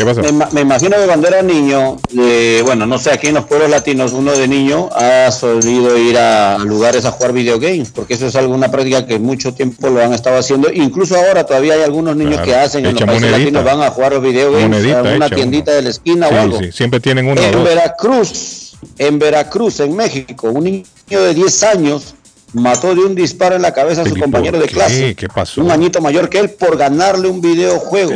[0.00, 0.20] Eh, ¿Qué pasó?
[0.22, 3.44] Me, ima- me imagino que cuando era niño, eh, bueno, no sé, aquí en los
[3.44, 8.26] pueblos latinos, uno de niño ha solido ir a lugares a jugar videogames, porque eso
[8.26, 10.70] es alguna práctica que mucho tiempo lo han estado haciendo.
[10.72, 13.38] Incluso ahora todavía hay algunos niños Claro, que hacen en los países monedita.
[13.38, 16.58] latinos, van a jugar los videogames Monedita, a tiendita de la esquina o Sí, algo.
[16.60, 17.64] sí, siempre tienen uno o En.
[17.64, 22.14] Veracruz, en Veracruz, en México, un niño de 10 años
[22.52, 24.72] mató de un disparo en la cabeza a su ¿Y compañero de qué?
[24.74, 25.60] clase, ¿Qué pasó?
[25.60, 28.12] un añito mayor que él, por ganarle un videojuego.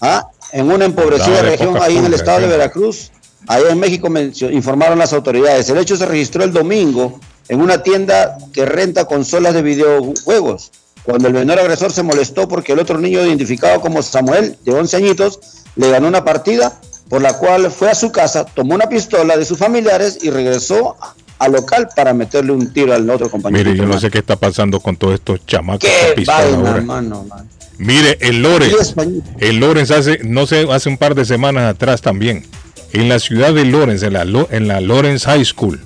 [0.00, 0.26] ¿Ah?
[0.52, 2.46] En una empobrecida región ahí en el estado de.
[2.46, 3.10] Veracruz,
[3.46, 4.08] allá en México
[4.50, 5.68] informaron las autoridades.
[5.70, 7.18] El hecho se registró el domingo
[7.48, 10.70] en una tienda que renta consolas de videojuegos.
[11.02, 14.96] Cuando el menor agresor se molestó porque el otro niño identificado como Samuel, de 11
[14.96, 15.40] añitos,
[15.74, 19.44] le ganó una partida por la cual fue a su casa, tomó una pistola de
[19.44, 20.96] sus familiares y regresó
[21.38, 23.70] al local para meterle un tiro al otro compañero.
[23.70, 27.44] Mire, yo no sé qué está pasando con todos estos chamacos Qué vaina, ahora.
[27.82, 28.94] Mire, el Lorenz,
[29.40, 32.46] el Lorenz hace, no sé, hace un par de semanas atrás también,
[32.92, 35.80] en la ciudad de Lorenz, en la, en la Lawrence High School,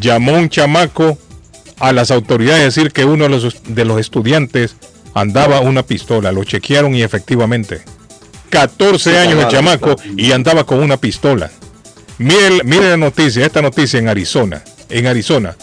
[0.00, 1.16] llamó un chamaco
[1.78, 4.74] a las autoridades a decir que uno de los, de los estudiantes
[5.14, 6.32] andaba una pistola.
[6.32, 7.82] Lo chequearon y efectivamente,
[8.48, 11.48] 14 años el chamaco y andaba con una pistola.
[12.18, 14.64] Mire, mire la noticia, esta noticia en Arizona.
[14.88, 15.54] En Arizona,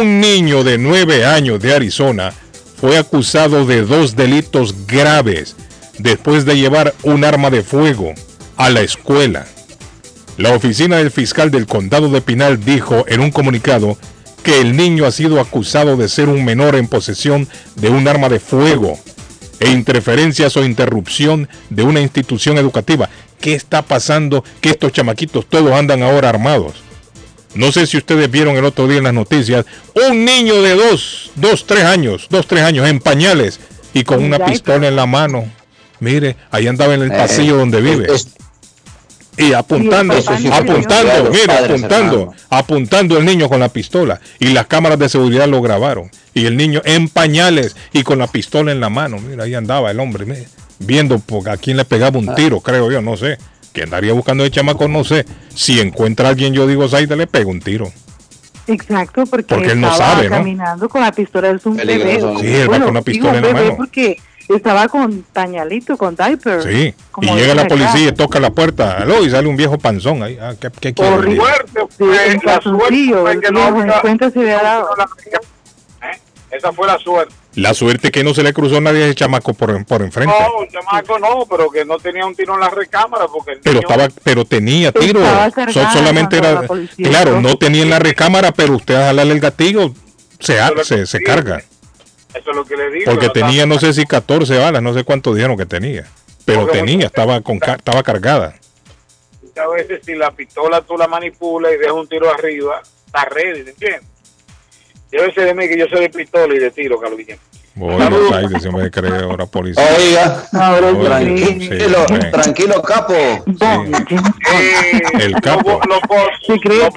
[0.00, 2.32] un niño de 9 años de Arizona
[2.80, 5.56] fue acusado de dos delitos graves
[5.98, 8.14] después de llevar un arma de fuego
[8.56, 9.46] a la escuela.
[10.36, 13.96] La oficina del fiscal del condado de Pinal dijo en un comunicado
[14.42, 18.28] que el niño ha sido acusado de ser un menor en posesión de un arma
[18.28, 18.98] de fuego
[19.58, 23.08] e interferencias o interrupción de una institución educativa.
[23.40, 24.44] ¿Qué está pasando?
[24.60, 26.85] Que estos chamaquitos todos andan ahora armados.
[27.56, 29.64] No sé si ustedes vieron el otro día en las noticias,
[30.08, 33.58] un niño de dos, dos, tres años, dos, tres años en pañales
[33.94, 35.50] y con una pistola en la mano.
[36.00, 38.12] Mire, ahí andaba en el Eh, pasillo donde vive.
[38.14, 38.28] es-
[39.38, 40.14] Y apuntando,
[40.50, 44.18] apuntando, mire, apuntando, apuntando el niño con la pistola.
[44.38, 46.10] Y las cámaras de seguridad lo grabaron.
[46.32, 49.18] Y el niño en pañales y con la pistola en la mano.
[49.18, 52.90] Mira, ahí andaba el hombre, mire, viendo por a quién le pegaba un tiro, creo
[52.90, 53.36] yo, no sé.
[53.76, 55.26] Que andaría buscando el chamaco, no sé.
[55.54, 57.92] Si encuentra a alguien, yo digo, Zaida, le pega un tiro.
[58.66, 60.36] Exacto, porque, Porque él no estaba sabe, ¿no?
[60.36, 62.18] caminando con la pistola, es un bebé.
[62.40, 63.76] Sí, él va con una pistola digo en la mano.
[63.76, 64.16] porque
[64.48, 66.62] estaba con pañalito, con diaper.
[66.62, 67.68] Sí, y llega la acá.
[67.68, 70.38] policía y toca la puerta, aló, y sale un viejo panzón ahí.
[70.40, 71.36] Ah, ¿qué, qué quiere?
[71.36, 71.88] Dado.
[76.50, 77.34] Esa fue la suerte.
[77.56, 80.32] La suerte que no se le cruzó nadie a ese chamaco por, por enfrente.
[80.38, 83.60] No, el chamaco no, pero que no tenía un tiro en la recámara porque el
[83.60, 85.20] Pero niño- estaba, pero tenía tiro.
[85.92, 86.62] Solamente era,
[86.98, 89.92] claro, no tenía en la recámara, pero usted a jalarle el gatillo
[90.38, 91.62] se, ha- se, se carga.
[92.34, 93.10] Eso es lo que le digo.
[93.10, 96.06] Porque no tenía, no sé si 14 balas, no sé cuánto dijeron que tenía.
[96.44, 98.54] Pero tenía, estaba con estaba cargada.
[99.42, 103.64] Muchas veces si la pistola tú la manipulas y dejas un tiro arriba, está ready,
[103.64, 104.02] ¿te entiendes?
[105.10, 107.38] Llévese de mí que yo soy de pistola y de tiro, Carlos Guillén.
[107.74, 109.84] Bueno, ay, ese hombre cree ahora policía.
[109.98, 110.44] Oiga,
[110.80, 112.30] Oye, tranquilo, sí, sí.
[112.32, 113.14] tranquilo, capo.
[115.20, 115.80] El capo.
[116.46, 116.88] Se cree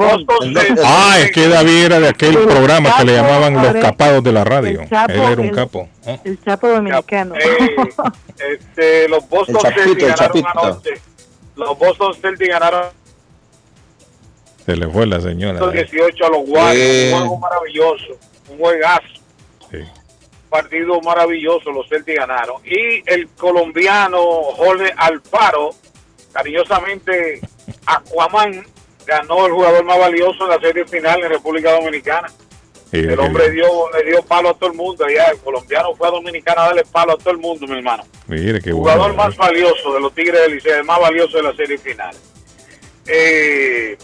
[0.86, 4.44] Ah, es que David era de aquel programa que le llamaban los capados de la
[4.44, 4.82] radio.
[4.90, 5.90] Chapo, Él era un el- capo.
[6.06, 6.20] ¿eh?
[6.24, 7.36] El Chapo Dominicano.
[8.38, 10.90] Este, los Boston El Celtics el ganaron anoche.
[11.58, 12.86] Los Boston Celtics ganaron
[14.70, 15.68] Se le fue la señora.
[15.68, 16.42] 18 a los.
[16.76, 17.12] Eh.
[17.12, 18.20] Un juego maravilloso.
[18.50, 19.08] Un juegazo.
[19.72, 19.80] Sí.
[20.48, 21.72] Partido maravilloso.
[21.72, 22.62] Los Celtics ganaron.
[22.64, 24.22] Y el colombiano
[24.56, 25.72] Jorge Alfaro,
[26.32, 27.42] cariñosamente
[27.88, 28.64] Aquaman,
[29.08, 32.28] ganó el jugador más valioso en la serie final en República Dominicana.
[32.92, 35.32] Sí, El hombre dio, le dio palo a todo el mundo allá.
[35.32, 38.04] El colombiano fue a Dominicana a darle palo a todo el mundo, mi hermano.
[38.28, 39.16] Mire qué jugador bueno.
[39.16, 42.16] más valioso de los Tigres del Liceo, el más valioso de la serie final.
[43.08, 43.98] Eh,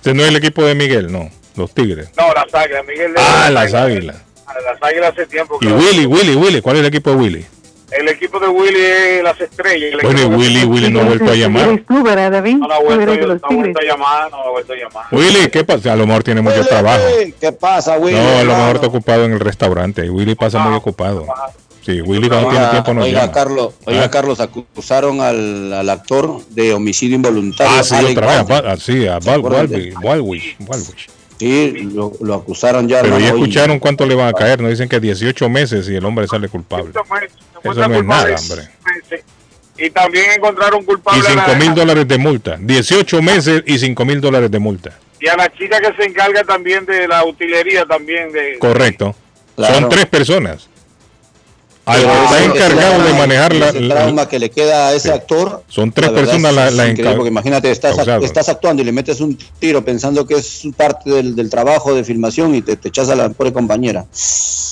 [0.00, 1.28] Este no es el equipo de Miguel, no.
[1.56, 2.08] Los Tigres.
[2.16, 3.12] no, las águilas, Miguel.
[3.12, 4.16] de- Ah, las águilas.
[4.46, 6.60] Las águilas hace tiempo que Y Willy, Willy, Willy.
[6.62, 7.46] ¿Cuál es el equipo de Willy?
[7.90, 9.92] El equipo de Willy es las estrellas.
[9.92, 11.68] El Bueno, y Willy, Willy no ha vuelto a llamar.
[11.68, 12.56] Eres tú, ¿verdad, David?
[12.56, 15.04] No ha vuelto, no vuelto a llamar, no ha vuelto a llamar.
[15.12, 15.92] Willy, ¿qué pasa?
[15.92, 17.02] A lo mejor tiene mucho trabajo.
[17.40, 18.16] ¿Qué pasa, Willy?
[18.16, 20.08] No, a lo mejor está ocupado en el restaurante.
[20.08, 21.26] Willy pasa muy ocupado.
[21.94, 23.32] Sí, Willy cuando tiene Oiga, tiempo no oiga, llama.
[23.32, 24.10] Carlos, oiga, Ah.
[24.10, 27.72] Carlos, acusaron al, al actor de homicidio involuntario.
[27.78, 28.36] Ah, sí, Alec otra vez.
[28.38, 28.70] a Baldwin.
[28.72, 31.08] Ah, Sí, a Bal- acuerdan Walby- Walwish, Walwish.
[31.38, 33.00] Sí, lo, lo acusaron ya.
[33.02, 34.60] Pero ya escucharon cuánto le van a caer.
[34.60, 36.90] Nos dicen que 18 meses y el hombre sale culpable.
[36.90, 38.68] Eso no es nada, hombre.
[39.78, 42.56] Y también encontraron Y culpable a 5 la- mil dólares de multa.
[42.60, 44.90] 18 meses y 5 mil dólares de multa.
[45.22, 49.14] y a la chica que se encarga también de la utilería también de Correcto.
[49.56, 49.74] Claro.
[49.74, 50.69] Son tres personas.
[51.90, 54.92] Al que está encargado de trauma- manejar la, ese la- trauma que le queda a
[54.94, 55.62] ese actor.
[55.68, 59.20] Son tres la personas la- la increíble, enca- porque imagínate, estás, actuando y le metes
[59.20, 63.08] un tiro pensando que es parte del, del trabajo de filmación y te, te echas
[63.10, 64.04] a la pobre compañera.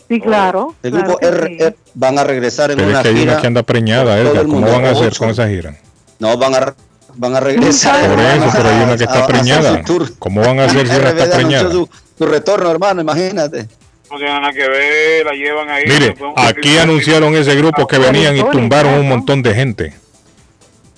[0.08, 0.74] Sí, claro.
[0.82, 1.56] El claro grupo R, sí.
[1.60, 3.32] R- van a regresar en Pero una es que hay gira.
[3.32, 4.46] una que anda preñada, Edgar.
[4.46, 5.74] ¿Cómo van a hacer con esa gira?
[6.18, 6.74] No, van a,
[7.14, 8.08] van a regresar.
[8.08, 9.82] Por eso, pero hay una que a está preñada.
[10.18, 11.70] ¿Cómo van a hacer si una está preñada?
[11.70, 13.68] Su, su retorno, hermano, imagínate.
[14.10, 15.84] no tiene nada que ver, la llevan ahí.
[15.86, 19.92] Mire, aquí anunciaron ese grupo que venían y tumbaron un montón de gente.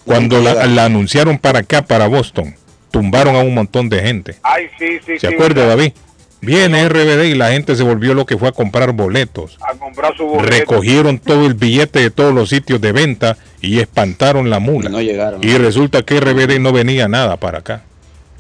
[0.05, 2.55] Cuando la, la anunciaron para acá, para Boston,
[2.91, 4.37] tumbaron a un montón de gente.
[4.43, 5.35] Ay, sí, sí, ¿Se sí.
[5.35, 5.93] acuerda, David?
[6.43, 9.59] Viene RBD y la gente se volvió lo que fue a comprar boletos.
[9.61, 10.47] A comprar su boleto.
[10.49, 14.89] Recogieron todo el billete de todos los sitios de venta y espantaron la mula.
[14.89, 15.45] no llegaron.
[15.45, 17.83] Y resulta que RBD no venía nada para acá.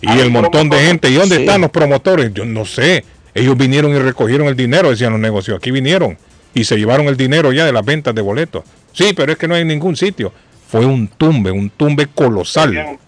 [0.00, 1.10] Y el montón de gente.
[1.10, 1.42] ¿Y dónde Sí.
[1.42, 2.32] están los promotores?
[2.32, 3.04] Yo no sé.
[3.34, 5.58] Ellos vinieron y recogieron el dinero, decían los negocios.
[5.58, 6.16] Aquí vinieron
[6.54, 8.64] y se llevaron el dinero ya de las ventas de boletos.
[8.94, 10.32] Sí, pero es que no hay ningún sitio.
[10.68, 12.98] Fue un tumbe, un tumbe colosal.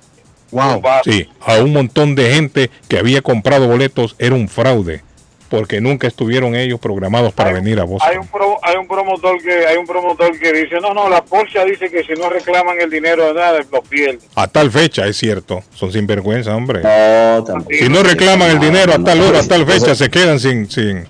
[0.53, 0.83] Wow.
[1.05, 5.03] Sí, a un montón de gente que había comprado boletos era un fraude,
[5.49, 8.11] porque nunca estuvieron ellos programados para venir a Boston.
[8.11, 11.23] Hay un, pro- hay un promotor que hay un promotor que dice, no, no, la
[11.25, 14.21] Porsche dice que si no reclaman el dinero de nada, lo pierden.
[14.35, 16.81] A tal fecha, es cierto, son sinvergüenza, hombre.
[16.83, 17.45] No.
[17.71, 20.71] Si no reclaman el dinero a tal hora, a tal fecha, se quedan sin...
[20.71, 21.07] sin...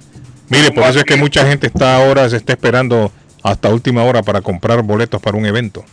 [0.48, 3.10] Mire, por eso es que mucha gente está ahora, se está esperando
[3.42, 5.84] hasta última hora para comprar boletos para un evento.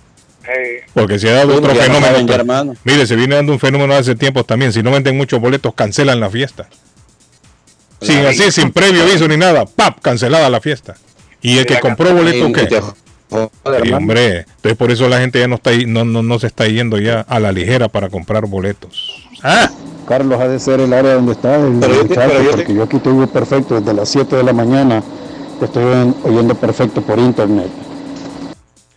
[0.50, 2.34] Eh, Porque se ha dado otro no fenómeno.
[2.34, 2.74] hermano.
[2.84, 4.74] Mire, se viene dando un fenómeno hace tiempo también.
[4.74, 6.68] Si no venden muchos boletos, cancelan la fiesta.
[8.02, 9.66] Sin así, sin previo aviso ni nada.
[9.66, 10.00] ¡Pap!
[10.02, 10.96] Cancelada la fiesta.
[11.42, 12.82] Y el que compró boletos, ¿qué?
[13.84, 16.48] Sí, hombre, entonces por eso la gente ya no está ahí- no, no, no se
[16.48, 19.24] está yendo ya a la ligera para comprar boletos.
[19.44, 19.70] Ah,
[20.08, 22.50] Carlos ha de ser el área donde está, el Pero yo te- muchacho, pero yo
[22.52, 25.04] te- porque yo aquí te oigo perfecto desde las 7 de la mañana.
[25.60, 27.68] Te estoy oyen- oyendo perfecto por internet.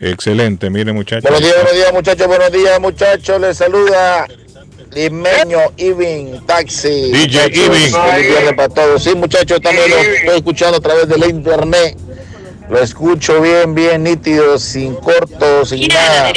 [0.03, 1.23] Excelente, mire muchachos.
[1.23, 4.27] Buenos días, buenos días muchachos, buenos días muchachos, les saluda
[4.95, 7.11] Limeño Ivin Taxi.
[7.13, 7.93] DJ viernes
[8.57, 9.03] para todos.
[9.03, 11.97] Sí muchachos, también lo estoy escuchando a través de la internet.
[12.69, 16.33] Lo escucho bien, bien nítido, sin corto, sin nada.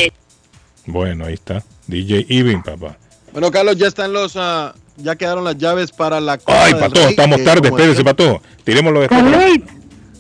[0.86, 1.64] Bueno, ahí está.
[1.88, 2.98] DJ Ivin, papá.
[3.32, 4.34] Bueno, Carlos, ya están los.
[4.36, 6.38] ah, ya quedaron las llaves para la.
[6.38, 8.42] Copa Ay, Rey, estamos tarde, espérese, Patojo.
[8.64, 9.24] Tirémoslo después.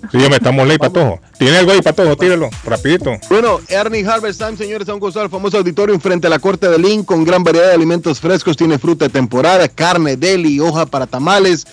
[0.05, 0.17] Está late.
[0.17, 1.19] Sí, ya me estamos ley, Patojo.
[1.37, 2.15] ¿Tiene algo ahí, Patojo?
[2.15, 3.11] Tírelo, rapidito.
[3.29, 6.67] Bueno, Ernie Harvest Time, señores, a un costado del famoso auditorio frente a la corte
[6.67, 8.57] de Lynn con gran variedad de alimentos frescos.
[8.57, 11.65] Tiene fruta de temporada, carne, deli, hoja para tamales.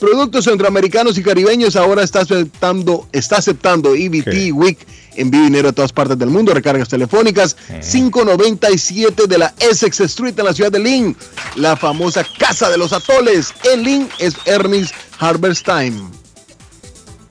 [0.00, 4.78] Productos centroamericanos y caribeños ahora está aceptando, está aceptando EBT Week.
[5.16, 7.56] Envío dinero a todas partes del mundo, recargas telefónicas.
[7.90, 11.16] 597 de la Essex Street en la ciudad de Lynn.
[11.56, 13.52] La famosa Casa de los Atoles.
[13.64, 16.17] En Lynn es Ernie's Harvest Time.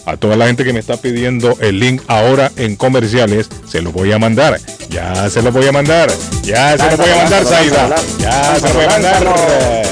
[0.07, 3.91] A toda la gente que me está pidiendo el link ahora en comerciales, se lo
[3.91, 4.57] voy a mandar.
[4.89, 6.09] Ya se lo voy a mandar.
[6.43, 7.95] Ya se lo voy a mandar, Saida.
[8.17, 9.83] Ya se lo voy a mandar.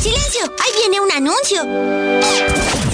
[0.00, 0.40] ¡Silencio!
[0.64, 2.93] ¡Ahí viene un anuncio!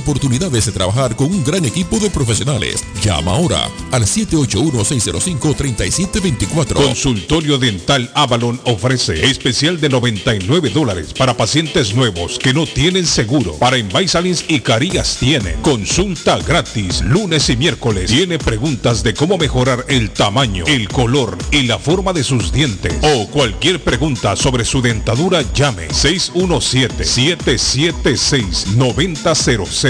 [0.00, 2.84] oportunidades de trabajar con un gran equipo de profesionales.
[3.02, 6.74] Llama ahora al 781-605-3724.
[6.74, 13.54] Consultorio Dental Avalon ofrece especial de 99 dólares para pacientes nuevos que no tienen seguro.
[13.54, 18.10] Para Invisalins y Carías tienen consulta gratis lunes y miércoles.
[18.10, 22.94] Tiene preguntas de cómo mejorar el tamaño, el color y la forma de sus dientes
[23.02, 25.88] o cualquier pregunta sobre su dentadura llame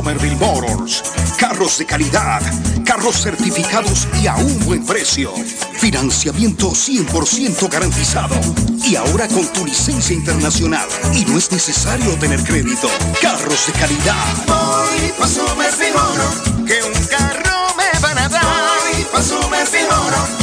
[0.04, 1.02] Somerville Motors.
[1.38, 2.42] Carros de calidad,
[2.84, 5.32] carros certificados y a un buen precio.
[5.80, 8.36] Financiamiento 100% garantizado.
[8.84, 10.90] Y ahora con tu licencia internacional.
[11.14, 12.90] Y no es necesario tener crédito.
[13.22, 14.26] Carros de calidad.
[14.46, 18.44] Voy pa' Somerville Motor, que un carro me van a dar.
[18.92, 20.43] Voy pa' Somerville Motor,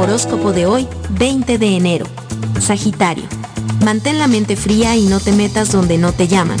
[0.00, 2.06] Horóscopo de hoy, 20 de enero.
[2.58, 3.24] Sagitario.
[3.84, 6.56] Mantén la mente fría y no te metas donde no te llaman.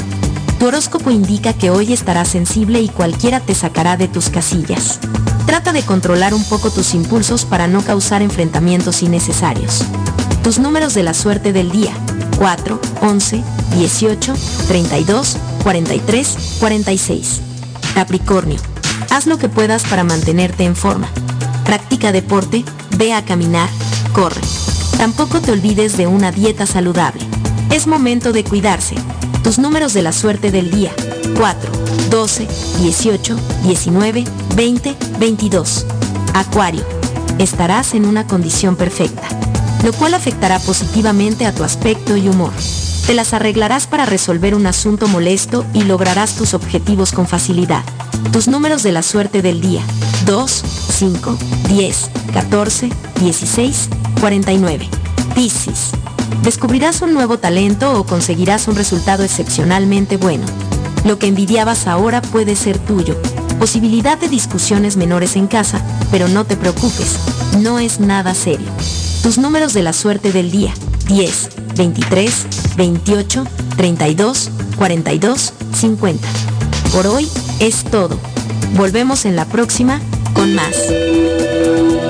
[0.58, 5.00] Tu horóscopo indica que hoy estarás sensible y cualquiera te sacará de tus casillas.
[5.46, 9.84] Trata de controlar un poco tus impulsos para no causar enfrentamientos innecesarios.
[10.44, 11.94] Tus números de la suerte del día.
[12.36, 13.42] 4, 11,
[13.74, 14.34] 18,
[14.68, 17.40] 32, 43, 46.
[17.94, 18.58] Capricornio.
[19.08, 21.08] Haz lo que puedas para mantenerte en forma.
[21.64, 22.64] Practica deporte,
[22.96, 23.68] ve a caminar,
[24.12, 24.40] corre.
[24.98, 27.22] Tampoco te olvides de una dieta saludable.
[27.70, 28.96] Es momento de cuidarse.
[29.42, 30.92] Tus números de la suerte del día.
[31.36, 31.72] 4,
[32.10, 32.48] 12,
[32.80, 34.24] 18, 19,
[34.56, 35.86] 20, 22.
[36.34, 36.84] Acuario.
[37.38, 39.26] Estarás en una condición perfecta,
[39.84, 42.52] lo cual afectará positivamente a tu aspecto y humor.
[43.06, 47.82] Te las arreglarás para resolver un asunto molesto y lograrás tus objetivos con facilidad.
[48.32, 49.82] Tus números de la suerte del día.
[50.26, 50.62] 2,
[51.00, 51.38] 5,
[51.70, 52.90] 10, 14,
[53.22, 53.88] 16,
[54.20, 54.86] 49.
[55.34, 55.92] Piscis.
[56.42, 60.44] Descubrirás un nuevo talento o conseguirás un resultado excepcionalmente bueno.
[61.06, 63.16] Lo que envidiabas ahora puede ser tuyo.
[63.58, 67.16] Posibilidad de discusiones menores en casa, pero no te preocupes,
[67.60, 68.68] no es nada serio.
[69.22, 70.74] Tus números de la suerte del día.
[71.06, 71.48] 10,
[71.78, 72.46] 23,
[72.76, 73.44] 28,
[73.78, 76.28] 32, 42, 50.
[76.92, 77.26] Por hoy
[77.58, 78.18] es todo.
[78.76, 79.98] Volvemos en la próxima
[80.34, 82.09] con más.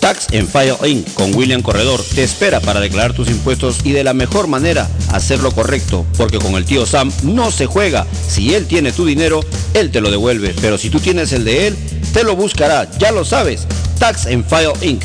[0.00, 1.12] Tax en File Inc.
[1.12, 5.52] con William Corredor te espera para declarar tus impuestos y de la mejor manera hacerlo
[5.52, 8.06] correcto, porque con el tío Sam no se juega.
[8.26, 9.40] Si él tiene tu dinero,
[9.74, 11.76] él te lo devuelve, pero si tú tienes el de él,
[12.14, 13.66] te lo buscará, ya lo sabes.
[13.98, 15.04] Tax en File Inc.,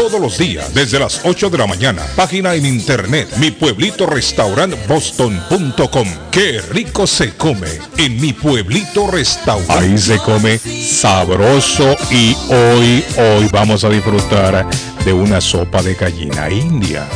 [0.00, 2.02] todos los días desde las 8 de la mañana.
[2.16, 6.08] Página en internet mi pueblito restaurant boston.com.
[6.30, 9.74] Qué rico se come en mi pueblito restaurante.
[9.74, 14.66] Ahí se come sabroso y hoy, hoy vamos a disfrutar
[15.04, 17.06] de una sopa de gallina india.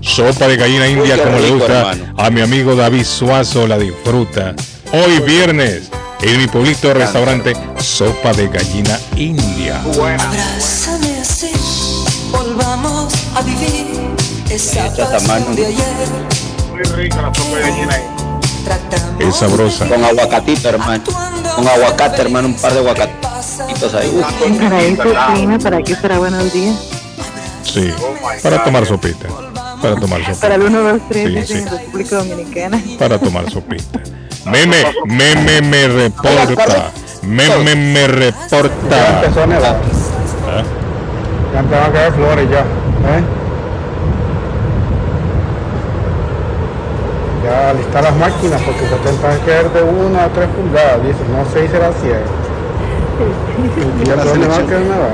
[0.00, 2.14] Sopa de gallina india como le gusta hermano.
[2.16, 4.54] a mi amigo David Suazo, la disfruta.
[4.92, 5.90] Hoy viernes,
[6.22, 9.78] en mi pueblito restaurante, sopa de gallina india.
[13.34, 13.86] A vivir
[14.50, 15.54] esa Echas a pasión mano.
[15.54, 15.86] de ayer.
[16.70, 18.02] Muy rica la sopa de gallina ahí.
[19.20, 19.86] Es sabrosa.
[19.88, 21.04] Con aguacatito, hermano.
[21.56, 24.22] Con aguacate, hermano, un par de aguacatitos ahí.
[24.58, 25.02] Para eso,
[25.32, 26.72] clima, ¿para qué será bueno el día?
[27.62, 27.92] Sí,
[28.42, 29.28] para tomar sopita.
[29.80, 30.78] Para tomar Para el sopita.
[30.80, 31.70] 1, 2, 3 Sí, en.
[31.70, 32.82] República Dominicana.
[32.98, 34.00] Para tomar sopita.
[34.46, 36.92] Meme, meme me reporta.
[37.22, 39.20] Meme me reporta.
[39.22, 39.80] empezó a nevar.
[40.48, 40.62] ¿Ah?
[41.52, 42.64] Ya a caer flores ya.
[43.08, 43.22] ¿Eh?
[47.44, 47.98] Ya listo.
[47.98, 51.70] ajustar las máquinas porque se pueden caer de 1 a 3 pulgadas, dice, no 6
[51.70, 52.12] será 100.
[54.02, 55.10] Y ya no va a nada.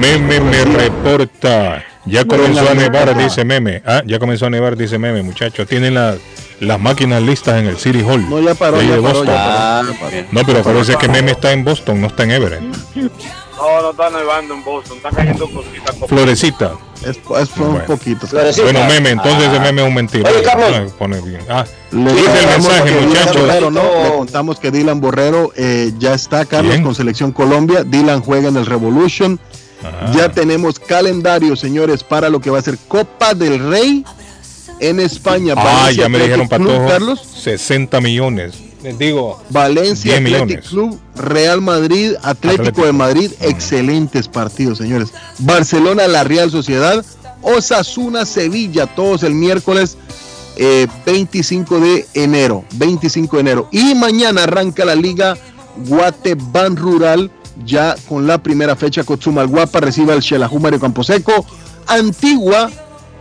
[0.00, 1.84] Meme me reporta.
[2.04, 3.82] Ya comenzó a nevar, dice Meme.
[3.86, 5.68] Ah, ya comenzó a nevar, dice Meme, muchachos.
[5.68, 6.16] Tienen las
[6.62, 8.28] las máquinas listas en el City Hall.
[8.28, 10.26] No, ya paró, ya de paró, ya paró, ya paró.
[10.30, 12.62] No, pero acuérdense que Meme está en Boston, no está en Everett.
[13.56, 15.96] No, no está nevando en Boston, está cayendo cositas.
[16.08, 16.72] Florecita.
[17.02, 18.26] Es, es un poquito.
[18.62, 20.34] Bueno, Meme, entonces ese Meme es un mentiroso.
[20.34, 20.70] Oye, Carlos.
[20.72, 21.40] Ah, pone bien.
[21.48, 23.40] Ah, Le dice el contamos mensaje, que Dylan muchachos.
[23.42, 23.82] Borrero, ¿no?
[23.82, 27.84] Le contamos que Dylan Borrero eh, ya está, Carlos, con Selección Colombia.
[27.84, 29.38] Dylan juega en el Revolution.
[29.84, 30.12] Ah.
[30.14, 34.04] Ya tenemos calendario, señores, para lo que va a ser Copa del Rey
[34.78, 35.54] en España.
[35.56, 37.20] Ah, Valencia ya me dijeron, Patojo, Carlos.
[37.20, 38.54] 60 millones.
[38.82, 40.68] Les digo, Valencia 10 Athletic millones.
[40.68, 42.86] Club, Real Madrid, Atlético, Atlético.
[42.86, 45.12] de Madrid, excelentes partidos, señores.
[45.38, 47.04] Barcelona, la Real Sociedad,
[47.42, 49.96] Osasuna, Sevilla, todos el miércoles
[50.56, 53.68] eh, 25 de enero, 25 de enero.
[53.70, 55.36] Y mañana arranca la liga
[55.86, 57.30] Guateban Rural,
[57.64, 61.46] ya con la primera fecha, Cotzumalguapa recibe al Xelajú Mario Camposeco,
[61.86, 62.70] Antigua,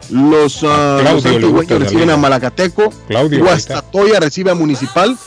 [0.09, 3.43] los, Claudio los antigüeños reciben a Malacateco, Claudio.
[3.43, 5.17] Guastatoya recibe a Municipal,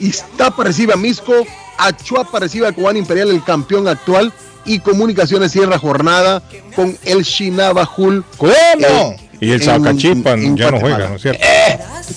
[0.00, 1.32] Iztapa recibe a Misco,
[1.78, 4.32] Achuapa recibe a Cubán Imperial, el campeón actual,
[4.64, 6.42] y Comunicaciones cierra jornada
[6.74, 8.24] con el Shinabajul.
[8.36, 8.52] ¿Cómo?
[8.52, 11.44] Eh, y el en ya no juega, ¿no es cierto?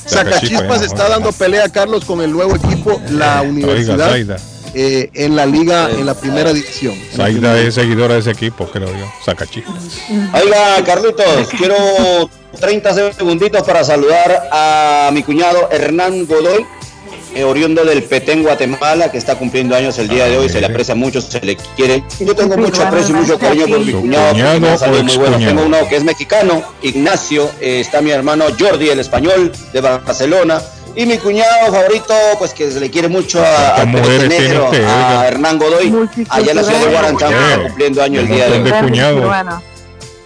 [0.08, 4.40] Zacachispas está dando pelea, Carlos, con el nuevo equipo, la Oiga, universidad,
[4.74, 6.96] eh, en la liga, en la primera división.
[7.16, 9.12] Primera es seguidora de ese equipo, creo yo.
[9.26, 9.76] Zacachispas.
[10.34, 11.76] Oiga, Carlitos, quiero
[12.60, 16.66] 30 segunditos para saludar a mi cuñado Hernán Godoy, eh,
[17.46, 20.50] oriundo del Petén, Guatemala, que está cumpliendo años el día de hoy.
[20.50, 22.04] Se le aprecia mucho, se le quiere.
[22.20, 24.32] Yo tengo mucho aprecio y mucho cariño por mi ¿Su cuñado.
[24.32, 25.38] cuñado muy bueno.
[25.38, 27.50] Tengo uno que es mexicano, Ignacio.
[27.62, 30.62] eh, está mi hermano Jordi, el español, de Barcelona.
[30.96, 34.30] Y mi cuñado favorito, pues que se le quiere mucho a, ¿Cuántas al mujeres Petén
[34.30, 35.28] tiene Negro, usted, a?
[35.28, 38.60] Hernán Godoy, allá en la ciudad de Guaranchama, Eh, está cumpliendo años el día de
[38.60, 39.30] hoy.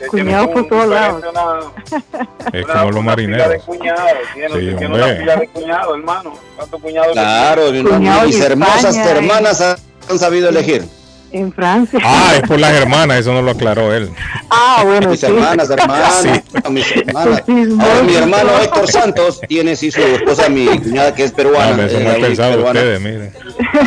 [0.07, 1.23] Cuñado por todos lados.
[2.53, 3.64] Es como los marineros.
[3.64, 4.01] Cuñado,
[4.33, 5.03] tiene, Sí, tiene hombre.
[5.03, 6.33] una fila de cuñado, hermano.
[6.56, 7.07] ¿Cuántos cuñados?
[7.09, 9.75] que Claro, Cuñado mis hermosas España, hermanas han,
[10.09, 10.85] han sabido elegir.
[11.32, 11.99] En Francia.
[12.03, 14.11] Ah, es por las hermanas, eso no lo aclaró él.
[14.51, 15.25] Ah, bueno, Mis sí.
[15.25, 16.30] hermanas, hermanas, Sí.
[16.69, 17.43] mis hermanas.
[17.48, 21.85] Ahora, mi hermano Héctor Santos tiene sí su esposa, mi cuñada que es Ah, peruana.
[21.88, 23.33] eso eh, no he pensado peruana, ustedes, miren.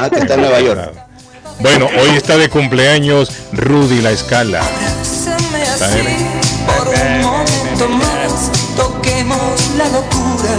[0.00, 0.92] ah, que está en Nueva York.
[1.60, 4.62] Bueno, hoy está de cumpleaños Rudy La Escala.
[5.80, 5.98] Así,
[6.66, 9.38] por un momento más, toquemos
[9.76, 10.54] la locura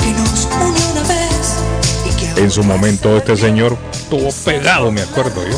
[0.00, 1.54] que nos unió una vez
[2.04, 5.56] y que En su momento este señor estuvo pegado, me acuerdo yo.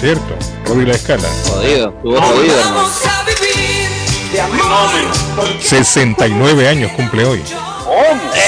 [0.00, 0.36] ¿Cierto?
[0.66, 1.28] Rudy La Escala.
[1.48, 2.76] Jodido, estuvo jodido, hermano.
[2.76, 3.88] vamos a vivir
[4.32, 5.60] de amor.
[5.60, 7.42] 69 años cumple hoy.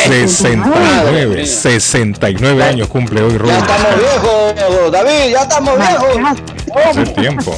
[0.06, 3.52] 69, 69 años cumple hoy Rudy.
[3.52, 6.59] Ya estamos viejos, David, ya estamos viejos.
[6.74, 7.55] Hace tiempo.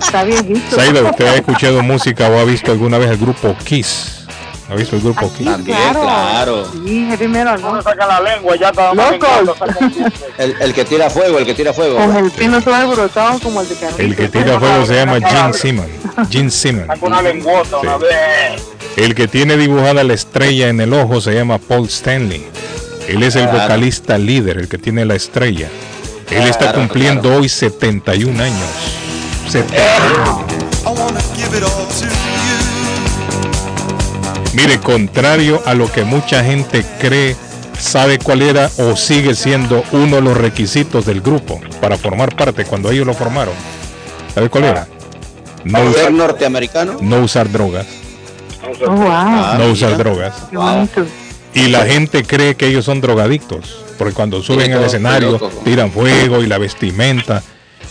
[0.00, 0.76] Está viejito.
[0.76, 4.12] Saida, ¿usted ha escuchado música o ha visto alguna vez el grupo Kiss?
[4.68, 5.46] ¿Ha visto el grupo Kiss?
[5.46, 6.00] También, Claro.
[6.02, 6.72] claro.
[6.72, 7.70] Sí, metal, ¿no?
[7.70, 9.28] Uno saca la lengua, ya está Locos.
[10.38, 11.96] El, el que tira fuego, el que tira fuego.
[11.96, 14.00] Con el pelo todo alborotado como el de Carlitos.
[14.00, 15.88] El que tira fuego se llama Gene Simmons.
[16.30, 16.86] Gene Simmons.
[16.88, 18.62] Saca una lengüota una vez.
[18.96, 22.44] El que tiene dibujada la estrella en el ojo se llama Paul Stanley.
[23.08, 25.68] Él es el vocalista líder, el que tiene la estrella.
[26.30, 28.68] Él está Claro, cumpliendo hoy 71 años.
[29.48, 30.46] 71.
[34.54, 37.36] Mire, contrario a lo que mucha gente cree,
[37.78, 42.64] sabe cuál era o sigue siendo uno de los requisitos del grupo para formar parte
[42.64, 43.54] cuando ellos lo formaron.
[44.34, 44.88] ¿Sabe cuál era?
[45.64, 46.96] No Ser usar, norteamericano.
[47.00, 47.86] no usar drogas.
[48.86, 49.08] Oh, wow.
[49.10, 49.98] Ah, No usar mira.
[50.04, 50.34] drogas.
[51.54, 56.42] Y la gente cree que ellos son drogadictos, porque cuando suben al escenario tiran fuego
[56.42, 57.42] y la vestimenta.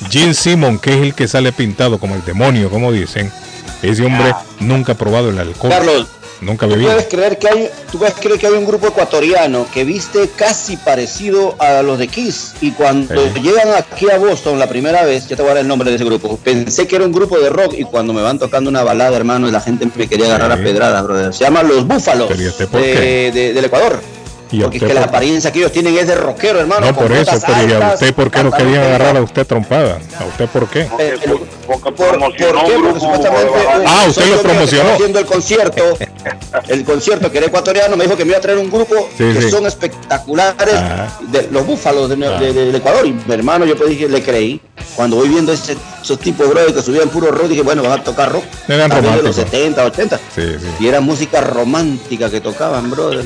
[0.09, 3.31] Gene Simon, que es el que sale pintado como el demonio, como dicen,
[3.81, 6.07] ese hombre nunca ha probado el alcohol, Carlos,
[6.41, 6.91] nunca ha ¿tú bebido.
[6.91, 10.75] puedes, creer que hay, tú puedes creer que hay un grupo ecuatoriano que viste casi
[10.75, 13.39] parecido a los de Kiss y cuando Sí.
[13.41, 15.95] llegan aquí a Boston la primera vez, ya te voy a dar el nombre de
[15.95, 18.83] ese grupo, pensé que era un grupo de rock y cuando me van tocando una
[18.83, 20.61] balada, hermano, y la gente me quería agarrar Sí.
[20.61, 21.33] a pedradas, brother.
[21.33, 23.31] Se llaman Los Búfalos Pero ¿y usted por de- qué?
[23.33, 24.01] de- del Ecuador.
[24.51, 26.85] ¿Y a Porque es que la apariencia que ellos tienen es de rockero, hermano.
[26.85, 29.97] No por eso, pero ¿y a usted por qué no querían agarrar a usted trompada?
[30.19, 30.83] ¿A usted por qué?
[30.85, 31.17] Porque
[31.65, 32.47] ¿Por, por promocionó qué?
[32.47, 34.89] un Porque grupo supuestamente de- Ah, usted lo promocionó.
[34.93, 35.83] haciendo el concierto,
[36.67, 39.23] el concierto que era ecuatoriano, me dijo que me iba a traer un grupo Sí,
[39.33, 39.49] que sí.
[39.49, 41.17] son espectaculares, Ajá.
[41.21, 42.39] de los búfalos de- de- Ah.
[42.39, 43.05] de- del Ecuador.
[43.07, 44.61] Y mi hermano, yo pues dije, le creí.
[44.95, 48.03] Cuando voy viendo ese- esos tipos, bro, que subían puro rock, dije, bueno, van a
[48.03, 48.43] tocar rock.
[48.67, 49.35] Eran de los románticos.
[49.35, 50.17] 70, 80.
[50.33, 50.67] Sí, sí.
[50.79, 53.23] Y era música romántica que tocaban, brother.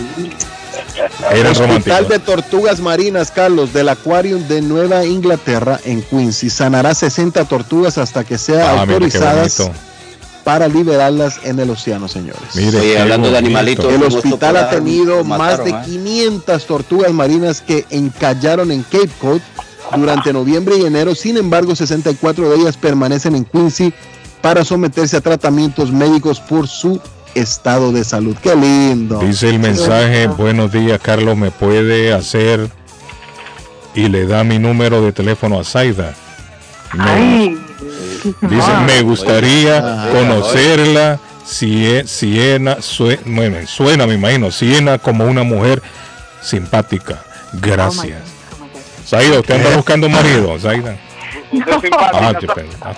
[1.32, 6.50] Eran Hospital de Tortugas Marinas, Carlos, del Aquarium de Nueva Inglaterra en Quincy.
[6.50, 9.70] Sanará 60 tortugas hasta que sean Ah, autorizadas
[10.44, 12.42] para liberarlas en el océano, señores.
[12.56, 15.76] Mire, Oye, hablando de animalitos, El hospital ha tenido más de ¿eh?
[15.86, 19.42] 500 tortugas marinas que encallaron en Cape Cod
[19.96, 21.14] durante noviembre y enero.
[21.16, 23.94] Sin embargo, 64 de ellas permanecen en Quincy
[24.42, 27.00] para someterse a tratamientos médicos por su
[27.36, 28.36] estado de salud.
[28.42, 29.20] Qué lindo.
[29.20, 32.70] Dice el mensaje, buenos días Carlos, ¿me puede hacer?
[33.96, 36.14] Y le da mi número de teléfono a Zaida.
[36.94, 37.58] Me- Ay,
[38.42, 38.84] dice, ah.
[38.86, 41.20] me gustaría Oye, conocerla.
[41.46, 45.82] Sie- Siena, sue- bueno, suena, me imagino, Siena como una mujer
[46.44, 47.24] simpática.
[47.54, 48.22] Gracias.
[49.08, 50.56] Zaida, ¿usted anda buscando un marido?
[50.60, 50.96] Zaida.
[51.52, 52.64] Usted es simpática.
[52.82, 52.94] Ah,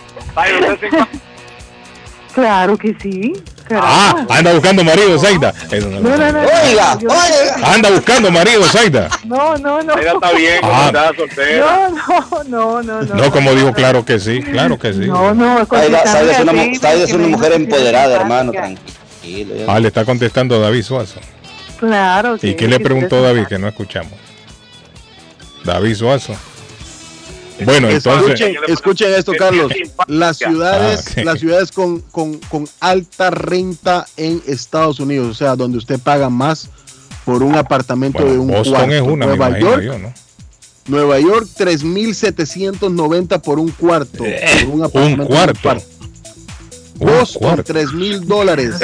[2.33, 3.33] Claro que sí.
[3.73, 5.53] Ah, anda buscando marido, Zaida.
[5.71, 7.73] No, no, No, no, no, Oiga, yo- oiga.
[7.73, 9.07] Anda buscando marido, Zaida.
[9.23, 9.97] No, no, no.
[9.97, 10.85] Ella está bien, como Ah.
[10.87, 11.89] está soltera.
[11.89, 13.15] No, no, no, no, no.
[13.15, 14.99] No, como dijo, claro que sí, claro que sí.
[15.07, 19.55] No, no, Zaida Zaida es una, Zaida es una mujer empoderada, hermano, tranquilo.
[19.69, 21.19] Ah, le está contestando David Suazo.
[21.79, 22.35] Claro.
[22.35, 24.13] ¿Y sí, qué le preguntó David que no escuchamos?
[25.63, 26.35] David Suazo.
[27.65, 29.71] Bueno, entonces, Escuchen, escuchen esto, Carlos.
[30.07, 35.55] Las ciudades, Ah, las ciudades con, con- con alta renta en Estados Unidos, o sea,
[35.55, 36.69] donde usted paga más
[37.25, 38.91] por un apartamento de un Boston cuarto.
[38.93, 40.13] es una, Nueva York, yo, ¿no?
[40.87, 44.23] Nueva York, 3.790 por un cuarto.
[44.23, 45.69] por un apartamento cuarto.
[46.99, 47.73] Un Boston, cuarto.
[47.73, 48.75] 3.000 dólares.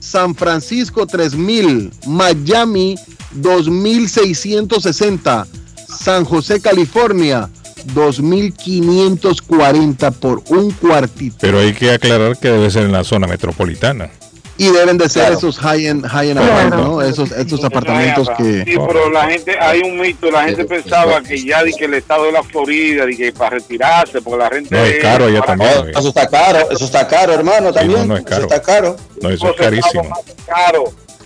[0.00, 1.90] San Francisco, 3.000.
[2.06, 2.96] Miami,
[3.38, 5.46] 2.660.
[5.88, 7.48] San José, California,
[7.94, 11.36] 2.540 por un cuartito.
[11.40, 14.10] Pero hay que aclarar que debe ser en la zona metropolitana.
[14.58, 15.36] Y deben de ser Claro.
[15.38, 16.54] esos high-end high end Claro.
[16.54, 17.02] apartments, ¿no?
[17.02, 18.64] Esos, estos apartamentos que...
[18.64, 21.92] Sí, pero la gente, hay un mito, la gente pensaba que ya di que el
[21.92, 24.74] estado de la Florida, di que para retirarse, porque la gente...
[24.74, 25.90] No, es caro allá también.
[25.94, 28.00] Eso está caro, eso está caro, hermano, también.
[28.00, 28.42] no, no es Eso caro.
[28.44, 28.96] está caro.
[29.20, 30.08] No, eso es carísimo.
[30.46, 30.84] Caro.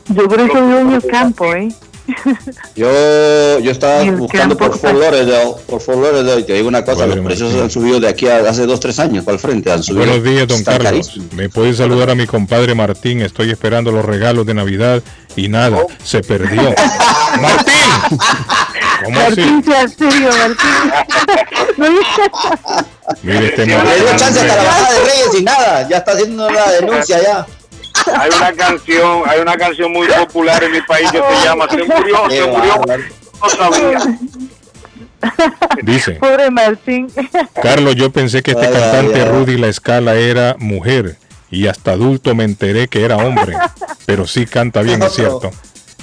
[0.08, 1.68] Yo por eso vivo en el campo, ¿eh?
[2.76, 6.98] Yo, yo estaba buscando por Fort Lauderdale, por Fort Lauderdale, y te digo una cosa,
[6.98, 7.64] Padre los precios Martín.
[7.64, 10.06] han subido de aquí a hace dos, tres años para el frente, han subido.
[10.06, 10.90] Buenos días, don Está Carlos.
[10.90, 11.26] carísimo.
[11.34, 13.20] ¿Me puede saludar a mi compadre Martín?
[13.22, 15.02] Estoy esperando los regalos de Navidad
[15.36, 16.62] y nada, se perdió.
[17.40, 18.18] ¡Martín!
[19.04, 19.40] ¿Cómo así?
[19.40, 20.92] Martín, sea serio, Martín.
[21.76, 21.86] No,
[23.22, 24.16] Mire este Le dio Martín.
[24.16, 27.46] chance hasta la bajada de Reyes y nada, ya está haciendo la denuncia ya.
[28.16, 31.84] Hay una canción, hay una canción muy popular en mi país que se llama Se
[31.84, 32.82] murió, se murió,
[33.42, 34.18] no sabía.
[35.82, 37.08] Dice, Pobre Martín.
[37.62, 39.28] Carlos, yo pensé que este Ay, ay, cantante ay.
[39.28, 41.16] Rudy La Escala era mujer
[41.50, 43.56] y hasta adulto me enteré que era hombre,
[44.06, 45.50] pero sí canta bien, es cierto.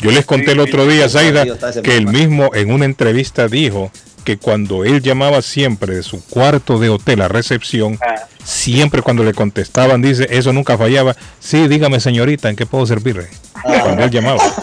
[0.02, 1.46] Yo les conté el otro día, Zaida,
[1.82, 3.92] que él mismo en una entrevista dijo
[4.28, 7.98] que cuando él llamaba siempre de su cuarto de hotel a recepción,
[8.44, 11.16] siempre cuando le contestaban, dice, eso nunca fallaba.
[11.40, 13.30] Sí, dígame señorita, ¿en qué puedo servirle?
[13.64, 14.44] Cuando él llamaba.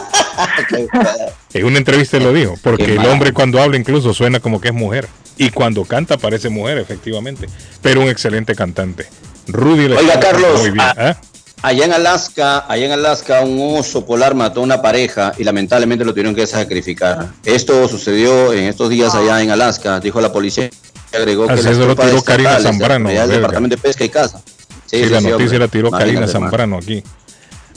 [1.55, 4.68] En una entrevista él lo dijo, porque el hombre cuando habla incluso suena como que
[4.68, 5.07] es mujer.
[5.39, 7.47] Y cuando canta parece mujer, efectivamente.
[7.81, 9.07] Pero un excelente cantante.
[9.47, 10.81] Rudy Le Oiga, Carlos, Muy bien.
[10.81, 11.17] ah, ¿ah?
[11.65, 16.05] Allá en Alaska, allá en Alaska, un oso polar mató a una pareja y lamentablemente
[16.05, 17.28] lo tuvieron que sacrificar.
[17.43, 20.68] Esto sucedió en estos días allá en Alaska, dijo la policía.
[21.15, 23.36] Agregó que Así eso lo tiró Karina Zambrano, allá del.
[23.36, 24.43] Departamento de Pesca y Caza.
[24.84, 25.59] Sí, la noticia hombre.
[25.59, 26.28] la tiró Karina.
[26.28, 27.02] Zambrano aquí.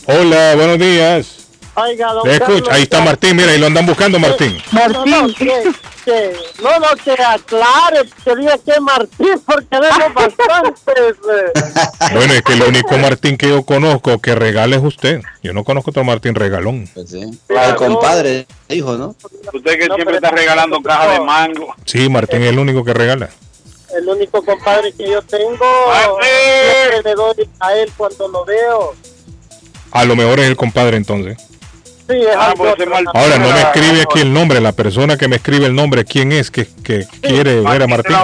[0.06, 1.47] Hola, buenos días.
[1.80, 2.54] Oiga, don Te escucho.
[2.54, 4.58] Carlos, Ahí está Martín, mira, y lo andan buscando Martín.
[4.72, 5.72] No, no, que,
[6.06, 10.84] que- no, no, que aclare, que diga que Martín, porque tenemos bastantes.
[10.96, 12.14] eh.
[12.14, 15.22] Bueno, es que el único Martín que yo conozco que regala es usted.
[15.44, 16.90] Yo no conozco otro Martín regalón.
[16.96, 19.16] Pues El compadre dijo, ¿no?
[19.54, 21.76] Usted que siempre está regalando cajas de mango.
[21.86, 23.30] Sí, Martín es el único que regala.
[23.96, 25.66] El único compadre que yo tengo,
[27.04, 28.96] le doy a él cuando lo veo.
[29.92, 31.38] A lo mejor es el compadre entonces.
[32.10, 32.86] Sí, es algo otro.
[33.14, 34.62] Ahora no me escribe aquí el nombre.
[34.62, 38.16] La persona que me escribe el nombre, ¿quién es que, que quiere ver a Martín?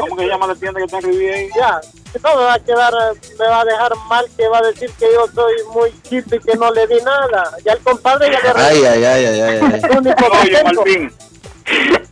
[0.00, 1.48] ¿Cómo que se llama la tienda que escribí ahí?
[1.56, 1.80] Ya,
[2.22, 2.92] no me va a quedar,
[3.38, 6.38] me va a dejar mal que va a decir que yo soy muy chip y
[6.38, 7.50] que no le di nada.
[7.64, 9.80] Ya el compadre ya le Ay, ay, ay, ay, ay.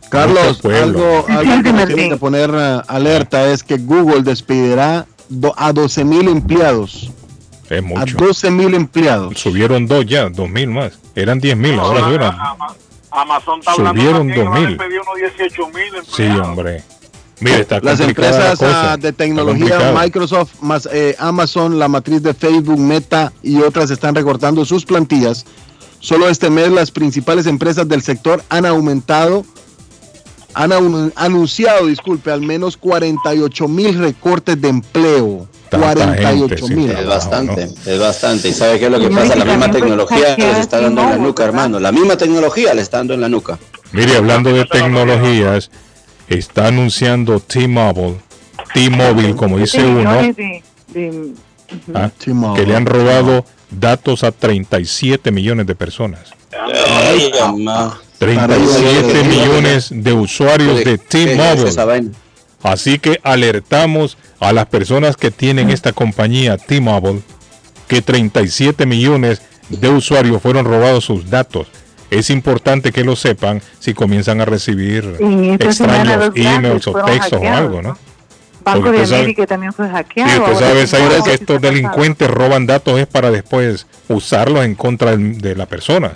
[0.09, 5.53] Carlos, algo, algo que nos tienen que poner eh, alerta es que Google despedirá do-
[5.57, 7.09] a 12 mil empleados.
[7.69, 8.17] Es A mucho.
[8.17, 9.39] 12 mil empleados.
[9.39, 10.93] Subieron dos ya, dos mil más.
[11.15, 12.35] Eran diez mil, ahora subieron.
[13.11, 14.77] Amazon está hablando Subieron también, van a 2000.
[14.77, 16.83] despedir unos 18 mil Sí, hombre.
[17.39, 18.93] Mire, está Las la empresas cosa.
[18.93, 19.93] ah, de tecnología.
[19.93, 25.45] Microsoft, más eh, Amazon, la matriz de Facebook, Meta y otras están recortando sus plantillas.
[25.99, 29.43] Solo este mes las principales empresas del sector han aumentado,
[30.53, 30.71] han
[31.15, 35.47] anunciado, disculpe, al menos 48 mil recortes de empleo.
[35.69, 36.91] 48 mil.
[36.91, 38.49] Es bastante, es bastante.
[38.49, 39.35] ¿Y sabe qué es lo que pasa?
[39.35, 41.79] La misma tecnología les está dando en la nuca, hermano.
[41.79, 43.59] La misma tecnología le está dando en la nuca.
[43.91, 45.71] Mire, hablando de tecnologías,
[46.27, 48.17] está anunciando T-Mobile,
[48.73, 50.33] T-Mobile, como dice uno,
[51.93, 52.11] ah,
[52.55, 56.33] que le han robado datos a 37 millones de personas.
[56.51, 57.99] Ay, mamá.
[58.17, 62.11] 37 millones de usuarios de ¿Qué es esa T-Mobile.
[62.65, 67.21] Así que alertamos a las personas que tienen esta compañía T-Mobile
[67.87, 71.67] que 37 millones de usuarios fueron robados sus datos.
[72.09, 75.15] Es importante que lo sepan si comienzan a recibir
[75.59, 77.97] extraños emails o textos o algo, ¿no?
[78.63, 80.31] Banco de América también fue hackeado.
[80.35, 85.15] Y usted sabe, Zaira, que estos delincuentes roban datos es para después usarlos en contra
[85.15, 86.13] de la persona.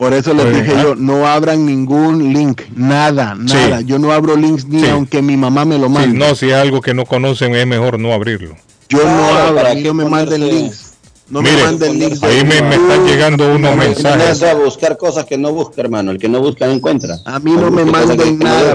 [0.00, 3.80] Por eso les dije yo, no abran ningún link, nada, nada.
[3.80, 3.84] Sí.
[3.84, 4.88] Yo no abro links ni Sí.
[4.88, 6.18] aunque mi mamá me lo Sí, mande.
[6.18, 8.56] no, si es algo que no conocen es mejor no abrirlo.
[8.88, 10.94] Yo no abro, ¿para no me manden links.
[11.28, 12.22] No me Mire, manden links.
[12.22, 14.16] ahí me, me están llegando unos mensajes.
[14.18, 16.12] Ponerse a buscar cosas que no busca, hermano.
[16.12, 17.18] El que no busca no encuentra.
[17.26, 18.72] A mí no me Busque cosas manden que no nada.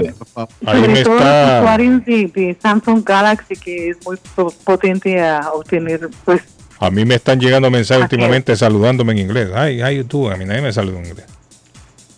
[0.64, 1.58] Ahí Sobre me todo los está...
[1.58, 6.40] usuarios de, de Samsung Galaxy, que es muy po- potente a obtener, pues,
[6.78, 9.48] A mí me están llegando mensajes últimamente saludándome en inglés.
[9.54, 11.26] Ay, ay, tú, a mí nadie me saluda en inglés.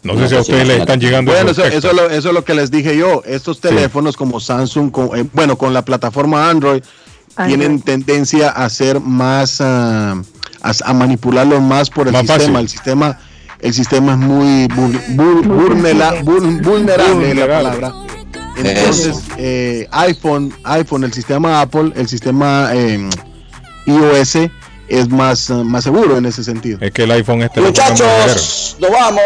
[0.03, 1.33] No, No, sé si a pues ustedes les están llegando.
[1.33, 3.23] Bueno, eso, eso, es lo- eso es lo que les dije yo.
[3.27, 6.83] Estos teléfonos como Samsung, con- eh, bueno, con la plataforma Android,
[7.37, 7.49] Android.
[7.59, 10.21] tienen tendencia a ser más, ah,
[10.63, 12.39] a, a manipularlos más por el Más sistema.
[12.39, 12.57] fácil.
[12.57, 13.19] El sistema,
[13.61, 17.71] el sistema es muy vul- vul- vulnera- vul- vulnerable, es la Vulnerable.
[17.81, 17.93] palabra.
[18.57, 23.09] Entonces, eh, iPhone, iPhone, el sistema Apple, el sistema eh,
[23.89, 24.51] iOS
[24.89, 26.79] es más, ah, más seguro en ese sentido.
[26.81, 27.67] Es que el iPhone este lo.
[27.67, 29.21] Muchachos, nos vamos.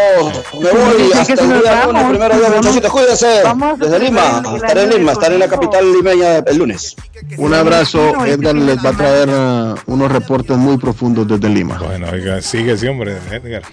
[0.61, 2.03] Me voy hasta el día lunes.
[2.09, 3.43] Primero vamos- muchachitos, cuídense.
[3.79, 4.43] Desde Lima.
[4.55, 6.95] Estaré en Lima, estaré en la capital limeña el lunes.
[7.37, 11.77] Un abrazo, Edgar les va a traer ah, unos reportes muy profundos desde Lima.
[11.77, 13.63] Bueno, oiga, sigue ese hombre, Edgar.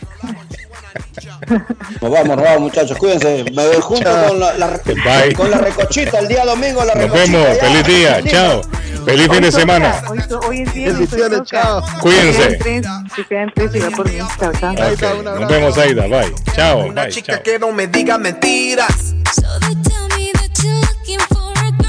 [2.01, 3.45] Nos vamos, nos vamos, muchachos, cuídense.
[3.55, 4.81] Me voy junto con la, la-
[5.37, 6.85] con la recochita el día domingo.
[6.85, 7.47] La Nos vemos.
[7.57, 7.65] ya.
[7.67, 8.23] Feliz día.
[8.25, 8.61] Chao.
[9.05, 10.03] Feliz fin de Hoy semana.
[10.09, 11.83] Hoy, hoy es viernes, Bendiciones, hoy chao.
[12.01, 12.59] Cuídense.
[12.59, 12.87] Que sean tres,
[13.17, 14.19] Que sean tres, diga por mí.
[14.39, 14.73] Chao, chao.
[14.73, 16.03] Ok, Nos vemos, Aida.
[16.07, 16.35] Bye.
[16.55, 16.87] Chao.
[16.87, 17.13] Una Bye.
[17.13, 17.43] chica Chao.
[17.43, 19.15] que no me diga mentiras.